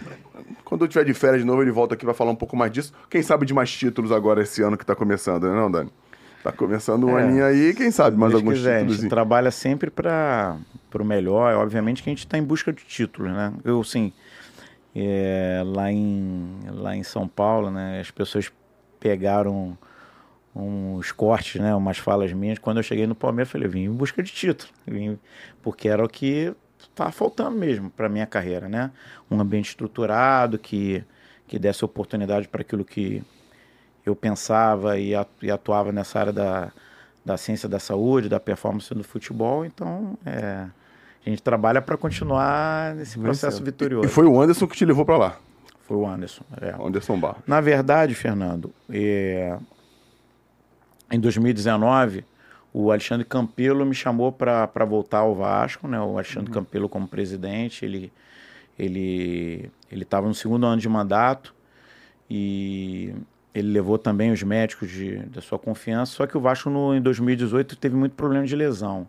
[0.71, 2.71] Quando eu tiver de férias de novo, ele volta aqui pra falar um pouco mais
[2.71, 2.93] disso.
[3.11, 5.91] Quem sabe de mais títulos agora esse ano que tá começando, né, não, Dani?
[6.45, 7.25] Tá começando um É.
[7.25, 9.01] aninho aí, quem sabe mais alguns quiser, a títulos.
[9.01, 10.57] gente trabalha sempre para
[10.95, 11.55] o melhor.
[11.57, 13.53] Obviamente que a gente está em busca de títulos, né?
[13.65, 14.13] Eu, assim,
[14.95, 18.51] é, lá, em, lá em São Paulo, né, as pessoas
[19.01, 19.77] pegaram
[20.55, 22.59] uns cortes, né, umas falas minhas.
[22.61, 25.19] Quando eu cheguei no Palmeiras, eu falei, eu vim em busca de título, vim,
[25.63, 26.55] porque era o que
[27.01, 28.91] estava faltando mesmo para minha carreira, né?
[29.31, 31.05] Um ambiente estruturado que
[31.51, 33.25] que desse oportunidade para aquilo que
[34.07, 35.13] eu pensava e
[35.53, 36.71] atuava nessa área da,
[37.25, 39.65] da ciência da saúde, da performance do futebol.
[39.65, 40.67] Então, é,
[41.27, 44.07] a gente trabalha para continuar nesse processo vitorioso.
[44.07, 45.39] E foi o Anderson que te levou para lá?
[45.81, 46.45] Foi o Anderson.
[46.61, 46.73] É.
[46.81, 47.43] Anderson Barros.
[47.49, 49.59] Na verdade, Fernando, é,
[51.11, 52.25] em 2019,
[52.73, 56.01] o Alexandre Campelo me chamou para voltar ao Vasco, né?
[56.01, 56.55] O Alexandre uhum.
[56.55, 58.13] Campelo como presidente, ele
[58.79, 61.55] ele ele estava no segundo ano de mandato
[62.31, 63.15] e
[63.53, 66.13] ele levou também os médicos de, da sua confiança.
[66.13, 69.07] Só que o Vasco no, em 2018 teve muito problema de lesão,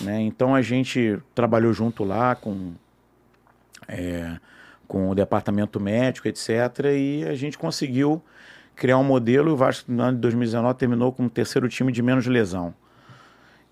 [0.00, 0.20] né?
[0.20, 2.72] Então a gente trabalhou junto lá com
[3.88, 4.38] é,
[4.86, 6.50] com o departamento médico, etc.
[6.94, 8.22] E a gente conseguiu
[8.76, 9.48] criar um modelo.
[9.48, 12.74] E o Vasco no ano de 2019 terminou com o terceiro time de menos lesão.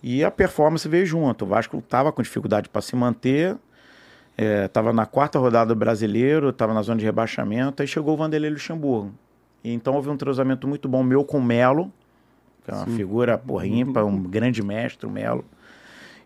[0.02, 1.44] E a performance veio junto.
[1.44, 3.56] O Vasco estava com dificuldade para se manter,
[4.64, 8.16] estava é, na quarta rodada do brasileiro, estava na zona de rebaixamento, aí chegou o
[8.16, 9.12] Vanderlei Luxemburgo.
[9.62, 11.92] E então houve um entrosamento muito bom meu com o Melo,
[12.64, 12.96] que é uma Sim.
[12.96, 15.44] figura porra, ímpar, um grande mestre, o Melo.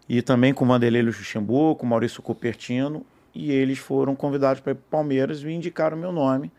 [0.08, 4.72] E também com o Vanderlei Luxemburgo, com o Maurício Cupertino e eles foram convidados para
[4.72, 6.52] ir para o Palmeiras e indicaram o meu nome.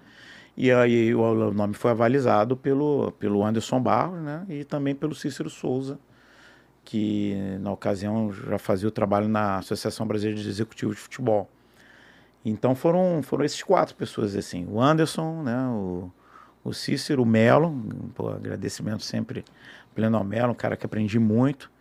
[0.58, 4.46] E aí o nome foi avalizado pelo, pelo Anderson Barros né?
[4.50, 6.00] e também pelo Cícero Souza,
[6.86, 11.50] que na ocasião já fazia o trabalho na Associação Brasileira de Executivos de Futebol.
[12.46, 16.12] Então foram, foram esses quatro pessoas assim, o Anderson, né, o,
[16.64, 17.76] o Cícero, o Melo,
[18.14, 19.44] pô, agradecimento sempre
[19.96, 21.72] pleno ao Melo, um cara que aprendi muito,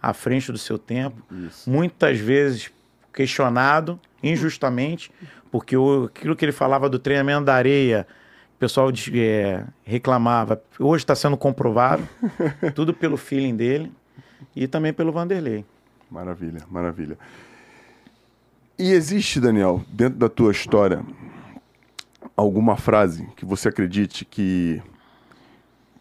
[0.00, 1.68] à frente do seu tempo, Isso.
[1.68, 2.72] muitas vezes
[3.12, 5.12] questionado injustamente,
[5.50, 8.06] porque o, aquilo que ele falava do treinamento da areia,
[8.56, 12.08] o pessoal é, reclamava, hoje está sendo comprovado,
[12.74, 13.92] tudo pelo feeling dele
[14.54, 15.64] e também pelo Vanderlei.
[16.10, 17.18] Maravilha, maravilha.
[18.78, 21.04] E existe, Daniel, dentro da tua história,
[22.36, 24.82] alguma frase que você acredite que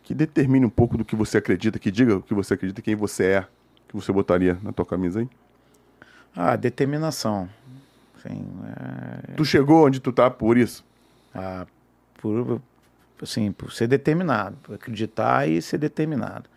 [0.03, 2.93] que determine um pouco do que você acredita, que diga o que você acredita, quem
[2.93, 3.47] você é,
[3.87, 5.29] que você botaria na tua camisa aí?
[6.35, 7.49] Ah, determinação.
[8.17, 8.45] Assim,
[9.29, 9.31] é...
[9.33, 10.83] Tu chegou onde tu tá por isso?
[11.33, 11.65] Ah,
[12.17, 12.61] por,
[13.21, 16.49] assim, por ser determinado, por acreditar e ser determinado.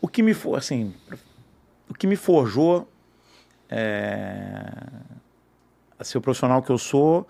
[0.00, 0.94] O que me for, assim,
[1.88, 2.88] o que me forjou
[3.68, 4.62] é,
[5.98, 7.26] a ser o profissional que eu sou,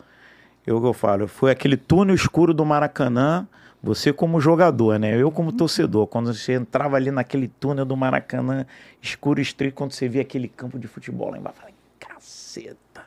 [0.66, 3.46] eu, eu falo, foi aquele túnel escuro do Maracanã,
[3.82, 5.16] você como jogador, né?
[5.16, 8.66] Eu como torcedor, quando você entrava ali naquele túnel do Maracanã,
[9.00, 13.06] escuro estreito, quando você via aquele campo de futebol lá embaixo, eu falei, caceta.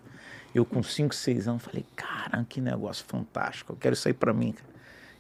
[0.53, 3.73] Eu com 5, 6 anos falei, caramba, que negócio fantástico.
[3.73, 4.53] Eu quero aí para mim.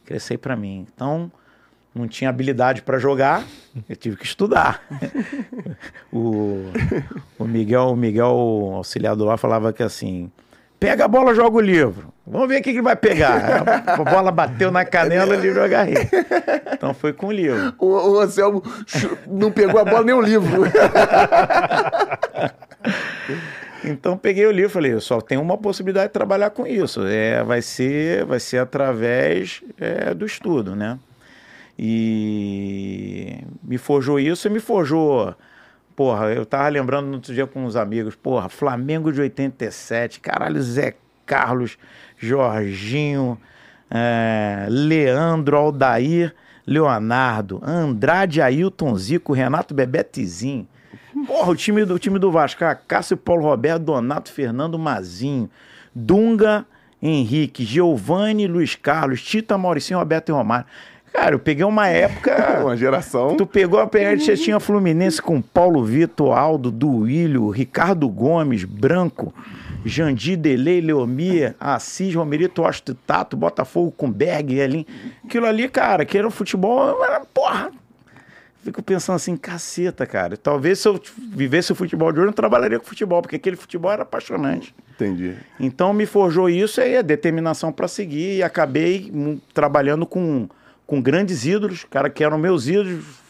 [0.05, 0.87] Quero isso aí para mim.
[0.93, 1.31] Então,
[1.93, 3.43] não tinha habilidade para jogar,
[3.87, 4.81] eu tive que estudar.
[6.11, 6.63] o,
[7.37, 10.31] o Miguel, o Miguel auxiliado lá falava que assim,
[10.79, 12.11] pega a bola, joga o livro.
[12.25, 13.63] Vamos ver o que ele vai pegar.
[13.85, 16.09] A bola bateu na canela, o livro eu agarrei.
[16.71, 17.75] Então foi com o livro.
[17.77, 18.63] O, o Anselmo
[19.27, 20.63] não pegou a bola nem o livro.
[23.85, 27.05] Então peguei o livro e falei, só tem uma possibilidade de trabalhar com isso.
[27.05, 30.97] É, vai ser, vai ser através é, do estudo, né?
[31.77, 35.35] E me forjou isso e me forjou.
[35.95, 40.61] Porra, eu tava lembrando no outro dia com uns amigos, porra, Flamengo de 87, caralho,
[40.61, 40.95] Zé
[41.25, 41.77] Carlos,
[42.17, 43.39] Jorginho,
[43.89, 46.33] é, Leandro, Aldair,
[46.65, 50.67] Leonardo, Andrade, Ailton, Zico, Renato Bebetezinho.
[51.27, 55.49] Porra, o time do, o time do Vasco, Cássio Paulo Roberto, Donato Fernando Mazinho,
[55.93, 56.65] Dunga,
[57.01, 60.65] Henrique, Giovanni, Luiz Carlos, Tita, Mauricinho, Roberto e Romário.
[61.13, 62.61] Cara, eu peguei uma época.
[62.65, 63.37] uma geração.
[63.37, 69.33] Tu pegou a PL, você tinha Fluminense com Paulo Vitor, Aldo, Duílio, Ricardo Gomes, Branco,
[69.85, 74.87] Jandir, Delei, Leomia, Assis, Romerito, Osto Tato, Botafogo com Berg, ali.
[75.23, 76.97] Aquilo ali, cara, que era um futebol.
[77.31, 77.71] Porra,
[78.63, 80.35] fico pensando assim, caceta, cara.
[80.35, 80.99] Talvez se eu
[81.29, 84.73] vivesse o futebol de hoje, eu não trabalharia com futebol, porque aquele futebol era apaixonante.
[84.95, 85.35] Entendi.
[85.59, 89.11] Então me forjou isso aí, a determinação para seguir, e acabei
[89.53, 90.47] trabalhando com,
[90.85, 93.22] com grandes ídolos, cara, que eram meus ídolos,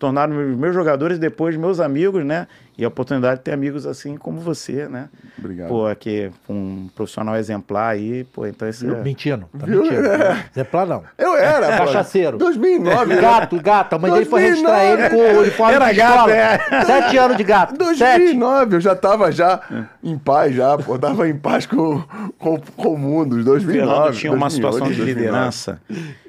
[0.00, 2.48] tornaram meus jogadores depois meus amigos, né?
[2.78, 5.10] E a oportunidade de ter amigos assim como você, né?
[5.38, 5.68] Obrigado.
[5.68, 9.02] Pô, aqui, um profissional exemplar aí, pô, então esse é...
[9.02, 9.82] Mentindo, tá Viu?
[9.82, 10.06] mentindo.
[10.06, 10.46] É.
[10.56, 11.04] Exemplar não.
[11.18, 12.38] Eu era, é, Cachaceiro.
[12.38, 13.16] 2009.
[13.16, 13.92] Gato, gato.
[13.96, 16.30] A mãe dele foi registrar ele com o uniforme era de gato.
[16.30, 16.58] É.
[16.86, 17.76] Sete anos de gato.
[17.76, 18.74] 2009, Sete.
[18.74, 19.60] eu já tava já
[20.02, 20.98] em paz já, pô.
[20.98, 22.02] Tava em paz com,
[22.38, 23.78] com, com o mundo, 2009.
[23.78, 25.20] Fernando tinha 2008, uma situação de 2009.
[25.20, 25.80] liderança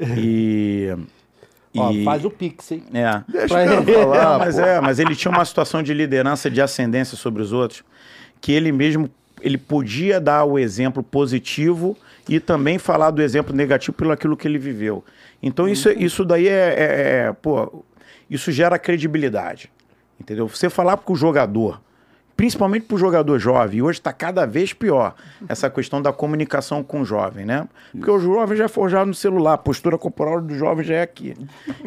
[0.02, 0.94] e
[1.76, 2.84] Ó, E- faz o Pix, hein?
[2.94, 3.22] É.
[3.28, 4.62] Deixa Pra ele- falar, mas pô.
[4.62, 7.84] é, mas ele tinha uma situação de liderança, de ascendência sobre os outros,
[8.42, 9.10] que ele mesmo
[9.42, 11.98] ele podia dar o exemplo positivo
[12.30, 15.04] e também falar do exemplo negativo pelo aquilo que ele viveu.
[15.42, 17.84] Então isso, isso daí é, é- é, pô,
[18.30, 19.72] isso gera credibilidade,
[20.20, 20.48] entendeu?
[20.48, 21.82] Você falar para o jogador,
[22.42, 25.14] principalmente para o jogador jovem, e hoje está cada vez pior
[25.48, 27.68] essa questão da comunicação com o jovem, né?
[27.92, 31.02] Porque o jovem já é forjado no celular, a postura corporal do jovem já é
[31.04, 31.36] aqui,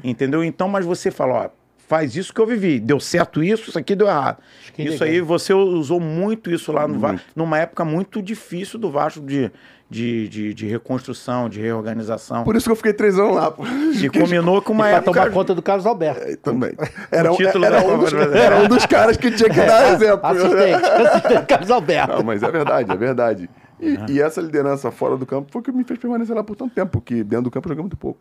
[0.05, 0.44] entendeu?
[0.44, 1.48] Então, mas você fala, ó,
[1.89, 4.39] faz isso que eu vivi, deu certo isso, isso aqui deu errado.
[4.72, 5.09] que Isso legal.
[5.09, 9.51] aí, você usou muito isso lá no Vasco, numa época muito difícil do Vasco de,
[9.89, 12.43] de, de, de reconstrução, de reorganização.
[12.44, 13.65] Por isso que eu fiquei três anos lá, pô.
[13.66, 15.20] E combinou com uma Pra época...
[15.20, 16.23] tomar conta do Carlos Alberto.
[16.23, 16.73] É, Também.
[17.11, 19.93] Era, um- título era, da um dos, era um dos caras que tinha que dar
[19.93, 20.27] exemplo.
[20.27, 22.12] Assistente, assistente Carlos Alberto.
[22.16, 23.51] Não, mas é verdade, é verdade.
[23.81, 26.56] E, e essa liderança fora do campo foi o que me fez permanecer lá por
[26.56, 28.19] tanto tempo, porque dentro do campo eu joguei muito pouco.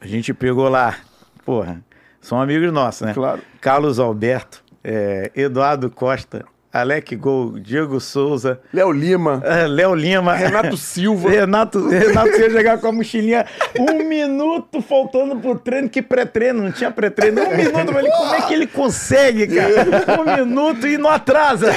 [0.00, 0.94] A gente pegou lá,
[1.44, 1.82] porra,
[2.20, 3.14] são amigos nossos, né?
[3.14, 3.42] Claro.
[3.60, 10.76] Carlos Alberto, é, Eduardo Costa, Alec Gol, Diego Souza, Léo Lima, é, Léo Lima, Renato
[10.78, 11.30] Silva.
[11.30, 13.46] Renato, Renato ia chegar com a mochilinha
[13.78, 17.40] um minuto faltando pro treino, que pré-treino, não tinha pré-treino.
[17.42, 20.20] Um minuto, eu falei, como é que ele consegue, cara?
[20.20, 21.72] Um minuto e não atrasa.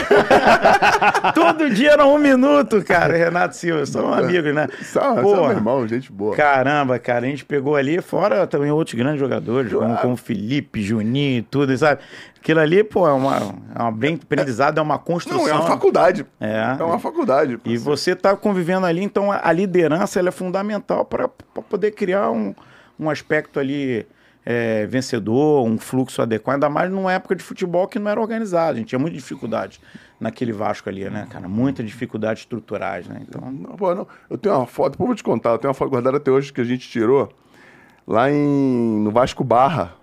[1.34, 3.16] Todo dia era um minuto, cara.
[3.16, 4.68] Renato Silva, são amigos, né?
[4.82, 5.42] Só, só Porra.
[5.42, 6.36] meu irmão, gente boa.
[6.36, 11.40] Caramba, cara, a gente pegou ali, fora também outros grandes jogadores, como, como Felipe, Juninho
[11.40, 12.02] e tudo, sabe?
[12.42, 13.38] Aquilo ali, pô, é uma,
[13.76, 15.44] é uma bem aprendizado, é uma construção.
[15.44, 16.26] Não, é uma faculdade.
[16.40, 16.76] É.
[16.80, 17.60] É uma faculdade.
[17.64, 22.32] E você tá convivendo ali, então a, a liderança ela é fundamental para poder criar
[22.32, 22.56] um,
[23.00, 24.08] um aspecto ali
[24.44, 28.72] é, vencedor, um fluxo adequado, ainda mais numa época de futebol que não era organizado.
[28.72, 29.80] A gente tinha muita dificuldade
[30.20, 31.48] naquele Vasco ali, né, cara?
[31.48, 33.22] Muita dificuldade estruturais, né?
[33.22, 34.08] Então, Não, pô, não.
[34.28, 36.52] Eu tenho uma foto, eu vou te contar, eu tenho uma foto guardada até hoje
[36.52, 37.30] que a gente tirou
[38.08, 39.94] lá em, no Vasco Barra.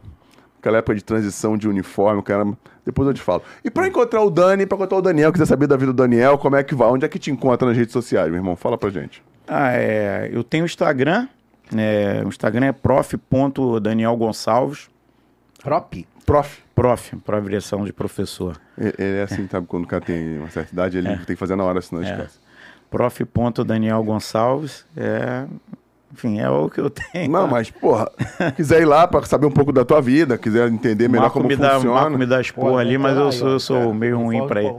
[0.59, 2.59] Aquela época de transição de uniforme, caramba.
[2.85, 3.43] Depois eu te falo.
[3.64, 6.36] E pra encontrar o Dani, pra encontrar o Daniel, quiser saber da vida do Daniel,
[6.39, 6.89] como é que vai?
[6.89, 8.56] Onde é que te encontra nas redes sociais, meu irmão?
[8.56, 9.22] Fala pra gente.
[9.47, 11.28] ah, é, eu tenho o Instagram,
[11.70, 14.89] né, o Instagram é prof.daniel Gonçalves,
[15.62, 16.06] Prop.
[16.26, 16.62] Prof.
[16.74, 18.60] prof, para abreviação de professor.
[18.76, 19.66] Ele é assim, sabe?
[19.66, 22.10] Quando o cara tem uma certa idade, ele tem que fazer na hora, senão É.
[22.10, 22.39] esquece.
[22.90, 25.44] prof.daniel Gonçalves, é,
[26.12, 27.30] enfim, é o que eu tenho.
[27.30, 28.10] Não, mas, porra,
[28.56, 31.48] quiser ir lá pra saber um pouco da tua vida, quiser entender melhor Marco como
[31.48, 32.18] me dá, Marco funciona.
[32.18, 34.74] me dá expor ali, mas eu sou, eu sou meio ruim pra ir.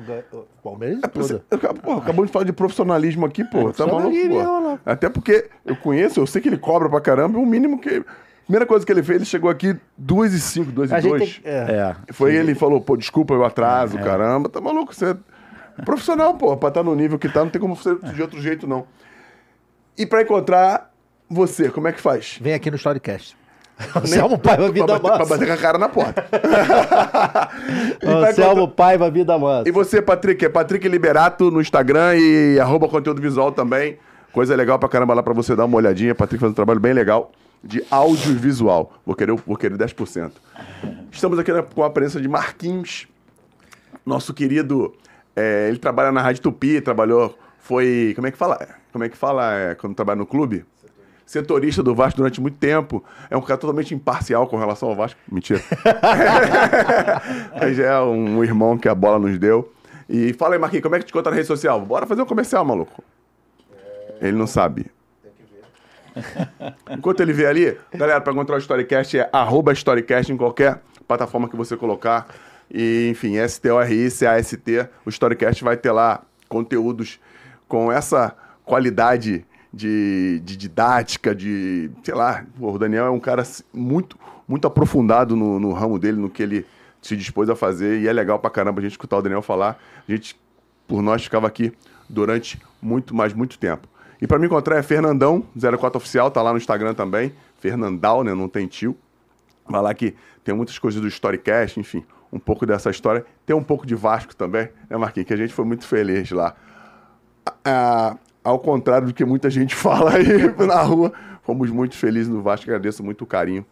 [0.63, 1.43] Palmeiras É, toda.
[1.51, 3.71] eu- pô, acabamos de falar de profissionalismo aqui, pô.
[3.71, 4.39] Tá maluco, pô.
[4.41, 4.79] é, maluco.
[4.85, 8.03] Até porque eu conheço, eu sei que ele cobra pra caramba, o mínimo que.
[8.45, 11.11] Primeira coisa que ele fez, ele chegou aqui 2 e 5, 2 A e gente
[11.11, 11.37] 2.
[11.37, 11.95] tem, é.
[12.07, 12.13] É.
[12.13, 14.49] Foi ele falou, pô, desculpa o atraso, caramba.
[14.49, 14.93] Tá maluco?
[14.93, 16.57] Você é profissional, pô.
[16.57, 18.85] Pra estar no nível que tá, não tem como ser de outro jeito, não.
[19.95, 20.88] E pra encontrar
[21.29, 22.37] você, como é que faz?
[22.41, 23.37] Vem aqui no Storycast.
[23.95, 25.29] Anselmo Paiva pra, Vida bater, pra Mansa.
[25.29, 26.21] bater com a cara na porta.
[27.99, 29.69] Pra Anselmo Paiva Vida Mansa.
[29.69, 30.43] E você, Patrick?
[30.43, 33.97] É Patrick Liberato no Instagram e arroba conteúdo visual também.
[34.33, 36.13] Coisa legal pra caramba lá pra você dar uma olhadinha.
[36.13, 37.31] Patrick faz um trabalho bem legal
[37.63, 38.93] de audiovisual.
[39.05, 40.31] Vou querer, vou querer 10%.
[41.11, 43.07] Estamos aqui com a presença de Marquinhos,
[44.05, 44.93] nosso querido.
[45.35, 47.37] é, ele trabalha na Rádio Tupi, trabalhou.
[47.59, 48.13] Foi.
[48.15, 48.67] Como é que fala?
[48.91, 50.65] Como é que fala é, quando trabalha no clube?
[51.29, 53.03] Setorista do Vasco durante muito tempo.
[53.29, 55.19] É um cara totalmente imparcial com relação ao Vasco.
[55.31, 55.61] Mentira.
[57.61, 59.71] Mas é um irmão que a bola nos deu.
[60.09, 61.79] E fala aí, Marquinhos, como é que te conta na rede social?
[61.81, 63.03] Bora fazer um comercial, maluco.
[64.19, 64.87] Ele não sabe.
[66.89, 71.47] Enquanto ele vê ali, galera, para encontrar o Storycast é arroba Storycast em qualquer plataforma
[71.47, 72.25] que você colocar.
[72.71, 74.89] E, enfim, S-T-O-R-I-C-A-S-T.
[75.05, 77.19] O Storycast vai ter lá conteúdos
[77.67, 78.35] com essa
[78.65, 81.91] qualidade de, de didática, de.
[82.03, 82.45] sei lá.
[82.59, 83.43] o Daniel é um cara
[83.73, 84.17] muito,
[84.47, 86.65] muito aprofundado no, no ramo dele, no que ele
[87.01, 88.01] se dispôs a fazer.
[88.01, 89.79] E é legal pra caramba a gente escutar o Daniel falar.
[90.07, 90.39] A gente,
[90.87, 91.71] por nós, ficava aqui
[92.09, 93.87] durante muito, mais muito tempo.
[94.21, 97.33] E para me encontrar é Fernandão, 04 Oficial, tá lá no Instagram também.
[97.59, 98.33] Fernandal, né?
[98.33, 98.97] Não tem tio.
[99.67, 103.25] Vai lá que tem muitas coisas do Storycast, enfim, um pouco dessa história.
[103.45, 105.27] Tem um pouco de Vasco também, né, Marquinhos?
[105.27, 106.55] Que a gente foi muito feliz lá.
[107.63, 111.11] Ah, ao contrário do que muita gente fala aí na rua,
[111.43, 112.65] fomos muito felizes no Vasco.
[112.69, 113.65] Agradeço muito o carinho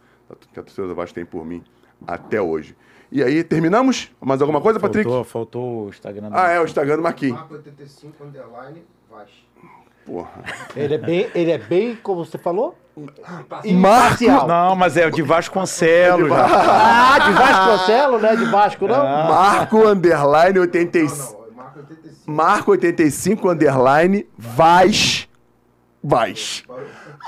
[0.52, 1.62] que a torcida do Vasco tem por mim
[2.06, 2.76] até hoje.
[3.10, 4.10] E aí, terminamos?
[4.20, 5.04] Mais alguma coisa, Patrick?
[5.04, 6.28] Faltou, faltou o Instagram.
[6.30, 7.38] Ah, é, o Instagram do Marquinhos.
[7.38, 9.30] Marco 85 underline Vaz.
[10.04, 10.42] Porra.
[10.76, 12.76] Ele é bem, ele é bem, como você falou?
[13.74, 14.24] Marco!
[14.46, 16.28] Não, mas é o de Vasconcelos.
[16.28, 16.46] já.
[16.46, 18.96] Ah, de Vasconcelos, não é de Vasco, não?
[19.04, 21.37] Marco Underline 85.
[22.28, 23.46] Não, não, Marco 85.
[23.46, 25.28] Marco 85 Underline Vaz.
[26.02, 26.62] Vaz.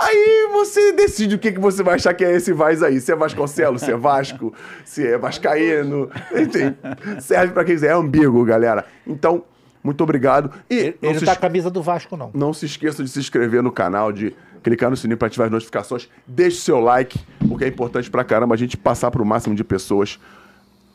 [0.00, 3.00] Aí você decide o que, que você vai achar que é esse Vaz aí.
[3.00, 4.54] Se é Vasconcelos, se é Vasco,
[4.84, 6.08] se é Vascaíno.
[6.32, 6.74] Enfim,
[7.20, 7.88] serve pra quem quiser.
[7.88, 8.84] É ambíguo, galera.
[9.06, 9.42] Então,
[9.82, 10.52] muito obrigado.
[10.70, 12.30] E Ele não tá es- a camisa do Vasco, não.
[12.32, 15.52] não se esqueça de se inscrever no canal, de clicar no sininho para ativar as
[15.52, 16.08] notificações.
[16.26, 17.18] Deixe seu like,
[17.48, 20.18] porque é importante pra caramba a gente passar pro máximo de pessoas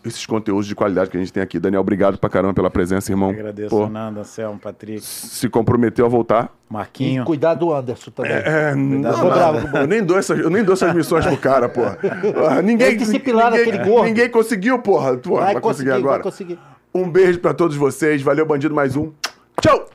[0.05, 1.59] esses conteúdos de qualidade que a gente tem aqui.
[1.59, 3.29] Daniel, obrigado pra caramba pela presença, irmão.
[3.31, 6.53] Agradeço, Pô, Fernando, Anselmo, Patrick, se comprometeu a voltar.
[6.69, 7.23] E Marquinho.
[7.25, 8.31] cuidar do Anderson também.
[8.31, 11.69] É, não, Ficou bravo eu nem dou essas, eu nem dou essas missões pro cara,
[11.69, 11.97] porra.
[12.49, 14.05] Ah, Ninguém, Tem que disciplinar ninguém, gordo.
[14.05, 15.15] ninguém conseguiu, porra.
[15.17, 16.15] Tu, vai, conseguir agora.
[16.15, 16.59] vai conseguir.
[16.93, 18.21] Um beijo pra todos vocês.
[18.21, 19.11] Valeu, bandido, mais um.
[19.61, 19.89] Tchau!